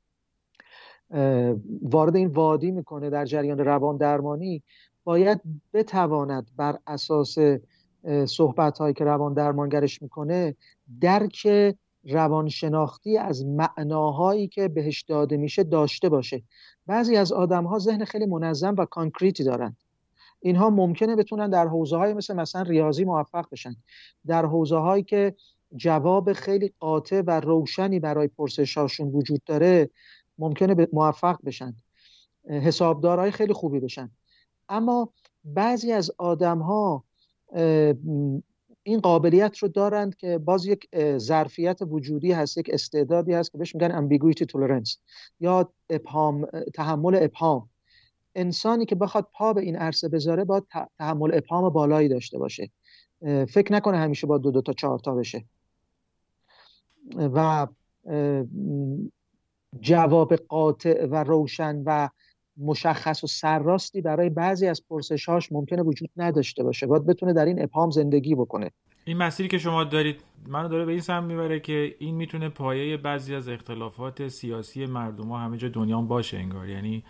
وارد 1.81 2.15
این 2.15 2.27
وادی 2.27 2.71
می‌کنه 2.71 3.09
در 3.09 3.25
جریان 3.25 3.57
روان 3.57 3.97
درمانی 3.97 4.63
باید 5.03 5.41
بتواند 5.73 6.47
بر 6.57 6.77
اساس 6.87 7.37
صحبت 8.25 8.77
هایی 8.77 8.93
که 8.93 9.03
روان 9.03 9.33
درمانگرش 9.33 10.01
می‌کنه 10.01 10.55
درک 11.01 11.47
روانشناختی 12.03 13.17
از 13.17 13.45
معناهایی 13.45 14.47
که 14.47 14.67
بهش 14.67 15.01
داده 15.01 15.37
میشه 15.37 15.63
داشته 15.63 16.09
باشه. 16.09 16.43
بعضی 16.87 17.15
از 17.15 17.31
آدم 17.31 17.63
ها 17.63 17.79
ذهن 17.79 18.05
خیلی 18.05 18.25
منظم 18.25 18.75
و 18.77 18.85
کانکریتی 18.85 19.43
دارند 19.43 19.77
اینها 20.41 20.69
ممکنه 20.69 21.15
بتونن 21.15 21.49
در 21.49 21.67
حوزه 21.67 21.97
های 21.97 22.13
مثل 22.13 22.35
مثلا 22.35 22.61
ریاضی 22.61 23.05
موفق 23.05 23.45
بشن. 23.51 23.75
در 24.27 24.45
حوزه 24.45 24.77
هایی 24.77 25.03
که 25.03 25.35
جواب 25.75 26.33
خیلی 26.33 26.73
قاطع 26.79 27.21
و 27.27 27.39
روشنی 27.39 27.99
برای 27.99 28.27
پرسشاشون 28.27 29.07
وجود 29.07 29.43
داره 29.43 29.89
ممکنه 30.37 30.87
موفق 30.93 31.37
بشن. 31.45 31.75
حسابدارهای 32.49 33.31
خیلی 33.31 33.53
خوبی 33.53 33.79
بشن. 33.79 34.11
اما 34.69 35.13
بعضی 35.43 35.91
از 35.91 36.11
آدم 36.17 36.59
ها 36.59 37.03
این 38.83 38.99
قابلیت 39.03 39.57
رو 39.57 39.67
دارند 39.67 40.15
که 40.15 40.37
باز 40.37 40.65
یک 40.65 40.89
ظرفیت 41.17 41.79
وجودی 41.81 42.31
هست 42.31 42.57
یک 42.57 42.69
استعدادی 42.73 43.33
هست 43.33 43.51
که 43.51 43.57
بهش 43.57 43.75
میگن 43.75 44.07
ambiguity 44.09 44.45
tolerance 44.45 44.97
یا 45.39 45.73
ابهام 45.89 46.47
تحمل 46.73 47.15
ابهام. 47.15 47.69
انسانی 48.35 48.85
که 48.85 48.95
بخواد 48.95 49.27
پا 49.33 49.53
به 49.53 49.61
این 49.61 49.75
عرصه 49.75 50.09
بذاره 50.09 50.43
باید 50.43 50.63
تحمل 50.99 51.33
ابهام 51.33 51.69
بالایی 51.69 52.09
داشته 52.09 52.37
باشه. 52.37 52.71
فکر 53.49 53.73
نکنه 53.73 53.97
همیشه 53.97 54.27
با 54.27 54.37
دو 54.37 54.51
دو 54.51 54.61
تا 54.61 54.73
چهار 54.73 54.99
تا 54.99 55.15
بشه. 55.15 55.45
و 57.17 57.67
جواب 59.79 60.35
قاطع 60.35 61.05
و 61.05 61.23
روشن 61.23 61.83
و 61.85 62.09
مشخص 62.57 63.23
و 63.23 63.27
سرراستی 63.27 64.01
برای 64.01 64.29
بعضی 64.29 64.67
از 64.67 64.83
پرسشهاش 64.89 65.51
ممکنه 65.51 65.81
وجود 65.81 66.09
نداشته 66.17 66.63
باشه. 66.63 66.87
باید 66.87 67.05
بتونه 67.05 67.33
در 67.33 67.45
این 67.45 67.63
ابهام 67.63 67.89
زندگی 67.89 68.35
بکنه. 68.35 68.71
این 69.05 69.17
مسیری 69.17 69.49
که 69.49 69.57
شما 69.57 69.83
دارید 69.83 70.21
منو 70.47 70.67
داره 70.67 70.85
به 70.85 70.91
این 70.91 71.01
سمت 71.01 71.23
می‌بره 71.23 71.59
که 71.59 71.95
این 71.99 72.15
می‌تونه 72.15 72.49
پایه 72.49 72.97
بعضی 72.97 73.35
از 73.35 73.49
اختلافات 73.49 74.27
سیاسی 74.27 74.85
مردم 74.85 75.27
ها 75.27 75.37
همه 75.37 75.57
جا 75.57 75.69
دنیا 75.69 76.01
باشه 76.01 76.37
انگار. 76.37 76.69
یعنی 76.69 77.03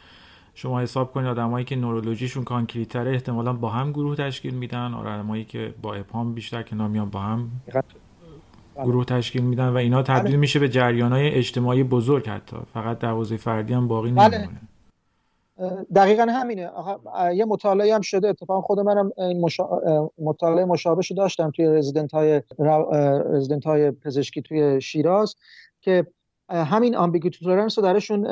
شما 0.54 0.82
حساب 0.82 1.12
کنید 1.12 1.28
آدمایی 1.28 1.66
که 1.66 1.76
نورولوژیشون 1.76 2.44
کانکریتره 2.44 3.12
احتمالا 3.12 3.54
با 3.54 3.70
هم 3.70 3.92
گروه 3.92 4.16
تشکیل 4.16 4.54
میدن. 4.54 4.94
آدمایی 4.94 5.46
که 5.46 5.74
با 5.82 5.94
ابهام 5.94 6.34
بیشتر 6.34 6.64
کنار 6.64 6.88
میان 6.88 7.10
با 7.10 7.20
هم 7.20 7.52
گروه 8.76 9.06
تشکیل 9.06 9.44
میدن 9.44 9.70
و 9.70 9.78
اینا 9.78 10.04
تبدیل 10.04 10.24
بله. 10.24 10.38
میشه 10.38 10.60
به 10.60 10.70
جریانهای 10.70 11.30
اجتماعی 11.30 11.84
بزرگ 11.84 12.28
حتی. 12.28 12.58
فقط 12.74 13.00
در 13.00 13.12
حوزه 13.12 13.38
فردی 13.38 13.74
هم 13.74 13.88
باقی 13.88 14.12
بله. 14.12 14.38
نمیمونه. 14.38 14.62
دقیقا 15.96 16.26
همینه. 16.30 16.70
یه 17.36 17.46
مطالعه 17.46 17.96
هم 17.96 18.02
شده. 18.02 18.28
اتفاقا 18.28 18.62
خود 18.62 18.80
منم 18.80 19.12
مشا... 19.42 19.64
مطالعه 20.18 20.66
مشابهش 20.66 21.12
داشتم 21.12 21.52
توی 21.52 21.66
رزیدنت 21.66 22.12
های 22.12 22.42
رزیدنت 23.34 23.66
های 23.66 23.92
پزشکی 23.92 24.42
توی 24.42 24.82
شیراز 24.82 25.36
که 25.82 26.08
همین 26.52 26.96
آمبیگوتی 26.96 27.46
تولرنس 27.46 27.78
رو 27.78 27.84
درشون 27.84 28.28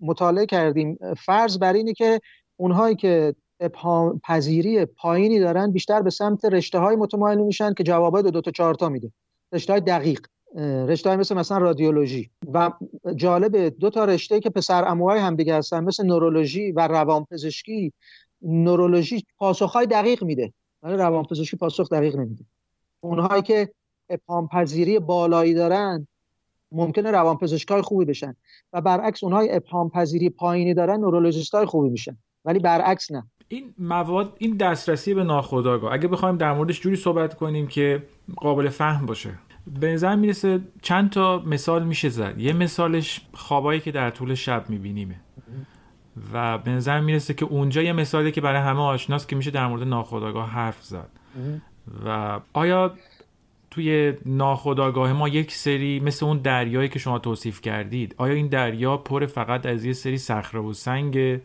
مطالعه 0.00 0.46
کردیم. 0.46 0.98
فرض 1.16 1.58
بر 1.58 1.72
اینه 1.72 1.92
که 1.92 2.20
اونهایی 2.56 2.96
که 2.96 3.34
ابهام 3.60 4.20
پذیری 4.24 4.84
پایینی 4.84 5.40
دارن 5.40 5.70
بیشتر 5.70 6.02
به 6.02 6.10
سمت 6.10 6.44
رشته 6.44 6.78
های 6.78 6.96
متمایل 6.96 7.38
میشن 7.38 7.74
که 7.74 7.84
جوابای 7.84 8.22
دو, 8.22 8.40
تا 8.40 8.50
چهار 8.50 8.74
تا 8.74 8.88
میده. 8.88 9.12
رشته 9.52 9.72
های 9.72 9.80
دقیق 9.80 10.26
رشته 10.88 11.08
های 11.08 11.18
مثل 11.18 11.34
مثلا 11.34 11.58
رادیولوژی 11.58 12.30
و 12.52 12.70
جالب 13.16 13.78
دو 13.78 13.90
تا 13.90 14.04
رشته 14.04 14.40
که 14.40 14.50
پسر 14.50 14.84
اموهای 14.88 15.20
هم 15.20 15.36
دیگه 15.36 15.56
هستن 15.56 15.84
مثل 15.84 16.06
نورولوژی 16.06 16.72
و 16.72 16.88
روانپزشکی. 16.88 17.92
نورولوژی 18.42 19.24
پاسخهای 19.38 19.86
دقیق 19.86 20.24
میده 20.24 20.52
ولی 20.82 20.96
روانپزشکی 20.96 21.56
پاسخ 21.56 21.88
دقیق 21.88 22.16
نمیده. 22.16 22.44
اونهایی 23.00 23.42
که 23.42 23.68
ابهام 24.08 24.48
پذیری 24.48 24.98
بالایی 24.98 25.54
دارن 25.54 26.06
ممکنه 26.74 27.10
روانپزشکای 27.10 27.82
خوبی 27.82 28.04
بشن. 28.04 28.36
و 28.72 28.80
برعکس 28.80 29.24
اونهای 29.24 29.56
ابهام 29.56 29.90
پذیری 29.90 30.30
پایینی 30.30 30.74
دارن 30.74 31.00
نورولوژیست 31.00 31.54
های 31.54 31.66
خوبی 31.66 31.88
میشن. 31.88 32.16
ولی 32.44 32.58
برعکس 32.58 33.12
نه. 33.12 33.26
این 33.48 33.74
مواد 33.78 34.36
این 34.38 34.56
دسترسی 34.56 35.14
به 35.14 35.24
ناخودآگاه. 35.24 35.92
اگه 35.92 36.08
بخوایم 36.08 36.36
در 36.36 36.52
موردش 36.52 36.80
جوری 36.80 36.96
صحبت 36.96 37.34
کنیم 37.34 37.66
که 37.66 38.02
قابل 38.36 38.68
فهم 38.68 39.06
باشه. 39.06 39.30
به 39.80 39.92
نظر 39.92 40.14
می‌رسه 40.14 40.60
چند 40.82 41.10
تا 41.10 41.38
مثال 41.38 41.84
میشه 41.84 42.08
زد. 42.08 42.34
یه 42.38 42.52
مثالش 42.52 43.20
خوابایی 43.34 43.80
که 43.80 43.92
در 43.92 44.10
طول 44.10 44.34
شب 44.34 44.70
میبینیمه 44.70 45.16
و 46.32 46.58
به 46.58 46.70
نظر 46.70 47.00
می‌رسه 47.00 47.34
که 47.34 47.44
اونجا 47.44 47.82
یه 47.82 47.92
مثالی 47.92 48.32
که 48.32 48.40
برای 48.40 48.60
همه 48.60 48.80
آشناست 48.80 49.28
که 49.28 49.36
میشه 49.36 49.50
در 49.50 49.66
مورد 49.66 49.82
ناخودآگاه 49.82 50.48
حرف 50.48 50.82
زد. 50.82 51.08
و 52.06 52.40
آیا 52.52 52.94
توی 53.74 54.12
ناخودآگاه 54.26 55.12
ما 55.12 55.28
یک 55.28 55.52
سری 55.52 56.00
مثل 56.00 56.26
اون 56.26 56.38
دریایی 56.38 56.88
که 56.88 56.98
شما 56.98 57.18
توصیف 57.18 57.60
کردید 57.60 58.14
آیا 58.18 58.34
این 58.34 58.46
دریا 58.46 58.96
پر 58.96 59.26
فقط 59.26 59.66
از 59.66 59.84
یه 59.84 59.92
سری 59.92 60.18
صخره 60.18 60.60
و 60.60 60.72
سنگ 60.72 61.40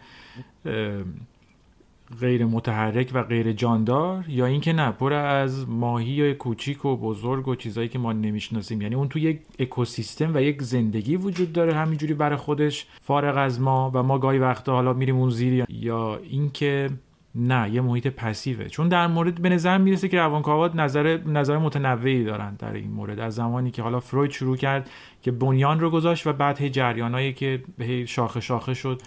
غیر 2.21 2.45
متحرک 2.45 3.11
و 3.13 3.23
غیر 3.23 3.51
جاندار 3.51 4.25
یا 4.27 4.45
اینکه 4.45 4.73
نه 4.73 4.91
پر 4.91 5.13
از 5.13 5.69
ماهی 5.69 6.33
کوچیک 6.33 6.85
و 6.85 6.97
بزرگ 6.97 7.47
و 7.47 7.55
چیزایی 7.55 7.87
که 7.87 7.99
ما 7.99 8.13
نمی‌شناسیم؟ 8.13 8.81
یعنی 8.81 8.95
اون 8.95 9.09
تو 9.09 9.19
یک 9.19 9.39
اکوسیستم 9.59 10.35
و 10.35 10.41
یک 10.41 10.61
زندگی 10.61 11.15
وجود 11.15 11.53
داره 11.53 11.73
همینجوری 11.73 12.13
برای 12.13 12.37
خودش 12.37 12.85
فارغ 13.01 13.37
از 13.37 13.61
ما 13.61 13.91
و 13.93 14.03
ما 14.03 14.19
گاهی 14.19 14.39
وقتا 14.39 14.73
حالا 14.73 14.93
میریم 14.93 15.15
اون 15.15 15.29
زیر 15.29 15.65
یا 15.69 16.19
اینکه 16.29 16.89
نه 17.35 17.73
یه 17.73 17.81
محیط 17.81 18.07
پسیوه. 18.07 18.67
چون 18.67 18.89
در 18.89 19.07
مورد 19.07 19.41
به 19.41 19.49
نظر 19.49 19.77
می‌رسه 19.77 20.07
که 20.07 20.17
روانکاوات 20.17 20.75
نظر 20.75 21.19
نظر 21.25 21.57
متنوعی 21.57 22.23
دارن 22.23 22.55
در 22.55 22.73
این 22.73 22.91
مورد. 22.91 23.19
از 23.19 23.35
زمانی 23.35 23.71
که 23.71 23.81
حالا 23.81 23.99
فروید 23.99 24.31
شروع 24.31 24.57
کرد 24.57 24.89
که 25.21 25.31
بنیان 25.31 25.79
رو 25.79 25.89
گذاشت 25.89 26.27
و 26.27 26.33
بعد 26.33 26.57
هی 26.57 26.69
جریانایی 26.69 27.33
که 27.33 27.63
به 27.77 28.05
شاخه 28.05 28.39
شاخه 28.39 28.73
شد 28.73 29.01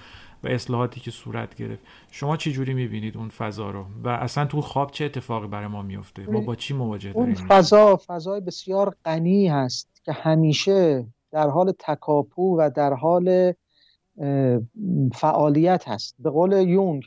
و 0.45 0.49
اصلاحاتی 0.49 1.01
که 1.01 1.11
صورت 1.11 1.55
گرفت. 1.55 1.83
شما 2.11 2.37
چی 2.37 2.53
جوری 2.53 2.75
می‌بینید 2.75 3.17
اون 3.17 3.29
فضا 3.29 3.71
رو؟ 3.71 3.85
و 4.05 4.09
اصلا 4.09 4.45
تو 4.45 4.61
خواب 4.61 4.91
چه 4.91 5.05
اتفاقی 5.05 5.47
برای 5.47 5.67
ما 5.67 5.83
میفته 5.83 6.31
ما 6.31 6.41
با 6.41 6.55
چی 6.55 6.75
مواجه 6.75 7.13
داریم؟ 7.13 7.25
اون 7.25 7.35
فضا 7.35 8.01
فضای 8.07 8.41
بسیار 8.41 8.97
غنی 9.05 9.49
هست 9.49 10.03
که 10.05 10.13
همیشه 10.13 11.07
در 11.33 11.49
حال 11.49 11.73
تکاپو 11.79 12.59
و 12.59 12.71
در 12.77 12.95
حال 12.95 13.53
فعالیت 15.15 15.89
هست. 15.89 16.15
به 16.19 16.31
قول 16.31 16.53
یونگ 16.53 17.03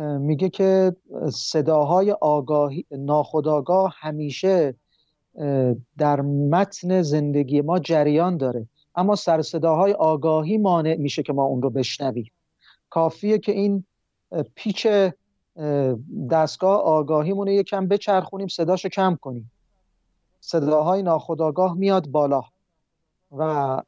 میگه 0.00 0.48
که 0.48 0.96
صداهای 1.32 2.12
آگاهی 2.12 2.86
ناخداگاه 2.90 3.94
همیشه 3.98 4.74
در 5.98 6.20
متن 6.20 7.02
زندگی 7.02 7.60
ما 7.60 7.78
جریان 7.78 8.36
داره. 8.36 8.66
اما 8.94 9.14
سر 9.16 9.42
صداهای 9.42 9.92
آگاهی 9.92 10.58
مانع 10.58 10.96
میشه 10.96 11.22
که 11.22 11.32
ما 11.32 11.44
اون 11.44 11.62
رو 11.62 11.70
بشنویم. 11.70 12.30
کافیه 12.90 13.38
که 13.38 13.52
این 13.52 13.84
پیچ 14.54 14.86
دستگاه 16.30 16.80
آگاهیمونه 16.80 17.54
یکم 17.54 17.88
بچرخونیم 17.88 18.48
صداشو 18.48 18.88
کم 18.88 19.18
کنیم. 19.20 19.50
صداهای 20.40 21.02
ناخداگاه 21.02 21.74
میاد 21.74 22.08
بالا 22.08 22.42
و 23.32 23.82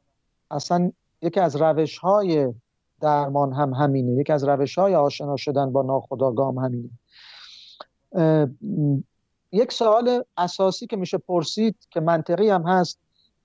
اصلا 0.51 0.91
یکی 1.21 1.39
از 1.39 1.55
روش 1.55 1.97
های 1.97 2.53
درمان 3.01 3.53
هم 3.53 3.73
همینه. 3.73 4.11
یکی 4.11 4.33
از 4.33 4.43
روش 4.43 4.77
های 4.77 4.95
آشنا 4.95 5.37
شدن 5.37 5.71
با 5.71 5.81
ناخداگاه 5.81 6.53
هم 6.53 6.57
همینه 6.57 6.89
یک 9.51 9.71
سوال 9.71 10.23
اساسی 10.37 10.87
که 10.87 10.97
میشه 10.97 11.17
پرسید 11.17 11.75
که 11.89 11.99
منطقی 11.99 12.49
هم 12.49 12.63
هست 12.67 12.99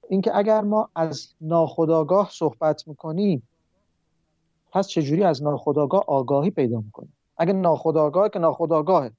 اینکه 0.08 0.36
اگر 0.36 0.60
ما 0.60 0.88
از 0.94 1.28
ناخداگاه 1.40 2.28
صحبت 2.32 2.88
می‌کنیم 2.88 3.48
پس 4.72 4.88
چجوری 4.88 5.24
از 5.24 5.42
ناخداگاه 5.42 6.04
آگاهی 6.06 6.50
پیدا 6.50 6.80
می‌کنیم؟ 6.80 7.12
اگر 7.36 7.52
ناخداگاه 7.52 8.28
که 8.28 8.38
ناخداگاهه 8.38 9.12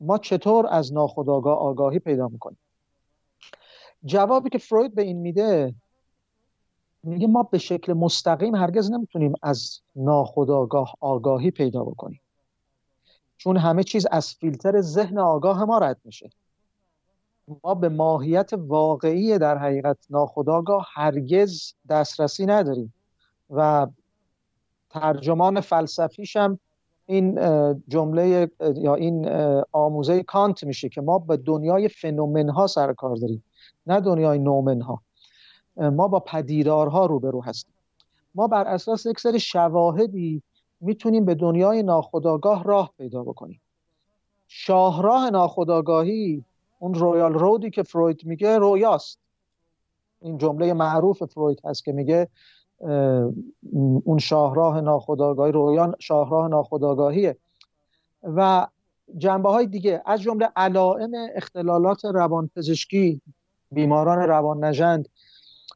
ما 0.00 0.18
چطور 0.18 0.66
از 0.66 0.92
ناخداگاه 0.92 1.58
آگاهی 1.58 1.98
پیدا 1.98 2.28
می‌کنیم؟ 2.28 2.58
جوابی 4.04 4.50
که 4.50 4.58
فروید 4.58 4.94
به 4.94 5.02
این 5.02 5.16
میده 5.16 5.74
میگه 7.02 7.26
ما 7.26 7.42
به 7.42 7.58
شکل 7.58 7.92
مستقیم 7.92 8.54
هرگز 8.54 8.90
نمی‌تونیم 8.90 9.32
از 9.42 9.80
ناخداگاه 9.96 10.94
آگاهی 11.00 11.50
پیدا 11.50 11.84
بکنیم. 11.84 12.20
چون 13.36 13.56
همه 13.56 13.82
چیز 13.82 14.06
از 14.10 14.34
فیلتر 14.34 14.80
ذهن 14.80 15.18
آگاه 15.18 15.64
ما 15.64 15.78
رد 15.78 16.00
میشه. 16.04 16.30
ما 17.64 17.74
به 17.74 17.88
ماهیت 17.88 18.50
واقعی 18.52 19.38
در 19.38 19.58
حقیقت 19.58 19.96
ناخداگاه 20.10 20.86
هرگز 20.92 21.72
دسترسی 21.88 22.46
نداریم. 22.46 22.94
و 23.50 23.86
ترجمان 24.90 25.60
فلسفیش 25.60 26.36
هم 26.36 26.58
این 27.06 27.34
جمله 27.88 28.50
یا 28.74 28.94
این 28.94 29.28
آموزه 29.72 30.22
کانت 30.22 30.64
میشه 30.64 30.88
که 30.88 31.00
ما 31.00 31.18
به 31.18 31.36
دنیای 31.36 31.88
فنومن 31.88 32.48
ها 32.48 32.66
سر 32.66 32.92
کار 32.92 33.16
داریم. 33.16 33.44
نه 33.86 34.00
دنیای 34.00 34.38
نومن 34.38 34.80
ها 34.80 35.02
ما 35.80 36.08
با 36.08 36.20
پدیدارها 36.20 37.06
روبرو 37.06 37.42
هستیم. 37.42 37.74
ما 38.34 38.46
بر 38.46 38.64
اساس 38.64 39.06
یک 39.06 39.20
سری 39.20 39.40
شواهدی 39.40 40.42
می‌تونیم 40.80 41.24
به 41.24 41.34
دنیای 41.34 41.82
ناخودآگاه 41.82 42.64
راه 42.64 42.92
پیدا 42.98 43.22
بکنیم. 43.22 43.60
شاهراه 44.48 45.30
ناخودآگاهی 45.30 46.44
اون 46.78 46.94
رویال 46.94 47.32
رودی 47.32 47.70
که 47.70 47.82
فروید 47.82 48.26
میگه 48.26 48.58
رویاست. 48.58 49.18
این 50.22 50.38
جمله 50.38 50.72
معروف 50.72 51.24
فروید 51.24 51.60
هست 51.64 51.84
که 51.84 51.92
میگه 51.92 52.28
اون 54.04 54.18
شاهراه 54.18 54.80
ناخودآگاهی 54.80 55.52
رویان 55.52 55.94
شاهراه 55.98 56.48
ناخودآگاهیه. 56.48 57.36
و 58.22 58.66
جنبه 59.18 59.50
های 59.50 59.66
دیگه 59.66 60.02
از 60.06 60.20
جمله 60.20 60.48
علائم 60.56 61.10
اختلالات 61.34 62.04
روانپزشکی 62.04 63.20
بیماران 63.72 64.18
روان 64.18 64.64
نژند 64.64 65.08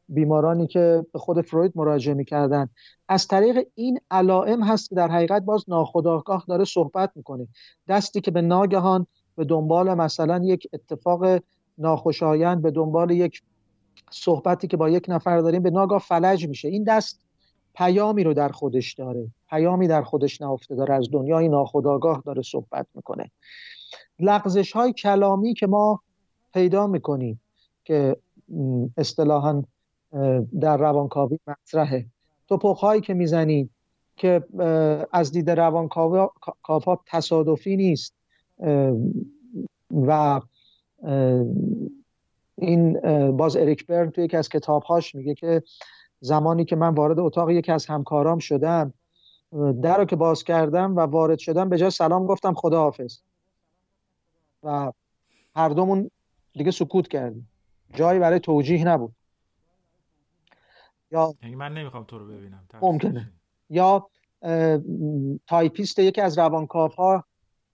بیمارانی 0.09 0.67
که 0.67 1.07
به 1.13 1.19
خود 1.19 1.41
فروید 1.41 1.73
مراجعه 1.75 2.15
می‌کردن. 2.15 2.69
از 3.09 3.27
طریق 3.27 3.67
این 3.75 4.01
علائم 4.11 4.63
هست 4.63 4.89
که 4.89 4.95
در 4.95 5.09
حقیقت 5.09 5.43
باز 5.43 5.65
ناخداگاه 5.69 6.45
داره 6.49 6.65
صحبت 6.65 7.11
می‌کنه. 7.15 7.49
دستی 7.89 8.21
که 8.21 8.31
به 8.31 8.43
ناگهان 8.43 9.07
به 9.37 9.45
دنبال 9.45 9.95
مثلا 9.95 10.45
یک 10.45 10.69
اتفاق 10.73 11.41
ناخوشایند 11.79 12.63
به 12.63 12.71
دنبال 12.71 13.11
یک 13.11 13.43
صحبتی 14.11 14.67
که 14.67 14.77
با 14.77 14.89
یک 14.89 15.07
نفر 15.09 15.41
داریم 15.41 15.63
به 15.63 15.71
ناگاه 15.71 15.99
فلج 15.99 16.49
میشه. 16.49 16.69
این 16.69 16.85
دست 16.85 17.21
پیامی 17.75 18.25
رو 18.25 18.35
در 18.35 18.49
خودش 18.49 18.95
داره. 18.95 19.27
پیامی 19.51 19.89
در 19.89 20.03
خودش 20.03 20.43
نهفته 20.43 20.75
داره. 20.75 20.95
از 20.95 21.09
دنیای 21.13 21.49
ناخداگاه 21.49 22.23
داره 22.27 22.43
صحبت 22.43 22.87
می‌کنه. 22.95 23.31
لغزش 24.19 24.73
های 24.73 24.93
کلامی 24.93 25.55
که 25.55 25.67
ما 25.67 26.01
پیدا 26.55 26.87
می‌کنیم 26.87 27.41
که 27.85 28.17
اصطلاحا 28.97 29.63
در 30.61 30.77
روانکاوی 30.77 31.39
مطرحه. 31.47 32.07
توپخ 32.49 32.81
هایی 32.81 33.01
که 33.01 33.15
می‌زنید 33.15 33.71
که 34.17 34.45
از 35.13 35.33
دید 35.33 35.51
روانکاوا 35.51 36.33
تصادفی 37.07 37.77
نیست. 37.77 38.15
و 39.91 40.41
این 42.55 43.01
باز 43.31 43.57
اریک 43.57 43.87
برن 43.87 44.11
توی 44.11 44.25
یکی 44.25 44.37
از 44.37 44.49
کتابهاش 44.49 45.15
میگه 45.15 45.35
که 45.35 45.63
زمانی 46.21 46.65
که 46.65 46.77
من 46.77 46.95
وارد 46.95 47.19
اتاق 47.19 47.51
یکی 47.51 47.73
از 47.73 47.87
همکارام 47.87 48.39
شدم 48.39 48.95
در 49.83 49.99
رو 49.99 50.05
که 50.05 50.17
باز 50.17 50.45
کردم 50.45 50.97
و 50.97 51.01
وارد 51.01 51.39
شدم 51.39 51.69
به 51.69 51.79
جای 51.79 51.91
سلام 51.91 52.27
گفتم 52.27 52.55
خداحافظ. 52.55 53.19
و 54.63 54.93
هر 55.57 55.69
دومون 55.69 56.11
دیگه 56.53 56.71
سکوت 56.71 57.09
کردیم. 57.09 57.49
جایی 57.95 58.21
برای 58.21 58.41
توجیه 58.41 58.85
نبود. 58.85 59.13
یا 61.15 61.35
یعنی 61.43 61.55
من 61.55 61.75
نمی‌خوام 61.75 62.05
تو 62.05 62.19
رو 62.19 62.27
ببینم. 62.27 62.61
ممکنه. 62.83 63.33
یا 63.71 64.07
تایپیست 65.47 65.99
یکی 65.99 66.21
از 66.21 66.39
روانکاف 66.39 66.95
ها 66.95 67.25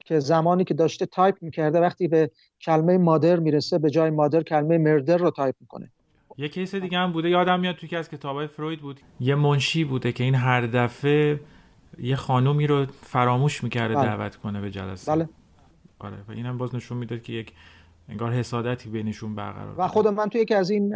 که 0.05 0.19
زمانی 0.19 0.65
که 0.65 0.75
داشته 0.75 1.07
تایپ 1.07 1.37
می‌کرده 1.41 1.81
وقتی 1.81 2.09
به 2.09 2.31
کلمه 2.61 2.99
مادر 2.99 3.39
می‌رسه 3.39 3.79
به 3.79 3.91
جای 3.91 4.11
مادر 4.11 4.43
کلمه 4.43 4.79
murder 4.79 5.17
رو 5.17 5.31
تایپ 5.31 5.55
می‌کنه. 5.61 5.91
یه 6.37 6.49
case 6.49 6.75
دیگه 6.75 6.99
هم 6.99 7.13
بوده 7.13 7.29
یادم 7.29 7.61
میاد 7.61 7.75
توی 7.75 7.89
که 7.89 7.99
از 7.99 8.09
کتابای 8.09 8.47
فروید 8.47 8.81
بود. 8.81 9.01
یه 9.21 9.35
منشی 9.35 9.85
بوده 9.85 10.13
که 10.13 10.25
این 10.25 10.35
هر 10.35 10.67
دفعه 10.67 11.41
یه 11.99 12.17
خانومی 12.17 12.67
رو 12.67 12.87
فراموش 12.87 13.65
می‌کرده 13.65 13.95
بله. 13.95 14.05
دعوت 14.05 14.37
کنه 14.37 14.61
به 14.61 14.71
جلسه. 14.71 15.13
بله. 15.13 15.29
آره 15.99 16.17
و 16.29 16.33
اینم 16.33 16.59
باز 16.59 16.75
نشون 16.75 16.99
می‌داد 16.99 17.23
که 17.23 17.33
یک 17.33 17.53
انگار 18.09 18.33
حسادتی 18.33 18.91
بینشون 18.91 19.35
برقرار 19.35 19.75
و 19.79 19.89
خود 19.89 20.09
من 20.09 20.29
توی 20.29 20.41
یکی 20.41 20.55
از 20.55 20.71
این 20.71 20.95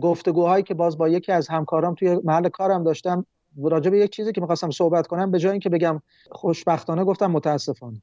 گفتگوهایی 0.00 0.62
که 0.62 0.74
باز 0.74 0.98
با 0.98 1.08
یکی 1.08 1.32
از 1.32 1.48
همکارام 1.48 1.94
توی 1.94 2.20
محل 2.24 2.48
کارم 2.48 2.84
داشتم 2.84 3.26
راجع 3.62 3.90
به 3.90 3.98
یک 3.98 4.10
چیزی 4.10 4.32
که 4.32 4.40
می‌خواستم 4.40 4.70
صحبت 4.70 5.06
کنم 5.06 5.30
به 5.30 5.38
جای 5.38 5.50
اینکه 5.52 5.68
بگم 5.68 6.02
خوشبختانه 6.30 7.04
گفتم 7.04 7.26
متاسفانه. 7.26 8.02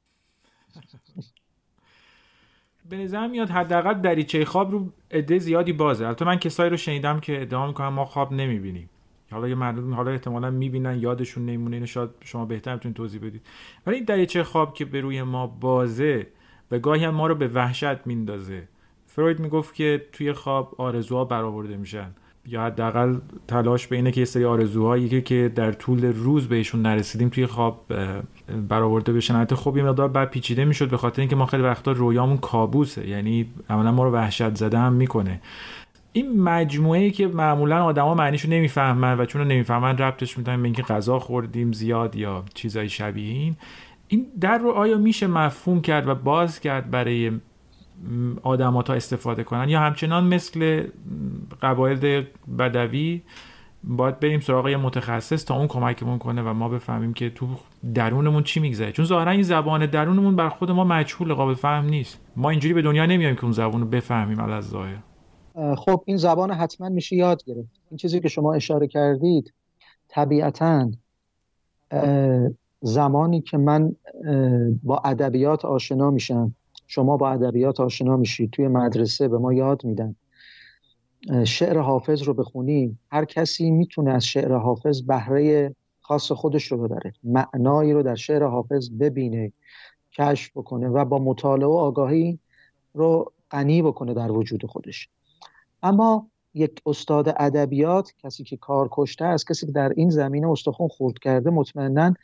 به 2.90 2.96
نظر 2.96 3.26
میاد 3.26 3.50
حداقل 3.50 3.94
دریچه 3.94 4.44
خواب 4.44 4.70
رو 4.70 4.92
عده 5.10 5.38
زیادی 5.38 5.72
بازه. 5.72 6.06
البته 6.06 6.24
من 6.24 6.36
کسایی 6.36 6.70
رو 6.70 6.76
شنیدم 6.76 7.20
که 7.20 7.42
ادعا 7.42 7.66
می‌کنم 7.66 7.88
ما 7.88 8.04
خواب 8.04 8.32
نمی‌بینیم. 8.32 8.90
حالا 9.30 9.48
یه 9.48 9.54
مردم 9.54 9.94
حالا 9.94 10.10
احتمالا 10.10 10.50
می‌بینن 10.50 10.98
یادشون 10.98 11.46
نمیمونه 11.46 11.76
اینو 11.76 11.86
شاید 11.86 12.10
شما 12.20 12.44
بهتر 12.44 12.74
می‌تونید 12.74 12.96
توضیح 12.96 13.20
بدید. 13.20 13.42
ولی 13.86 13.96
این 13.96 14.04
دریچه 14.04 14.44
خواب 14.44 14.74
که 14.74 14.84
به 14.84 15.00
روی 15.00 15.22
ما 15.22 15.46
بازه 15.46 16.26
و 16.70 16.78
گاهی 16.78 17.04
هم 17.04 17.14
ما 17.14 17.26
رو 17.26 17.34
به 17.34 17.48
وحشت 17.48 18.06
میندازه. 18.06 18.68
فروید 19.16 19.40
می‌گفت 19.40 19.74
که 19.74 20.06
توی 20.12 20.32
خواب 20.32 20.74
آرزوها 20.78 21.24
برآورده 21.24 21.76
میشن. 21.76 22.10
یا 22.46 22.62
حداقل 22.62 23.16
تلاش 23.48 23.86
به 23.86 23.96
اینه 23.96 24.10
که 24.10 24.20
یه 24.20 24.24
سری 24.24 24.44
آرزوهایی 24.44 25.22
که 25.22 25.52
در 25.54 25.72
طول 25.72 26.04
روز 26.04 26.48
بهشون 26.48 26.82
نرسیدیم 26.82 27.28
توی 27.28 27.46
خواب 27.46 27.84
برآورده 28.68 29.12
بشن. 29.12 29.34
البته 29.34 29.56
خب 29.56 29.76
یه 29.76 29.82
مقدار 29.82 30.08
بعد 30.08 30.30
پیچیده 30.30 30.64
می‌شد 30.64 30.90
به 30.90 30.96
خاطر 30.96 31.22
اینکه 31.22 31.36
ما 31.36 31.46
خیلی 31.46 31.62
وقتا 31.62 31.92
رویامون 31.92 32.36
کابوسه. 32.36 33.08
یعنی 33.08 33.46
عملا 33.70 33.92
ما 33.92 34.04
رو 34.04 34.10
وحشت 34.10 34.54
زده 34.54 34.78
هم 34.78 34.92
می‌کنه. 34.92 35.40
این 36.12 36.42
مجموعه 36.42 37.00
ای 37.00 37.10
که 37.10 37.26
معمولا 37.26 37.84
آدما 37.84 38.14
معنیشو 38.14 38.48
نمی‌فهمن 38.48 39.20
و 39.20 39.24
چون 39.24 39.42
نمی‌فهمن 39.42 39.98
ربطش 39.98 40.38
میدن 40.38 40.56
به 40.56 40.64
اینکه 40.64 40.82
غذا 40.82 41.18
خوردیم 41.18 41.72
زیاد 41.72 42.16
یا 42.16 42.44
چیزای 42.54 42.88
شبیه 42.88 43.32
این. 43.32 43.56
این 44.08 44.26
در 44.40 44.58
رو 44.58 44.70
آیا 44.70 44.98
میشه 44.98 45.26
مفهوم 45.26 45.80
کرد 45.80 46.08
و 46.08 46.14
باز 46.14 46.60
کرد 46.60 46.90
برای 46.90 47.32
آدم 48.42 48.82
تا 48.82 48.94
استفاده 48.94 49.44
کنن. 49.44 49.68
یا 49.68 49.80
همچنان 49.80 50.24
مثل 50.24 50.86
قبایل 51.62 52.24
بدوی 52.58 53.22
باید 53.84 54.20
بریم 54.20 54.40
سراغ 54.40 54.68
یه 54.68 54.76
متخصص 54.76 55.44
تا 55.44 55.56
اون 55.56 55.66
کمکمون 55.66 56.18
کنه 56.18 56.42
و 56.42 56.52
ما 56.52 56.68
بفهمیم 56.68 57.14
که 57.14 57.30
تو 57.30 57.46
درونمون 57.94 58.42
چی 58.42 58.60
میگذره. 58.60 58.92
چون 58.92 59.04
ظاهرا 59.04 59.30
این 59.30 59.42
زبان 59.42 59.86
درونمون 59.86 60.36
بر 60.36 60.48
خود 60.48 60.70
ما 60.70 60.84
مجهول 60.84 61.34
قابل 61.34 61.54
فهم 61.54 61.84
نیست. 61.84 62.20
ما 62.36 62.50
اینجوری 62.50 62.74
به 62.74 62.82
دنیا 62.82 63.06
نمیایم 63.06 63.36
که 63.36 63.44
اون 63.44 63.52
زبان 63.52 63.80
رو 63.80 63.86
بفهمیم 63.86 64.40
از 64.40 64.68
ظاهر 64.68 64.98
خب 65.76 66.02
این 66.06 66.16
زبان 66.16 66.50
حتما 66.50 66.88
میشه 66.88 67.16
یاد 67.16 67.44
گرفت. 67.44 67.80
این 67.90 67.98
چیزی 67.98 68.20
که 68.20 68.28
شما 68.28 68.54
اشاره 68.54 68.86
کردید 68.86 69.52
طبیعتا 70.08 70.90
زمانی 72.80 73.40
که 73.40 73.58
من 73.58 73.96
با 74.82 75.02
ادبیات 75.04 75.64
آشنا 75.64 76.10
میشم 76.10 76.54
شما 76.86 77.16
با 77.16 77.30
ادبیات 77.30 77.80
آشنا 77.80 78.16
میشید 78.16 78.50
توی 78.50 78.68
مدرسه 78.68 79.28
به 79.28 79.38
ما 79.38 79.52
یاد 79.52 79.84
میدن. 79.84 80.16
شعر 81.44 81.78
حافظ 81.78 82.22
رو 82.22 82.34
بخونیم 82.34 82.98
هر 83.10 83.24
کسی 83.24 83.70
می‌تونه 83.70 84.10
از 84.10 84.24
شعر 84.24 84.52
حافظ 84.52 85.02
بهره 85.02 85.74
خاص 86.00 86.32
خودش 86.32 86.72
رو 86.72 86.78
ببره. 86.78 87.12
معنایی 87.24 87.92
رو 87.92 88.02
در 88.02 88.14
شعر 88.14 88.44
حافظ 88.44 88.90
ببینه 88.90 89.52
کشف 90.12 90.50
بکنه 90.56 90.88
و 90.88 91.04
با 91.04 91.18
مطالعه 91.18 91.68
و 91.68 91.72
آگاهی 91.72 92.38
رو 92.94 93.32
غنی 93.50 93.82
بکنه 93.82 94.14
در 94.14 94.32
وجود 94.32 94.66
خودش. 94.66 95.08
اما 95.82 96.26
یک 96.54 96.82
استاد 96.86 97.34
ادبیات 97.38 98.12
کسی 98.22 98.44
که 98.44 98.56
کار 98.56 98.88
کشته 98.92 99.24
است 99.24 99.48
کسی 99.48 99.66
که 99.66 99.72
در 99.72 99.92
این 99.96 100.10
زمینه 100.10 100.50
استخون 100.50 100.88
خورد 100.88 101.18
کرده 101.18 101.50
مطمئنا 101.50 102.14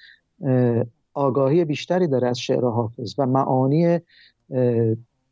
آگاهی 1.14 1.64
بیشتری 1.64 2.06
داره 2.06 2.28
از 2.28 2.38
شعر 2.38 2.64
حافظ 2.64 3.14
و 3.18 3.26
معانی 3.26 4.00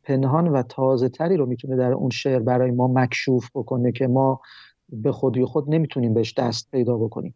پنهان 0.03 0.47
و 0.47 0.63
تازه 0.63 1.09
تری 1.09 1.37
رو 1.37 1.45
می‌تونه 1.45 1.75
در 1.75 1.91
اون 1.91 2.09
شعر 2.09 2.39
برای 2.39 2.71
ما 2.71 2.87
مکشوف 2.87 3.49
بکنه 3.55 3.91
که 3.91 4.07
ما 4.07 4.41
به 4.89 5.11
خودی 5.11 5.45
خود 5.45 5.69
نمی‌تونیم 5.69 6.13
بهش 6.13 6.33
دست 6.33 6.71
پیدا 6.71 6.97
بکنیم. 6.97 7.35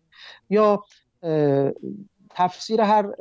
یا 0.49 0.83
تفسیر 2.29 2.81
هر 2.81 3.13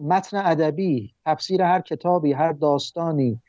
متن 0.00 0.36
ادبی 0.36 1.14
تفسیر 1.26 1.62
هر 1.62 1.80
کتابی 1.80 2.32
هر 2.32 2.52
داستانی 2.52 3.40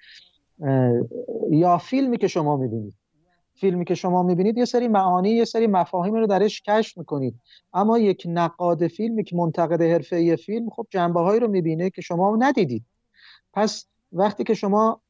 یا 1.52 1.78
فیلمی 1.78 2.18
که 2.18 2.28
شما 2.28 2.58
می‌بینید. 2.58 2.94
فیلمی 3.56 3.86
که 3.86 3.96
شما 3.96 4.24
می‌بینید 4.24 4.58
یه 4.58 4.66
سری 4.66 4.88
معانی 4.88 5.30
یه 5.30 5.46
سری 5.46 5.68
مفاهیم 5.68 6.14
رو 6.14 6.28
درش 6.28 6.62
کشف 6.62 6.98
می‌کنید. 6.98 7.36
اما 7.74 8.00
یک 8.00 8.24
نقاد 8.26 8.88
فیلم 8.88 9.20
یک 9.20 9.34
منتقد 9.34 9.82
حرفه 9.82 10.36
فیلم 10.36 10.70
خب 10.70 10.88
جنبه 10.90 11.20
هایی 11.20 11.40
رو 11.40 11.48
می‌بینه 11.48 11.90
که 11.90 12.02
شما 12.02 12.38
ندیدید. 12.40 12.86
پس 13.54 13.86
وقتی 14.12 14.44
که 14.44 14.54
شما 14.54 15.02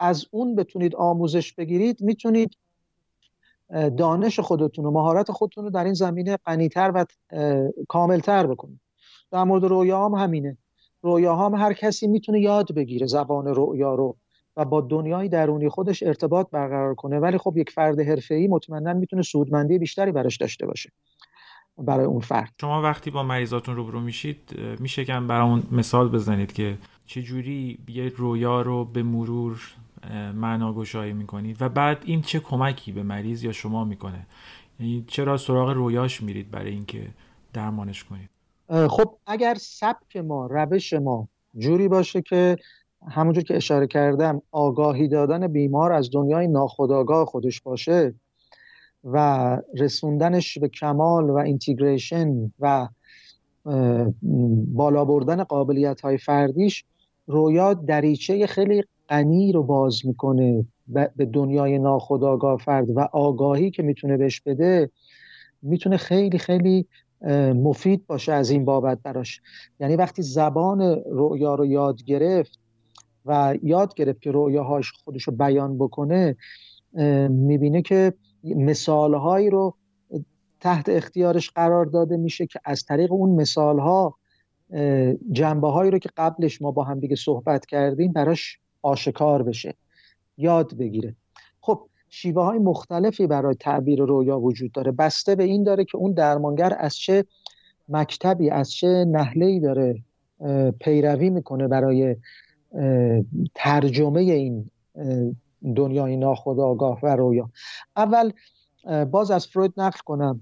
از 0.00 0.26
اون 0.30 0.54
بتونید 0.56 0.96
آموزش 0.96 1.52
بگیرید 1.52 2.02
می‌تونید 2.02 2.56
دانش 3.96 4.40
خودتون 4.40 4.84
و 4.84 4.90
مهارت 4.90 5.32
خودتون 5.32 5.64
رو 5.64 5.70
در 5.70 5.84
این 5.84 5.94
زمینه 5.94 6.36
غنیتر 6.36 6.92
و 6.94 7.04
کاملتر 7.88 8.46
بکنید. 8.46 8.80
در 9.30 9.44
مورد 9.44 9.64
رویا 9.64 10.04
هم 10.04 10.14
همینه. 10.14 10.56
رویا 11.02 11.36
هم 11.36 11.54
هر 11.54 11.72
کسی 11.72 12.06
می‌تونه 12.06 12.40
یاد 12.40 12.74
بگیره 12.74 13.06
زبان 13.06 13.46
رویا 13.46 13.94
رو 13.94 14.16
و 14.56 14.64
با 14.64 14.80
دنیای 14.80 15.28
درونی 15.28 15.68
خودش 15.68 16.02
ارتباط 16.02 16.50
برقرار 16.50 16.94
کنه. 16.94 17.18
ولی 17.18 17.38
خب 17.38 17.56
یک 17.56 17.70
فرد 17.70 18.00
حرفه‌ای 18.00 18.48
مطمئنا 18.48 18.92
می‌تونه 18.92 19.22
سودمندی 19.22 19.78
بیشتری 19.78 20.12
براش 20.12 20.36
داشته 20.36 20.66
باشه. 20.66 20.90
برای 21.78 22.06
اون 22.06 22.20
فرد. 22.20 22.52
شما 22.60 22.82
وقتی 22.82 23.10
با 23.10 23.22
مریضاتون 23.22 23.76
روبرو 23.76 24.00
میشید 24.00 24.38
میشه 24.80 25.04
که 25.04 25.12
برامون 25.12 25.62
مثال 25.72 26.08
بزنید 26.08 26.52
که 26.52 26.78
چجوری 27.06 27.78
یه 27.88 28.08
رویا 28.16 28.62
رو 28.62 28.84
به 28.84 29.02
مرور 29.02 29.74
معناگشایی 30.34 31.12
می‌کنید 31.12 31.62
و 31.62 31.68
بعد 31.68 32.02
این 32.04 32.22
چه 32.22 32.40
کمکی 32.40 32.92
به 32.92 33.02
مریض 33.02 33.44
یا 33.44 33.52
شما 33.52 33.84
می‌کنه؟ 33.84 34.26
یعنی 34.80 35.04
چرا 35.08 35.36
سراغ 35.36 35.70
رویاش 35.70 36.22
میرید 36.22 36.50
برای 36.50 36.70
اینکه 36.70 37.06
درمانش 37.52 38.04
کنید؟ 38.04 38.30
خب 38.88 39.18
اگر 39.26 39.54
سبک 39.54 40.16
ما 40.16 40.46
روش 40.46 40.92
ما 40.92 41.28
جوری 41.58 41.88
باشه 41.88 42.22
که 42.22 42.56
همونجور 43.08 43.44
که 43.44 43.56
اشاره 43.56 43.86
کردم 43.86 44.42
آگاهی 44.50 45.08
دادن 45.08 45.46
بیمار 45.46 45.92
از 45.92 46.10
دنیای 46.12 46.48
ناخودآگاه 46.48 47.26
خودش 47.26 47.60
باشه 47.60 48.14
و 49.04 49.58
رسوندنش 49.78 50.58
به 50.58 50.68
کمال 50.68 51.30
و 51.30 51.36
اینتیگریشن 51.36 52.52
و 52.60 52.88
بالا 54.74 55.04
بردن 55.04 55.44
قابلیت 55.44 56.00
های 56.00 56.18
فردیش 56.18 56.84
رویا 57.26 57.74
دریچه 57.74 58.46
خیلی 58.46 58.84
غنی 59.08 59.52
رو 59.52 59.62
باز 59.62 60.06
می‌کنه 60.06 60.64
به 61.16 61.26
دنیای 61.32 61.78
ناخودآگاه 61.78 62.58
فرد 62.58 62.90
و 62.96 63.00
آگاهی 63.12 63.70
که 63.70 63.82
می‌تونه 63.82 64.16
بهش 64.16 64.40
بده 64.40 64.90
می‌تونه 65.62 65.96
خیلی 65.96 66.38
خیلی 66.38 66.86
مفید 67.54 68.06
باشه 68.06 68.32
از 68.32 68.50
این 68.50 68.64
بابت 68.64 68.98
براش. 69.02 69.40
یعنی 69.80 69.96
وقتی 69.96 70.22
زبان 70.22 70.82
رویا 71.10 71.54
رو 71.54 71.66
یاد 71.66 72.04
گرفت 72.04 72.58
و 73.26 73.54
یاد 73.62 73.94
گرفت 73.94 74.22
که 74.22 74.30
رویاهاش 74.30 74.92
خودش 75.04 75.22
رو 75.22 75.32
بیان 75.32 75.78
بکنه 75.78 76.36
می‌بینه 77.28 77.82
که 77.82 78.12
مثالهایی 78.44 79.50
رو 79.50 79.74
تحت 80.60 80.88
اختیارش 80.88 81.50
قرار 81.50 81.86
داده 81.86 82.16
میشه 82.16 82.46
که 82.46 82.60
از 82.64 82.84
طریق 82.84 83.12
اون 83.12 83.30
مثالها 83.30 84.18
جنبه 85.32 85.68
هایی 85.68 85.90
رو 85.90 85.98
که 85.98 86.10
قبلش 86.16 86.62
ما 86.62 86.70
با 86.70 86.84
هم 86.84 87.00
دیگه 87.00 87.16
صحبت 87.16 87.66
کردیم 87.66 88.12
براش 88.12 88.58
آشکار 88.82 89.42
بشه 89.42 89.74
یاد 90.38 90.74
بگیره. 90.74 91.14
خب 91.60 91.88
شیوه 92.08 92.44
های 92.44 92.58
مختلفی 92.58 93.26
برای 93.26 93.54
تعبیر 93.54 94.02
رویا 94.02 94.40
وجود 94.40 94.72
داره. 94.72 94.92
بسته 94.92 95.34
به 95.34 95.44
این 95.44 95.64
داره 95.64 95.84
که 95.84 95.98
اون 95.98 96.12
درمانگر 96.12 96.76
از 96.78 96.96
چه 96.96 97.24
مکتبی 97.88 98.50
از 98.50 98.72
چه 98.72 98.86
نحله‌ای 98.86 99.60
داره 99.60 100.02
پیروی 100.80 101.30
می‌کنه 101.30 101.68
برای 101.68 102.16
ترجمه 103.54 104.20
این 104.20 104.70
دنیای 105.76 106.16
ناخودآگاه 106.16 106.98
و 107.02 107.16
رویا. 107.16 107.50
اول 107.96 108.32
باز 109.10 109.30
از 109.30 109.46
فروید 109.46 109.72
نقل 109.76 109.98
کنم 110.04 110.40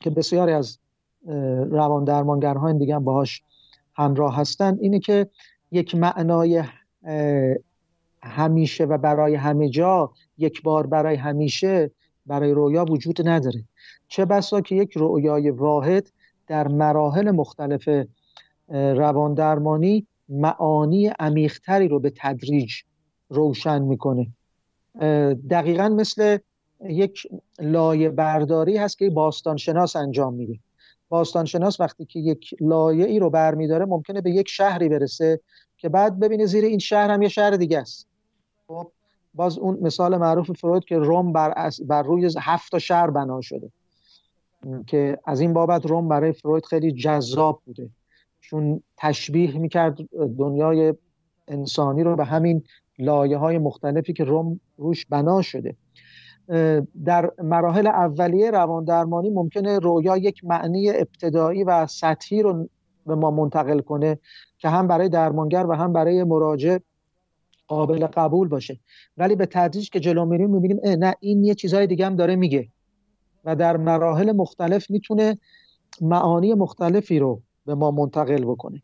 که 0.00 0.10
بسیاری 0.10 0.52
از 0.52 0.78
روان 1.70 2.04
درمانگرهای 2.04 2.78
دیگه 2.78 2.98
باهاش 2.98 3.42
همراه 3.94 4.36
هستن. 4.36 4.78
اینه 4.80 4.98
که 4.98 5.26
یک 5.70 5.94
معنای 5.94 6.64
همیشه 8.22 8.84
و 8.84 8.98
برای 8.98 9.34
همه 9.34 9.68
جا 9.68 10.12
یک 10.38 10.62
بار 10.62 10.86
برای 10.86 11.16
همیشه 11.16 11.90
برای 12.26 12.52
رویا 12.52 12.84
وجود 12.84 13.28
نداره. 13.28 13.64
چه 14.08 14.24
بسا 14.24 14.60
که 14.60 14.74
یک 14.74 14.92
رویای 14.92 15.50
واحد 15.50 16.10
در 16.46 16.68
مراحل 16.68 17.30
مختلف 17.30 17.88
روان 18.68 19.34
درمانی 19.34 20.06
معانی 20.28 21.06
عمیقتری 21.06 21.88
رو 21.88 22.00
به 22.00 22.12
تدریج 22.16 22.72
روشن 23.28 23.82
می‌کنه. 23.82 24.26
دقیقا 25.50 25.88
مثل 25.88 26.38
یک 26.84 27.26
لایه 27.60 28.08
برداری 28.08 28.76
هست 28.76 28.98
که 28.98 29.10
باستانشناس 29.10 29.96
انجام 29.96 30.34
میده. 30.34 30.58
باستانشناس 31.08 31.80
وقتی 31.80 32.04
که 32.04 32.18
یک 32.18 32.54
لایه 32.60 33.06
ای 33.06 33.18
رو 33.18 33.30
برمیداره 33.30 33.84
ممکنه 33.84 34.20
به 34.20 34.30
یک 34.30 34.48
شهری 34.48 34.88
برسه 34.88 35.40
که 35.76 35.88
بعد 35.88 36.20
ببینه 36.20 36.46
زیر 36.46 36.64
این 36.64 36.78
شهر 36.78 37.10
هم 37.10 37.22
یه 37.22 37.28
شهر 37.28 37.50
دیگه 37.50 37.78
است. 37.78 38.06
خب 38.66 38.92
باز 39.34 39.58
اون 39.58 39.78
مثال 39.80 40.16
معروف 40.16 40.50
فروید 40.50 40.84
که 40.84 40.98
روم 40.98 41.32
بر, 41.32 41.70
بر 41.86 42.02
روی 42.02 42.30
هفت 42.38 42.78
شهر 42.78 43.10
بنا 43.10 43.40
شده. 43.40 43.70
که 44.86 45.18
از 45.24 45.40
این 45.40 45.52
بابت 45.52 45.86
روم 45.86 46.08
برای 46.08 46.32
فروید 46.32 46.66
خیلی 46.66 46.92
جذاب 46.92 47.62
بوده. 47.66 47.90
چون 48.40 48.82
تشبیه 48.96 49.58
می‌کرد 49.58 49.98
دنیای 50.38 50.94
انسانی 51.48 52.02
رو 52.02 52.16
به 52.16 52.24
همین 52.24 52.64
لایه 52.98 53.36
های 53.36 53.58
مختلفی 53.58 54.12
که 54.12 54.24
روم 54.24 54.60
روش 54.76 55.06
بنا 55.06 55.42
شده. 55.42 55.76
در 57.04 57.30
مراحل 57.42 57.86
اولیه 57.86 58.50
روان 58.50 58.84
درمانی 58.84 59.30
ممکنه 59.30 59.78
رویا 59.78 60.16
یک 60.16 60.44
معنی 60.44 60.90
ابتدایی 60.90 61.64
و 61.64 61.86
سطحی 61.86 62.42
رو 62.42 62.68
به 63.06 63.14
ما 63.14 63.30
منتقل 63.30 63.80
کنه 63.80 64.18
که 64.58 64.68
هم 64.68 64.86
برای 64.86 65.08
درمانگر 65.08 65.66
و 65.66 65.72
هم 65.72 65.92
برای 65.92 66.24
مراجع 66.24 66.78
قابل 67.68 68.06
قبول 68.06 68.48
باشه. 68.48 68.80
ولی 69.16 69.36
به 69.36 69.46
تدریج 69.46 69.90
که 69.90 70.00
جلو 70.00 70.24
میریم 70.24 70.50
می‌بینیم 70.50 70.80
نه 70.84 71.14
این 71.20 71.44
یه 71.44 71.54
چیزهای 71.54 71.86
دیگه 71.86 72.06
هم 72.06 72.16
داره 72.16 72.36
میگه 72.36 72.68
و 73.44 73.56
در 73.56 73.76
مراحل 73.76 74.32
مختلف 74.32 74.90
می‌تونه 74.90 75.38
معانی 76.00 76.54
مختلفی 76.54 77.18
رو 77.18 77.42
به 77.66 77.74
ما 77.74 77.90
منتقل 77.90 78.44
بکنه. 78.44 78.82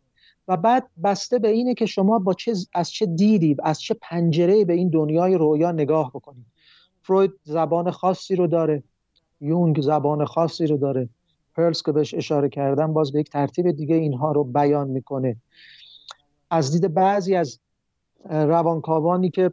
و 0.49 0.57
بعد 0.57 0.89
بسته 1.05 1.39
به 1.39 1.49
اینه 1.49 1.75
که 1.75 1.87
شما 1.87 2.19
با 2.19 2.35
چه 2.35 2.55
از 2.75 2.91
چه 2.91 3.07
دیدی 3.07 3.57
از 3.63 3.81
چه 3.81 3.95
پنجره 4.03 4.65
به 4.65 4.73
این 4.73 4.89
دنیای 4.89 5.35
رویا 5.35 5.73
نگاه 5.73 6.11
بکنید 6.11 6.47
فروید 7.03 7.33
زبان 7.43 7.91
خاصی 7.91 8.37
رو 8.37 8.47
داره 8.47 8.83
یونگ 9.41 9.81
زبان 9.81 10.25
خاصی 10.25 10.67
رو 10.67 10.77
داره. 10.77 11.09
پرلز 11.57 11.83
که 11.83 11.93
بهش 11.93 12.15
اشاره 12.15 12.49
کردم 12.49 12.93
باز 12.93 13.13
به 13.13 13.21
یک 13.21 13.31
ترتیب 13.31 13.71
دیگه 13.71 13.95
اینها 13.95 14.33
رو 14.33 14.45
بیان 14.45 14.89
می‌کنه. 14.89 15.37
از 16.51 16.73
دید 16.73 16.95
بعضی 16.95 17.35
از 17.35 17.61
روانکاوانی 18.31 19.31
که 19.31 19.53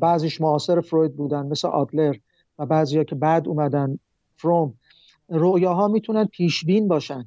بعضیش 0.00 0.40
معاصر 0.40 0.80
فروید 0.80 1.16
بودن 1.16 1.46
مثل 1.46 1.68
آدلر 1.68 2.16
و 2.58 2.66
بعضی 2.66 2.98
ها 2.98 3.04
که 3.04 3.14
بعد 3.14 3.48
اومدن 3.48 3.98
فروم 4.36 4.74
رویاها 5.28 5.88
می‌تونن 5.88 6.24
پیشبین 6.24 6.88
باشن. 6.88 7.24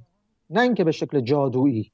نه 0.50 0.62
اینکه 0.62 0.84
به 0.84 0.92
شکل 0.92 1.20
جادویی. 1.20 1.92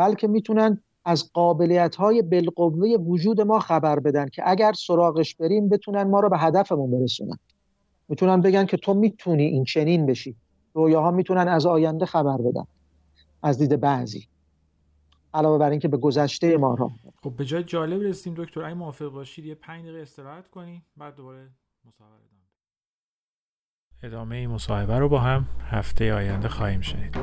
بلکه 0.00 0.28
می‌تونن 0.28 0.82
از 1.04 1.32
قابلیت 1.32 1.96
های 1.96 2.22
بالقوه 2.22 2.88
وجود 2.88 3.40
ما 3.40 3.58
خبر 3.58 4.00
بدن 4.00 4.28
که 4.28 4.42
اگر 4.46 4.72
سراغش 4.72 5.34
بریم 5.34 5.68
بتونن 5.68 6.02
ما 6.02 6.20
رو 6.20 6.28
به 6.28 6.38
هدفمون 6.38 6.90
برسونن. 6.90 7.38
می‌تونن 8.08 8.40
بگن 8.40 8.66
که 8.66 8.76
تو 8.76 8.94
می‌تونی 8.94 9.44
این 9.44 9.64
چنین 9.64 10.06
بشی. 10.06 10.36
رویاها 10.74 11.10
می‌تونن 11.10 11.48
از 11.48 11.66
آینده 11.66 12.06
خبر 12.06 12.36
بدن. 12.36 12.64
از 13.42 13.58
دید 13.58 13.80
بعضی. 13.80 14.28
علاوه 15.34 15.58
بر 15.58 15.70
اینکه 15.70 15.88
به 15.88 15.96
گذشته 15.96 16.56
ما 16.56 16.74
را 16.74 16.90
خب 17.22 17.30
به 17.30 17.44
جای 17.44 17.64
جالب 17.64 18.02
رسیم 18.02 18.34
دکتر 18.34 18.62
اگه 18.62 18.74
موافق 18.74 19.08
باشید 19.08 19.44
یه 19.44 19.54
5 19.54 19.82
دقیقه 19.84 20.02
استراحت 20.02 20.48
کنیم 20.48 20.82
بعد 20.96 21.16
دوباره 21.16 21.50
مصاحبه 21.84 22.14
ادامه 24.02 24.36
این 24.36 24.50
مصاحبه 24.50 24.98
رو 24.98 25.08
با 25.08 25.18
هم 25.18 25.46
هفته 25.60 26.14
آینده 26.14 26.48
خواهیم 26.48 26.80
شنید. 26.80 27.16